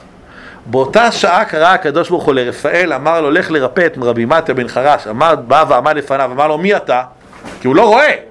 באותה 0.65 1.11
שעה 1.11 1.45
קרא 1.45 1.67
הקדוש 1.73 2.09
ברוך 2.09 2.23
הוא 2.23 2.33
לרפאל, 2.33 2.93
אמר 2.93 3.21
לו 3.21 3.31
לך 3.31 3.51
לרפא 3.51 3.85
את 3.85 3.97
רבי 4.01 4.25
מתיה 4.25 4.55
בן 4.55 4.67
חרש, 4.67 5.07
אמר, 5.07 5.35
בא 5.35 5.65
ועמד 5.69 5.97
לפניו, 5.97 6.31
אמר 6.31 6.47
לו 6.47 6.57
מי 6.57 6.75
אתה? 6.75 7.03
כי 7.61 7.67
הוא 7.67 7.75
לא 7.75 7.87
רואה. 7.87 8.30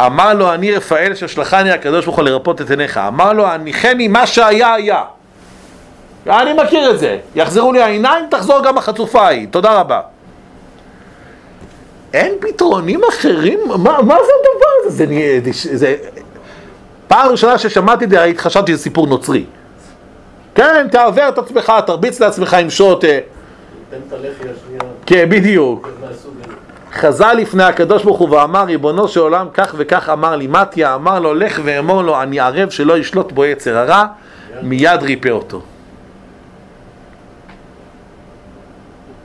אמר 0.00 0.34
לו 0.34 0.54
אני 0.54 0.72
רפאל 0.72 1.14
ששלחני 1.14 1.70
הקדוש 1.70 2.04
ברוך 2.04 2.16
הוא 2.16 2.24
לרפות 2.24 2.60
את 2.60 2.70
עיניך, 2.70 2.98
אמר 2.98 3.32
לו 3.32 3.46
הניחני 3.46 4.08
מה 4.08 4.26
שהיה 4.26 4.74
היה. 4.74 5.02
אני 6.26 6.52
מכיר 6.52 6.90
את 6.90 6.98
זה, 6.98 7.18
יחזרו 7.34 7.72
לי 7.72 7.82
העיניים, 7.82 8.24
תחזור 8.30 8.62
גם 8.64 8.78
החצופה 8.78 9.22
ההיא, 9.22 9.46
תודה 9.50 9.80
רבה. 9.80 10.00
אין 12.14 12.34
פתרונים 12.40 13.00
אחרים? 13.08 13.60
מה, 13.68 14.02
מה 14.02 14.14
זה 14.14 14.32
הדבר 14.40 14.66
הזה? 14.86 15.06
זה, 15.06 15.52
זה, 15.52 15.76
זה... 15.76 15.96
פעם 17.08 17.30
ראשונה 17.30 17.58
ששמעתי 17.58 18.04
את 18.04 18.10
זה, 18.10 18.32
חשבתי 18.36 18.72
שזה 18.72 18.82
סיפור 18.82 19.06
נוצרי. 19.06 19.44
כן, 20.54 20.88
תעוור 20.90 21.28
את 21.28 21.38
עצמך, 21.38 21.72
תרביץ 21.86 22.20
לעצמך 22.20 22.54
עם 22.54 22.70
שוט, 22.70 23.04
אה, 23.04 23.18
תן 23.90 23.96
את 24.08 24.12
הלחי 24.12 24.26
השנייה. 24.28 24.80
כן, 25.06 25.28
בדיוק. 25.28 25.88
חזר 26.96 27.32
לפני 27.32 27.62
הקדוש 27.62 28.04
ברוך 28.04 28.18
הוא 28.18 28.30
ואמר, 28.30 28.64
ריבונו 28.64 29.08
של 29.08 29.20
עולם, 29.20 29.46
כך 29.54 29.74
וכך 29.76 30.08
אמר 30.08 30.36
לי 30.36 30.46
מתיה, 30.46 30.94
אמר 30.94 31.18
לו, 31.18 31.34
לך 31.34 31.60
ואמור 31.64 32.02
לו, 32.02 32.22
אני 32.22 32.40
ערב 32.40 32.70
שלא 32.70 32.98
ישלוט 32.98 33.32
בו 33.32 33.44
יצר 33.44 33.78
הרע, 33.78 34.04
מיד 34.62 35.02
ריפא 35.02 35.28
אותו. 35.28 35.60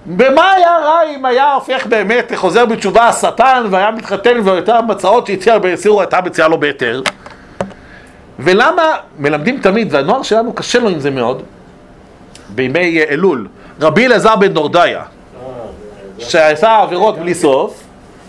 במה 0.06 0.52
היה 0.52 0.78
רע 0.84 1.00
אם 1.16 1.26
היה 1.26 1.54
הופך 1.54 1.86
באמת 1.86 2.32
חוזר 2.36 2.66
בתשובה 2.66 3.08
השטן 3.08 3.64
והיה 3.70 3.92
מתחתן 3.92 4.40
והייתה 4.44 4.82
מצעות 4.82 5.28
שהציע 5.28 5.58
בסיור 5.58 6.02
הייתה 6.02 6.22
מציעה 6.22 6.48
לו 6.48 6.60
בהיתר? 6.60 7.02
ולמה 8.40 8.84
מלמדים 9.20 9.60
תמיד, 9.62 9.94
והנוער 9.94 10.24
שלנו 10.24 10.54
קשה 10.54 10.80
לו 10.80 10.90
עם 10.90 11.00
זה 11.00 11.12
מאוד, 11.12 11.44
בימי 12.50 13.04
אלול, 13.10 13.48
רבי 13.82 14.06
אלעזר 14.06 14.36
בן 14.36 14.54
דורדיה, 14.54 15.04
שעשה 16.30 16.78
עבירות 16.78 17.18
בלי 17.18 17.36
סוף, 17.36 17.84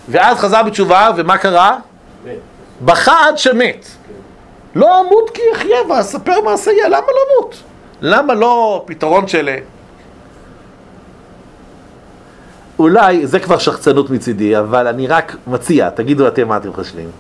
ואז 0.09 0.39
חזר 0.39 0.63
בתשובה, 0.63 1.11
ומה 1.17 1.39
קרה? 1.39 1.77
בכה 2.85 3.29
עד 3.29 3.39
שמת. 3.39 3.87
לא 4.75 5.01
אמות 5.01 5.31
כי 5.35 5.43
אחיה 5.57 5.77
ואספר 5.89 6.41
מעשה 6.45 6.73
יהיה, 6.73 6.89
למה 6.89 7.07
לא 7.07 7.21
אמות? 7.41 7.63
למה 8.01 8.35
לא 8.35 8.83
פתרון 8.87 9.29
של... 9.29 9.49
אולי, 12.79 13.27
זה 13.27 13.41
כבר 13.41 13.59
שחצנות 13.59 14.11
מצידי, 14.11 14.59
אבל 14.59 14.87
אני 14.87 15.07
רק 15.07 15.37
מציע, 15.47 15.91
תגידו 15.91 16.29
אתם 16.29 16.49
מה 16.49 16.57
אתם 16.57 16.73
חושבים. 16.73 17.11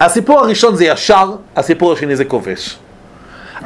הסיפור 0.00 0.38
הראשון 0.40 0.76
זה 0.76 0.84
ישר, 0.84 1.32
הסיפור 1.56 1.92
השני 1.92 2.16
זה 2.16 2.24
כובש. 2.24 2.78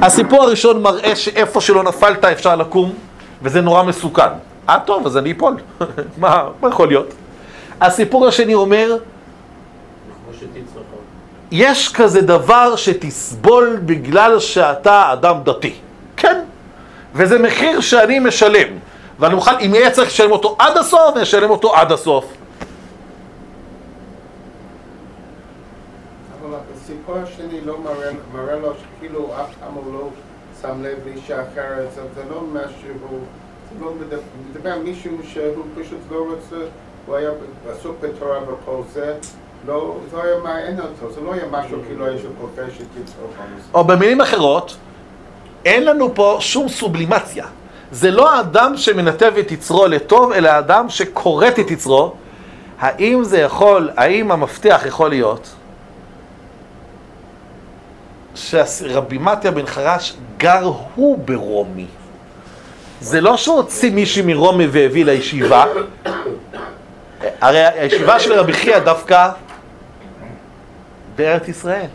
הסיפור 0.01 0.43
הראשון 0.43 0.81
מראה 0.81 1.15
שאיפה 1.15 1.61
שלא 1.61 1.83
נפלת 1.83 2.25
אפשר 2.25 2.55
לקום, 2.55 2.93
וזה 3.41 3.61
נורא 3.61 3.83
מסוכן. 3.83 4.31
אה 4.69 4.79
טוב, 4.79 5.05
אז 5.05 5.17
אני 5.17 5.31
אפול. 5.31 5.55
מה, 6.17 6.49
מה 6.61 6.69
יכול 6.69 6.87
להיות? 6.87 7.13
הסיפור 7.81 8.27
השני 8.27 8.53
אומר. 8.53 8.97
יש 11.51 11.93
כזה 11.93 12.21
דבר 12.21 12.75
שתסבול 12.75 13.79
בגלל 13.85 14.39
שאתה 14.39 15.13
אדם 15.13 15.37
דתי. 15.43 15.73
כן. 16.17 16.41
וזה 17.13 17.39
מחיר 17.39 17.81
שאני 17.81 18.19
משלם. 18.19 18.67
ואני 19.19 19.35
מוכן, 19.35 19.55
אם 19.65 19.75
יהיה 19.75 19.91
צריך 19.91 20.09
לשלם 20.09 20.31
אותו 20.31 20.55
עד 20.59 20.77
הסוף, 20.77 21.15
אני 21.15 21.23
אשלם 21.23 21.49
אותו 21.49 21.75
עד 21.75 21.91
הסוף. 21.91 22.25
אבל 26.41 26.57
הסיפור 26.75 27.15
השני 27.17 27.61
לא 27.61 27.77
מראה, 27.79 28.11
מראה 28.33 28.55
לו 28.55 28.73
שכאילו 28.73 29.29
אף 29.41 29.55
פעם 29.59 29.73
הוא 29.73 29.93
לא 29.93 30.09
שם 30.61 30.83
לב 30.83 30.97
לאישה 31.05 31.41
אחרת, 31.41 31.87
זה, 31.95 32.21
לא 32.29 32.41
משהו, 32.53 33.19
לא 33.81 33.91
מדבר, 34.49 34.77
מישהו 34.83 35.17
שהוא 35.33 35.65
פשוט 35.81 35.99
לא 36.11 36.25
רוצה, 36.29 36.65
הוא 37.05 37.15
היה 37.15 37.29
עסוק 37.71 37.95
בתורה 38.01 38.39
וכל 38.43 38.81
זה, 38.93 39.15
לא, 39.67 39.97
זה 40.11 40.17
לא 40.17 40.23
היה 40.23 40.37
מעניין 40.43 40.79
אותו, 40.79 41.13
זה 41.13 41.21
לא 41.21 41.33
היה 41.33 41.43
משהו 41.51 41.77
כאילו 41.87 42.07
יש 42.07 42.21
כופה 42.41 42.61
שתצרוך 42.71 43.31
על 43.39 43.47
או 43.73 43.83
במילים 43.83 44.21
אחרות, 44.21 44.77
אין 45.65 45.85
לנו 45.85 46.15
פה 46.15 46.37
שום 46.39 46.69
סובלימציה. 46.69 47.45
זה 47.91 48.11
לא 48.11 48.35
האדם 48.35 48.77
שמנתב 48.77 49.33
את 49.39 49.51
יצרו 49.51 49.87
לטוב, 49.87 50.31
אלא 50.31 50.49
האדם 50.49 50.89
שכורת 50.89 51.59
את 51.59 51.71
יצרו. 51.71 52.13
האם 52.79 53.23
זה 53.23 53.39
יכול, 53.39 53.89
האם 53.97 54.31
המפתח 54.31 54.81
יכול 54.87 55.09
להיות 55.09 55.49
שרבי 58.35 59.17
מתיה 59.17 59.51
בן 59.51 59.65
חרש 59.65 60.15
גר 60.37 60.71
הוא 60.95 61.17
ברומי? 61.17 61.87
זה 63.01 63.21
לא 63.21 63.37
שהוציא 63.37 63.91
מישהי 63.91 64.21
מרומי 64.21 64.67
והביא 64.67 65.05
לישיבה, 65.05 65.65
הרי 67.41 67.65
הישיבה 67.65 68.19
של 68.19 68.33
רבי 68.33 68.53
חייא 68.53 68.79
דווקא 68.79 69.29
בארץ 71.15 71.47
ישראל. 71.47 71.87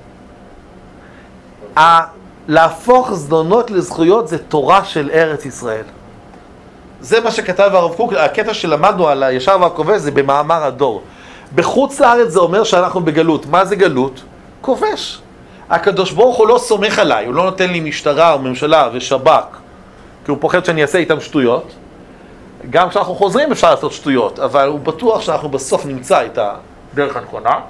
להפוך 2.49 3.15
זדונות 3.15 3.71
לזכויות 3.71 4.29
זה 4.29 4.39
תורה 4.39 4.85
של 4.85 5.11
ארץ 5.15 5.47
ישראל. 5.47 5.85
זה 7.01 7.21
מה 7.21 7.31
שכתב 7.31 7.71
הרב 7.73 7.95
קוק, 7.95 8.13
הקטע 8.13 8.55
שלמדנו 8.55 9.09
על 9.09 9.23
הישר 9.23 9.57
והכובש 9.61 10.01
זה 10.01 10.11
במאמר 10.11 10.65
הדור. 10.65 11.03
בחוץ 11.55 12.01
לארץ 12.01 12.29
זה 12.29 12.41
אומר 12.41 12.65
שאנחנו 12.65 13.01
בגלות. 13.01 13.47
מה 13.47 13.65
זה 13.65 13.77
גלות? 13.77 14.23
כובש. 14.61 15.21
הקדוש 15.71 16.13
ברוך 16.13 16.37
הוא 16.37 16.49
לא 16.49 16.59
סומך 16.59 16.99
עליי, 16.99 17.27
הוא 17.27 17.35
לא 17.35 17.45
נותן 17.45 17.71
לי 17.71 17.81
משטרה 17.81 18.33
או 18.33 18.39
ממשלה 18.39 18.89
ושב"כ, 18.93 19.57
כי 20.25 20.31
הוא 20.31 20.39
פוחד 20.41 20.65
שאני 20.65 20.83
אעשה 20.83 20.99
איתם 20.99 21.21
שטויות. 21.21 21.73
גם 22.71 22.89
כשאנחנו 22.89 23.15
חוזרים 23.15 23.53
אפשר 23.53 23.71
לעשות 23.71 23.93
שטויות, 23.93 24.39
אבל 24.39 24.69
הוא 24.69 24.81
בטוח 24.81 25.21
שאנחנו 25.21 25.49
בסוף 25.49 25.87
נמצא 25.87 26.27
את 26.27 26.39
הדרך 26.39 27.17
הנכונה. 27.17 27.61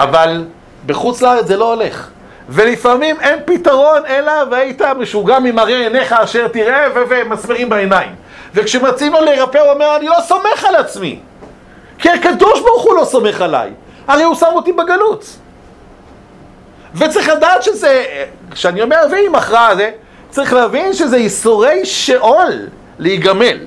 אבל 0.00 0.44
בחוץ 0.86 1.22
לארץ 1.22 1.46
זה 1.46 1.56
לא 1.56 1.74
הולך. 1.74 2.08
ולפעמים 2.48 3.20
אין 3.20 3.38
פתרון 3.44 4.06
אלא 4.06 4.32
והיית 4.50 4.82
משוגע 4.82 5.38
ממראה 5.38 5.78
עיניך 5.78 6.12
אשר 6.12 6.48
תראה 6.48 6.86
ומסמרים 6.94 7.68
בעיניים. 7.68 8.14
וכשמציעים 8.54 9.12
לו 9.12 9.20
להירפא 9.20 9.58
הוא 9.58 9.70
אומר 9.70 9.96
אני 9.96 10.06
לא 10.06 10.16
סומך 10.26 10.64
על 10.68 10.76
עצמי. 10.76 11.20
כי 11.98 12.10
הקדוש 12.10 12.60
ברוך 12.60 12.82
הוא 12.82 12.94
לא 12.94 13.04
סומך 13.04 13.40
עליי. 13.40 13.70
הרי 14.08 14.22
הוא 14.22 14.34
שם 14.34 14.50
אותי 14.52 14.72
בגלות. 14.72 15.24
וצריך 16.94 17.28
לדעת 17.28 17.62
שזה, 17.62 18.04
כשאני 18.50 18.82
אומר 18.82 19.00
ואם 19.10 19.34
הכרעה 19.34 19.76
זה, 19.76 19.90
צריך 20.30 20.52
להבין 20.52 20.92
שזה 20.92 21.18
ייסורי 21.18 21.86
שאול 21.86 22.68
להיגמל. 22.98 23.58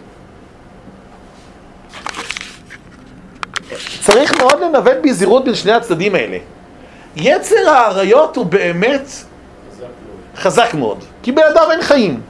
צריך 4.02 4.38
מאוד 4.38 4.60
לנווט 4.62 4.98
בזהירות 5.04 5.46
בין 5.46 5.56
שני 5.56 5.72
הצדדים 5.72 6.16
האלה. 6.16 6.38
יצר 7.16 7.70
האריות 7.70 8.36
הוא 8.36 8.46
באמת 8.46 9.02
חזק. 9.02 9.86
חזק 10.36 10.74
מאוד, 10.74 11.04
כי 11.24 11.32
בידיו 11.32 11.72
אין 11.72 11.82
חיים. 11.82 12.22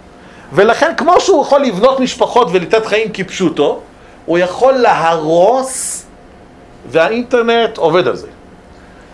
ולכן 0.54 0.94
כמו 0.98 1.20
שהוא 1.20 1.42
יכול 1.42 1.62
לבנות 1.62 2.00
משפחות 2.00 2.48
ולתת 2.52 2.86
חיים 2.86 3.12
כפשוטו, 3.14 3.80
הוא 4.26 4.38
יכול 4.38 4.74
להרוס, 4.74 6.06
והאינטרנט 6.90 7.78
עובד 7.78 8.08
על 8.08 8.16
זה. 8.16 8.28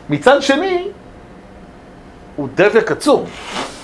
מצד 0.09 0.41
שני, 0.41 0.87
הוא 2.35 2.47
דבק 2.55 2.91
עצום. 2.91 3.25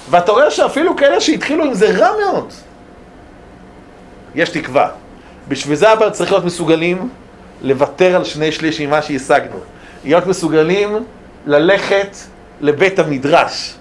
ואתה 0.10 0.32
רואה 0.32 0.51
שאפילו 0.51 0.95
כאלה 0.95 1.22
שהתחילו 1.22 1.64
עם 1.64 1.74
זה 1.74 1.97
רע 1.97 2.10
מאוד, 2.26 2.54
יש 4.36 4.49
תקווה. 4.49 4.89
בשביל 5.47 5.76
זה 5.76 5.93
אבל 5.93 6.10
צריך 6.10 6.32
להיות 6.32 6.45
מסוגלים 6.45 7.10
לוותר 7.62 8.16
על 8.16 8.24
שני 8.24 8.51
שליש 8.51 8.82
ממה 8.82 9.01
שהשגנו. 9.01 9.58
להיות 10.04 10.28
מסוגלים 10.28 11.04
ללכת 11.45 12.18
לבית 12.62 12.99
המדרש, 12.99 13.76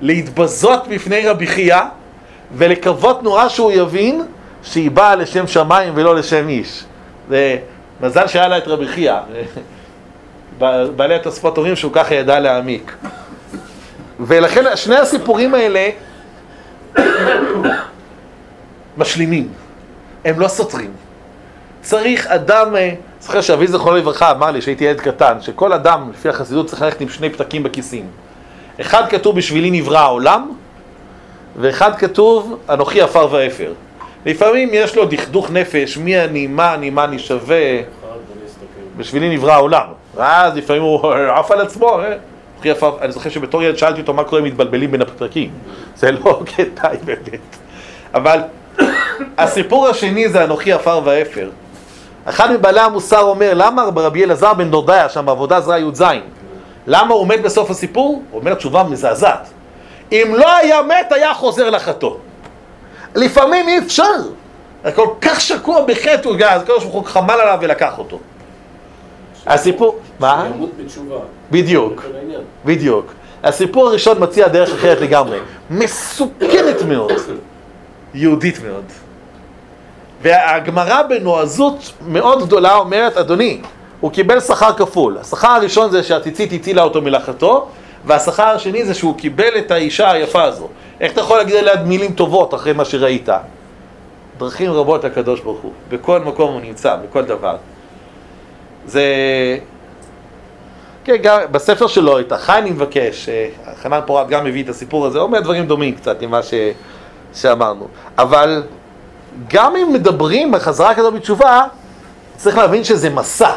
להתבזות 0.00 0.88
בפני 0.88 1.28
רבי 1.28 1.46
חייא 1.46 1.76
ולקוות 2.52 3.22
נורא 3.22 3.48
שהוא 3.48 3.72
יבין 3.72 4.22
שהיא 4.62 4.90
באה 4.90 5.16
לשם 5.16 5.46
שמיים 5.46 5.92
ולא 5.96 6.16
לשם 6.16 6.48
איש. 6.48 6.84
זה 7.28 7.56
מזל 8.00 8.26
שהיה 8.26 8.48
לה 8.48 8.58
את 8.58 8.68
רבי 8.68 8.88
חייא. 8.88 9.14
בעלי 10.96 11.14
התוספות 11.14 11.56
אומרים 11.56 11.76
שהוא 11.76 11.92
ככה 11.92 12.14
ידע 12.14 12.40
להעמיק. 12.40 12.96
ולכן 14.20 14.76
שני 14.76 14.96
הסיפורים 14.96 15.54
האלה 15.54 15.88
משלימים, 18.96 19.48
הם 20.24 20.40
לא 20.40 20.48
סותרים. 20.48 20.90
צריך 21.82 22.26
אדם, 22.26 22.76
אה, 22.76 22.94
זוכר 23.20 23.40
שאבי 23.40 23.66
זכרונו 23.66 23.96
לברכה 23.96 24.30
אמר 24.30 24.50
לי 24.50 24.62
שהייתי 24.62 24.84
ילד 24.84 25.00
קטן, 25.00 25.40
שכל 25.40 25.72
אדם 25.72 26.10
לפי 26.10 26.28
החסידות 26.28 26.66
צריך 26.66 26.82
ללכת 26.82 27.00
עם 27.00 27.08
שני 27.08 27.30
פתקים 27.30 27.62
בכיסים. 27.62 28.06
אחד 28.80 29.08
כתוב 29.08 29.36
בשבילי 29.36 29.70
נברא 29.70 29.98
העולם, 29.98 30.50
ואחד 31.56 31.96
כתוב 31.98 32.58
אנוכי 32.70 33.00
עפר 33.00 33.28
ואפר. 33.30 33.72
לפעמים 34.26 34.68
יש 34.72 34.96
לו 34.96 35.04
דכדוך 35.04 35.50
נפש, 35.50 35.96
מי 35.96 36.20
אני, 36.24 36.46
מה 36.46 36.74
אני, 36.74 36.90
מה 36.90 37.04
אני 37.04 37.18
שווה, 37.18 37.80
אסתכל. 38.46 38.64
בשבילי 38.96 39.36
נברא 39.36 39.52
העולם. 39.52 39.86
ואז 40.14 40.56
לפעמים 40.56 40.82
הוא 40.82 41.12
עף 41.38 41.50
על 41.50 41.60
עצמו, 41.60 42.00
אנוכי 42.56 42.70
עפר- 42.70 42.96
אני 43.00 43.12
זוכר 43.12 43.30
שבתור 43.30 43.62
ילד 43.62 43.76
שאלתי 43.78 44.00
אותו 44.00 44.14
מה 44.14 44.24
קורה 44.24 44.40
אם 44.40 44.46
מתבלבלים 44.46 44.90
בין 44.90 45.02
הפתקים. 45.02 45.50
זה 45.96 46.10
לא 46.12 46.42
כדאי 46.56 46.96
באמת. 47.04 47.46
אבל 48.14 48.40
הסיפור 49.38 49.88
השני 49.88 50.28
זה 50.28 50.44
אנוכי 50.44 50.72
עפר 50.72 51.00
ואפר. 51.04 51.50
אחד 52.24 52.52
מבעלי 52.52 52.80
המוסר 52.80 53.20
אומר, 53.20 53.52
למה 53.54 53.82
רבי 53.96 54.24
אלעזר 54.24 54.54
בן 54.54 54.70
דורדיה 54.70 55.08
שם 55.08 55.26
בעבודה 55.26 55.60
זרה 55.60 55.78
י"ז, 55.78 56.02
למה 56.86 57.14
הוא 57.14 57.26
מת 57.26 57.42
בסוף 57.42 57.70
הסיפור? 57.70 58.22
הוא 58.30 58.40
אומר 58.40 58.54
תשובה 58.54 58.82
מזעזעת. 58.82 59.48
אם 60.12 60.34
לא 60.36 60.56
היה 60.56 60.82
מת, 60.82 61.12
היה 61.12 61.34
חוזר 61.34 61.70
לחטוא. 61.70 62.16
לפעמים 63.14 63.68
אי 63.68 63.78
אפשר. 63.78 64.02
כל 64.94 65.08
כך 65.20 65.40
שקוע 65.40 65.84
בחטא, 65.84 66.20
הוא 66.28 66.36
אז 66.48 66.62
הקדוש 66.62 66.82
ברוך 66.84 66.94
הוא 66.94 67.04
חמל 67.04 67.30
עליו 67.30 67.58
ולקח 67.60 67.98
אותו. 67.98 68.18
הסיפור, 69.46 69.98
מה? 70.20 70.48
ימות 70.54 70.70
בתשובה. 70.84 71.16
בדיוק. 71.50 72.02
בדיוק. 72.64 73.12
הסיפור 73.42 73.88
הראשון 73.88 74.22
מציע 74.22 74.48
דרך 74.48 74.72
אחרת 74.72 75.00
לגמרי. 75.00 75.38
מסוכנת 75.70 76.82
מאוד. 76.88 77.12
יהודית 78.14 78.58
מאוד. 78.64 78.84
והגמרא 80.22 81.02
בנועזות 81.02 81.92
מאוד 82.06 82.42
גדולה 82.46 82.76
אומרת, 82.76 83.16
אדוני, 83.16 83.60
הוא 84.00 84.10
קיבל 84.10 84.40
שכר 84.40 84.72
כפול. 84.72 85.18
השכר 85.18 85.48
הראשון 85.48 85.90
זה 85.90 86.02
שהציצית 86.02 86.52
הצילה 86.52 86.82
אותו 86.82 87.02
מלאכתו, 87.02 87.68
והשכר 88.04 88.46
השני 88.46 88.84
זה 88.84 88.94
שהוא 88.94 89.18
קיבל 89.18 89.58
את 89.58 89.70
האישה 89.70 90.10
היפה 90.10 90.42
הזו. 90.42 90.68
איך 91.00 91.12
אתה 91.12 91.20
יכול 91.20 91.38
להגיד 91.38 91.56
עליה 91.56 91.82
מילים 91.82 92.12
טובות 92.12 92.54
אחרי 92.54 92.72
מה 92.72 92.84
שראית? 92.84 93.28
דרכים 94.38 94.72
רבות 94.72 95.04
לקדוש 95.04 95.40
ברוך 95.40 95.60
הוא, 95.60 95.72
בכל 95.88 96.20
מקום 96.20 96.52
הוא 96.52 96.60
נמצא, 96.60 96.96
בכל 96.96 97.22
דבר. 97.22 97.56
זה... 98.86 99.04
כן, 101.06 101.16
גם 101.22 101.40
בספר 101.50 101.86
שלו, 101.86 102.20
את 102.20 102.32
החי 102.32 102.58
אני 102.58 102.70
מבקש, 102.70 103.28
אה, 103.28 103.48
חנן 103.82 104.00
פורת 104.06 104.28
גם 104.28 104.44
מביא 104.44 104.64
את 104.64 104.68
הסיפור 104.68 105.06
הזה, 105.06 105.18
אומר 105.18 105.40
דברים 105.40 105.66
דומים 105.66 105.94
קצת 105.94 106.22
למה 106.22 106.42
ש... 106.42 106.54
שאמרנו. 107.34 107.88
אבל 108.18 108.62
גם 109.48 109.76
אם 109.76 109.92
מדברים 109.92 110.52
בחזרה 110.52 110.94
כזו 110.94 111.12
בתשובה, 111.12 111.62
צריך 112.36 112.58
להבין 112.58 112.84
שזה 112.84 113.10
מסע. 113.10 113.50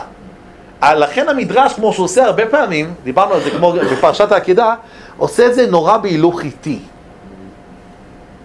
אה, 0.83 0.95
לכן 0.95 1.29
המדרש, 1.29 1.73
כמו 1.73 1.93
שהוא 1.93 2.03
עושה 2.03 2.25
הרבה 2.25 2.45
פעמים, 2.45 2.93
דיברנו 3.03 3.33
על 3.33 3.41
זה 3.43 3.51
כמו 3.51 3.71
בפרשת 3.71 4.31
העקידה, 4.31 4.75
עושה 5.17 5.45
את 5.45 5.55
זה 5.55 5.67
נורא 5.67 5.97
בהילוך 5.97 6.41
איטי. 6.41 6.79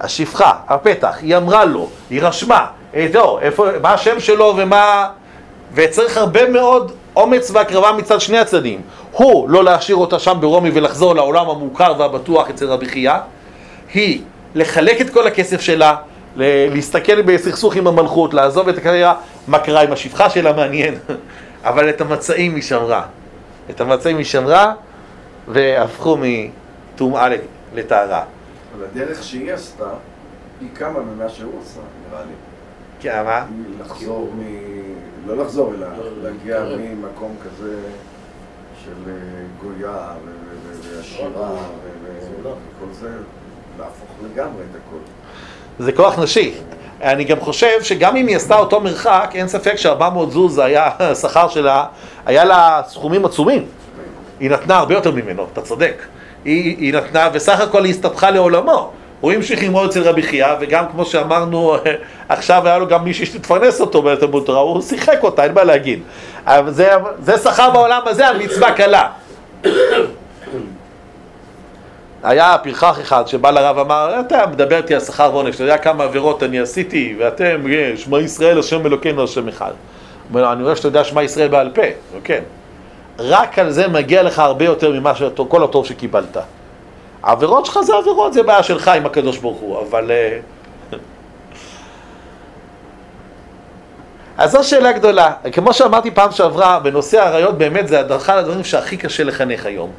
השפחה, 0.01 0.53
הפתח, 0.69 1.17
היא 1.21 1.37
אמרה 1.37 1.65
לו, 1.65 1.89
היא 2.11 2.23
רשמה, 2.23 2.67
איתו, 2.95 3.39
איפה, 3.43 3.67
מה 3.83 3.93
השם 3.93 4.21
שלו 4.21 4.55
ומה... 4.57 5.09
וצריך 5.75 6.17
הרבה 6.17 6.49
מאוד 6.49 6.93
אומץ 7.17 7.51
והקרבה 7.51 7.93
מצד 7.93 8.21
שני 8.21 8.39
הצדדים. 8.39 8.81
הוא, 9.13 9.49
לא 9.49 9.65
להשאיר 9.65 9.97
אותה 9.97 10.19
שם 10.19 10.37
ברומי 10.41 10.71
ולחזור 10.75 11.15
לעולם 11.15 11.51
המוכר 11.51 11.95
והבטוח 11.99 12.51
אצל 12.51 12.67
רבי 12.67 12.87
חייא, 12.87 13.13
היא, 13.95 14.23
לחלק 14.55 15.01
את 15.01 15.11
כל 15.11 15.27
הכסף 15.27 15.61
שלה, 15.61 15.97
להסתכל 16.37 17.23
בסכסוך 17.23 17.77
עם 17.77 17.87
המלכות, 17.87 18.35
לעזוב 18.35 18.69
את 18.69 18.79
הקריירה, 18.79 19.15
מה 19.49 19.59
קרה 19.59 19.83
עם 19.83 19.93
השפחה 19.93 20.31
שלה 20.31 20.53
מעניין, 20.53 20.95
אבל 21.65 21.89
את 21.89 22.01
המצעים 22.01 22.55
היא 22.55 22.63
שמרה. 22.63 23.07
את 23.71 23.81
המצעים 23.81 24.17
היא 24.17 24.25
שמרה, 24.25 24.73
והפכו 25.49 26.19
מטומאה 26.21 27.29
לטהרה. 27.75 28.25
אבל 28.77 28.85
הדרך 28.93 29.23
שהיא 29.23 29.53
עשתה, 29.53 29.89
היא 30.61 30.69
כמה 30.75 31.01
ממה 31.01 31.29
שהוא 31.29 31.53
עשה, 31.63 31.81
נראה 32.11 32.23
לי. 32.25 32.33
כן, 33.01 33.23
מה? 33.25 33.45
לחזור 33.81 34.31
מ... 34.39 34.43
לא 35.27 35.37
לחזור 35.37 35.73
אלא 35.79 35.87
להגיע 36.23 36.57
כן. 36.57 36.79
ממקום 36.79 37.37
כזה 37.45 37.77
של 38.85 39.11
אה, 39.11 39.13
גויה 39.63 40.13
ועשירה 40.83 41.51
וכל 42.03 42.93
זה, 42.93 43.09
להפוך 43.79 44.09
לגמרי 44.25 44.63
את 44.71 44.77
הכל. 44.77 44.97
זה 45.79 45.93
כוח 45.93 46.19
נשי. 46.19 46.55
אני 47.03 47.25
גם 47.25 47.41
חושב 47.41 47.83
שגם 47.83 48.17
אם 48.17 48.27
היא 48.27 48.37
עשתה 48.37 48.59
אותו 48.59 48.81
מרחק, 48.81 49.31
אין 49.35 49.49
ספק 49.49 49.77
ש-400 49.77 50.31
זוז 50.31 50.59
היה 50.59 50.91
השכר 50.99 51.49
שלה, 51.49 51.87
היה 52.27 52.45
לה 52.45 52.83
סכומים 52.89 53.25
עצומים. 53.25 53.67
היא 54.41 54.51
נתנה 54.51 54.77
הרבה 54.79 54.95
יותר 54.95 55.11
ממנו, 55.11 55.47
אתה 55.53 55.63
צודק. 55.63 56.03
היא, 56.45 56.77
היא 56.79 56.95
נתנה, 56.95 57.29
וסך 57.33 57.61
הכל 57.61 57.85
היא 57.85 57.91
הסתבכה 57.91 58.31
לעולמו. 58.31 58.93
הוא 59.25 59.33
המשיך 59.33 59.63
ללמוד 59.63 59.89
אצל 59.91 60.03
רבי 60.03 60.23
חייא, 60.23 60.47
וגם 60.61 60.85
כמו 60.93 61.05
שאמרנו, 61.05 61.77
עכשיו 62.29 62.67
היה 62.67 62.79
לו 62.79 62.89
גם 62.89 63.05
מישהי 63.05 63.27
שתפרנס 63.27 63.81
אותו 63.81 64.03
בתלמוד 64.03 64.43
תורה, 64.47 64.61
הוא 64.61 64.83
שיחק 64.83 65.19
אותה, 65.23 65.45
אין 65.45 65.55
מה 65.55 65.65
להגיד. 65.65 66.01
אבל 66.45 66.71
זה, 66.71 66.91
זה 67.19 67.39
שכר 67.39 67.71
בעולם 67.71 68.01
הזה, 68.07 68.29
המצווה 68.29 68.73
קלה. 68.73 69.09
היה 72.23 72.57
פרחח 72.63 73.01
אחד 73.01 73.29
שבא 73.29 73.51
לרב 73.51 73.79
אמר, 73.79 74.21
אתה 74.21 74.47
מדבר 74.47 74.77
איתי 74.77 74.95
על 74.95 75.01
שכר 75.01 75.31
ועונש, 75.33 75.55
אתה 75.55 75.65
יודע 75.65 75.79
כמה 75.79 76.05
עבירות 76.05 76.43
אני 76.43 76.61
עשיתי, 76.61 77.17
ואתם, 77.19 77.61
אה, 77.73 77.93
שמע 77.97 78.21
ישראל 78.21 78.59
השם 78.59 78.87
אלוקינו 78.87 79.25
השם 79.25 79.49
אחד. 79.49 79.71
הוא 79.71 80.41
אומר 80.41 80.53
אני 80.53 80.63
רואה 80.63 80.77
שאתה 80.77 80.89
יודע 80.89 81.05
שמע 81.05 81.23
ישראל 81.23 81.49
בעל 81.49 81.71
פה, 81.75 81.83
כן. 82.25 82.43
רק 83.19 83.59
על 83.59 83.71
זה 83.71 83.89
מגיע 83.89 84.23
לך 84.23 84.39
הרבה 84.39 84.65
יותר 84.65 84.93
ממה 84.93 85.15
שכל 85.15 85.65
הטוב 85.65 85.87
שקיבלת. 85.87 86.37
העבירות 87.25 87.67
שלך 87.67 87.81
זה 87.81 87.97
עבירות, 87.97 88.33
זה 88.33 88.43
בעיה 88.43 88.63
שלך 88.63 88.89
עם 88.89 89.07
הקדוש 89.07 89.39
ברוך 89.39 89.59
הוא, 89.59 89.81
אבל... 89.89 90.11
אה, 90.11 90.39
אז 94.39 94.51
זו 94.51 94.65
שאלה 94.65 94.93
גדולה. 94.93 95.33
כמו 95.53 95.73
שאמרתי 95.73 96.11
פעם 96.11 96.31
שעברה, 96.33 96.81
בנושא 96.81 97.21
העריות 97.21 97.59
באמת 97.59 97.89
זה 97.89 98.01
הדרכה 98.01 98.37
לדברים 98.37 98.65
שהכי 98.65 98.97
קשה 98.97 99.25
לחנך 99.25 99.67
היום. 99.67 99.91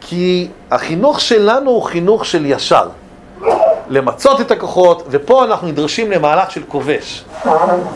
כי 0.00 0.48
החינוך 0.70 1.20
שלנו 1.20 1.70
הוא 1.70 1.82
חינוך 1.82 2.24
של 2.24 2.46
ישר. 2.46 2.88
למצות 3.88 4.40
את 4.40 4.50
הכוחות, 4.50 5.06
ופה 5.10 5.44
אנחנו 5.44 5.68
נדרשים 5.68 6.10
למהלך 6.10 6.50
של 6.50 6.62
כובש. 6.68 7.24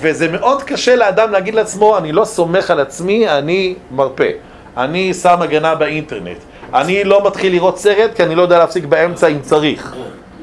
וזה 0.00 0.28
מאוד 0.28 0.62
קשה 0.62 0.96
לאדם 0.96 1.30
להגיד 1.32 1.54
לעצמו, 1.54 1.98
אני 1.98 2.12
לא 2.12 2.24
סומך 2.24 2.70
על 2.70 2.80
עצמי, 2.80 3.28
אני 3.28 3.74
מרפא. 3.90 4.30
אני 4.76 5.14
שם 5.14 5.42
הגנה 5.42 5.74
באינטרנט. 5.74 6.38
אני 6.74 7.04
לא 7.04 7.26
מתחיל 7.26 7.52
לראות 7.52 7.78
סרט 7.78 8.14
כי 8.14 8.22
אני 8.22 8.34
לא 8.34 8.42
יודע 8.42 8.58
להפסיק 8.58 8.84
באמצע 8.84 9.26
אם 9.28 9.40
צריך. 9.42 9.94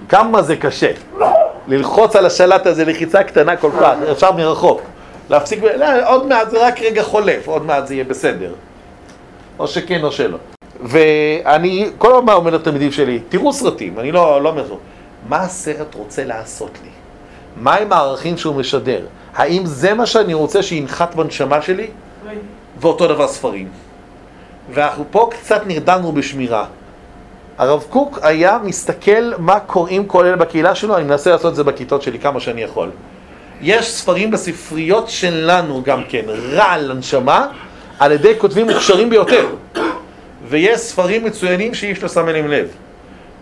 כמה 0.10 0.42
זה 0.42 0.56
קשה. 0.56 0.92
ללחוץ 1.68 2.16
על 2.16 2.26
השלט 2.26 2.66
הזה 2.66 2.86
לחיצה 2.86 3.24
קטנה 3.24 3.56
כל 3.56 3.72
כך, 3.80 3.94
אפשר 4.12 4.32
מרחוק. 4.32 4.82
להפסיק, 5.30 5.64
לא, 5.64 6.10
עוד 6.10 6.28
מעט 6.28 6.50
זה 6.50 6.68
רק 6.68 6.82
רגע 6.82 7.04
חולף, 7.04 7.48
עוד 7.48 7.66
מעט 7.66 7.88
זה 7.88 7.94
יהיה 7.94 8.04
בסדר. 8.04 8.54
או 9.60 9.68
שכן 9.68 10.04
או 10.04 10.12
שלא. 10.12 10.38
ואני 10.84 11.90
כל 11.98 12.16
הזמן 12.16 12.34
אומר 12.34 12.56
לתלמידים 12.56 12.92
שלי, 12.92 13.20
תראו 13.30 13.54
סרטים, 13.54 14.00
אני 14.00 14.12
לא, 14.12 14.42
לא 14.42 14.50
אומר. 14.50 14.66
מה 15.30 15.38
הסרט 15.38 15.96
רוצה 15.96 16.24
לעשות 16.24 16.72
לי? 16.84 16.90
מהם 17.58 17.94
הערכים 17.94 18.38
שהוא 18.38 18.56
משדר? 18.56 19.06
האם 19.36 19.66
זה 19.66 19.94
מה 19.94 20.06
שאני 20.06 20.34
רוצה 20.34 20.64
שינחת 20.64 21.16
בנשמה 21.16 21.62
שלי? 21.62 21.88
ואותו 22.80 23.08
דבר 23.08 23.28
ספרים. 23.28 23.70
ואנחנו 24.74 25.06
פה 25.12 25.30
קצת 25.32 25.62
נרדמנו 25.66 26.12
בשמירה. 26.12 26.66
הרב 27.58 27.84
קוק 27.90 28.20
היה 28.22 28.58
מסתכל 28.64 29.32
מה 29.38 29.60
קוראים 29.60 30.06
כל 30.06 30.26
אלה 30.26 30.36
בקהילה 30.36 30.76
שלו, 30.76 30.98
אני 30.98 31.04
מנסה 31.04 31.30
לעשות 31.30 31.52
את 31.52 31.56
זה 31.56 31.64
בכיתות 31.64 32.02
שלי 32.02 32.20
כמה 32.20 32.40
שאני 32.40 32.62
יכול. 32.62 32.90
יש 33.62 33.92
ספרים 33.92 34.32
בספריות 34.32 35.10
שלנו 35.10 35.84
גם 35.84 36.04
כן, 36.10 36.26
רעל 36.52 36.92
לנשמה, 36.92 37.48
על 38.00 38.12
ידי 38.12 38.34
כותבים 38.38 38.70
מוכשרים 38.70 39.10
ביותר. 39.10 39.46
ויש 40.48 40.80
ספרים 40.80 41.26
מצוינים 41.26 41.74
שאי 41.74 41.92
אפשר 41.92 42.06
לשים 42.06 42.30
אליהם 42.30 42.48
לב. 42.48 42.68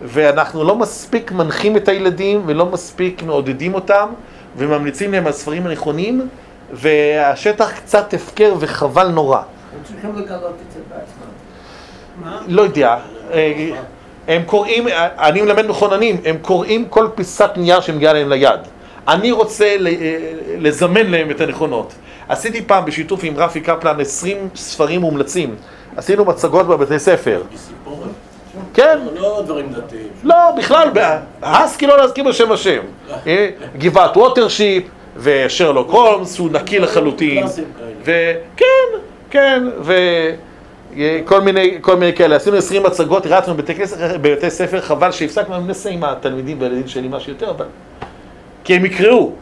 ואנחנו 0.02 0.64
לא 0.64 0.76
מספיק 0.76 1.32
מנחים 1.32 1.76
את 1.76 1.88
הילדים 1.88 2.42
ולא 2.46 2.66
מספיק 2.66 3.22
מעודדים 3.22 3.74
אותם 3.74 4.08
וממליצים 4.56 5.12
להם 5.12 5.26
על 5.26 5.32
ספרים 5.32 5.66
הנכונים 5.66 6.28
והשטח 6.72 7.70
קצת 7.72 8.14
הפקר 8.14 8.54
וחבל 8.58 9.08
נורא. 9.08 9.42
הם 9.76 9.84
צריכים 9.84 10.16
לגלות 10.16 10.54
את 10.68 10.72
זה 10.72 10.80
בעצמם. 10.88 12.42
לא 12.48 12.62
יודע, 12.62 12.96
אה, 13.32 13.70
הם 14.28 14.42
קוראים, 14.46 14.84
אני 15.18 15.42
מלמד 15.42 15.66
מכוננים, 15.66 16.16
הם 16.24 16.36
קוראים 16.42 16.84
כל 16.88 17.08
פיסת 17.14 17.50
נייר 17.56 17.80
שמגיעה 17.80 18.12
להם 18.12 18.28
ליד. 18.28 18.60
אני 19.08 19.32
רוצה 19.32 19.76
ל- 19.78 19.86
אה, 19.86 19.92
לזמן 20.58 21.06
להם 21.06 21.30
את 21.30 21.40
הנכונות. 21.40 21.92
עשיתי 22.28 22.62
פעם 22.62 22.84
בשיתוף 22.84 23.20
עם 23.22 23.36
רפי 23.36 23.60
קפלן 23.60 24.00
20 24.00 24.48
ספרים 24.56 25.00
מומלצים. 25.00 25.54
עשינו 25.96 26.24
מצגות 26.24 26.66
בבתי 26.66 26.98
ספר. 26.98 27.42
כן, 28.74 28.98
לא 29.14 29.42
דברים 29.46 29.72
דתיים. 29.72 30.08
לא, 30.24 30.34
בכלל, 30.58 30.88
הסקי 31.42 31.86
לא 31.86 31.96
להזכיר 31.96 32.24
בשם 32.28 32.52
השם. 32.52 32.80
אה, 33.26 33.50
גבעת 33.78 34.16
ווטרשיפ 34.16 34.84
ושרלוק 35.16 35.90
הולמס, 35.90 36.34
שהוא 36.34 36.50
נקי 36.52 36.78
לחלוטין. 36.78 37.46
וכן, 38.02 38.64
כן, 39.34 39.62
וכל 40.96 41.40
מיני, 41.40 41.78
כל 41.80 41.96
מיני 41.96 42.12
כאלה. 42.12 42.36
עשינו 42.36 42.56
20 42.56 42.82
מצגות, 42.82 43.26
הרצנו 43.26 43.54
בבתי, 43.54 43.74
כנסת- 43.74 43.98
בבתי 44.22 44.50
ספר, 44.50 44.80
חבל 44.80 45.12
שהפסקנו, 45.12 45.54
אני 45.54 45.64
מנסה 45.64 45.90
עם 45.90 46.04
התלמידים 46.04 46.60
והילדים 46.60 46.88
שלי 46.88 47.08
משהו 47.08 47.32
יותר, 47.32 47.50
אבל... 47.50 47.64
כי 48.64 48.74
הם 48.74 48.84
יקראו, 48.84 49.32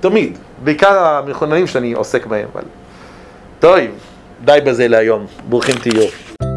תמיד. 0.00 0.38
בעיקר 0.64 0.98
המכוננים 1.06 1.66
שאני 1.66 1.92
עוסק 1.92 2.26
בהם, 2.26 2.46
אבל... 2.52 2.62
טוב, 3.60 3.76
די 4.44 4.58
בזה 4.64 4.88
להיום. 4.88 5.26
ברוכים 5.48 5.74
תהיו. 5.74 6.53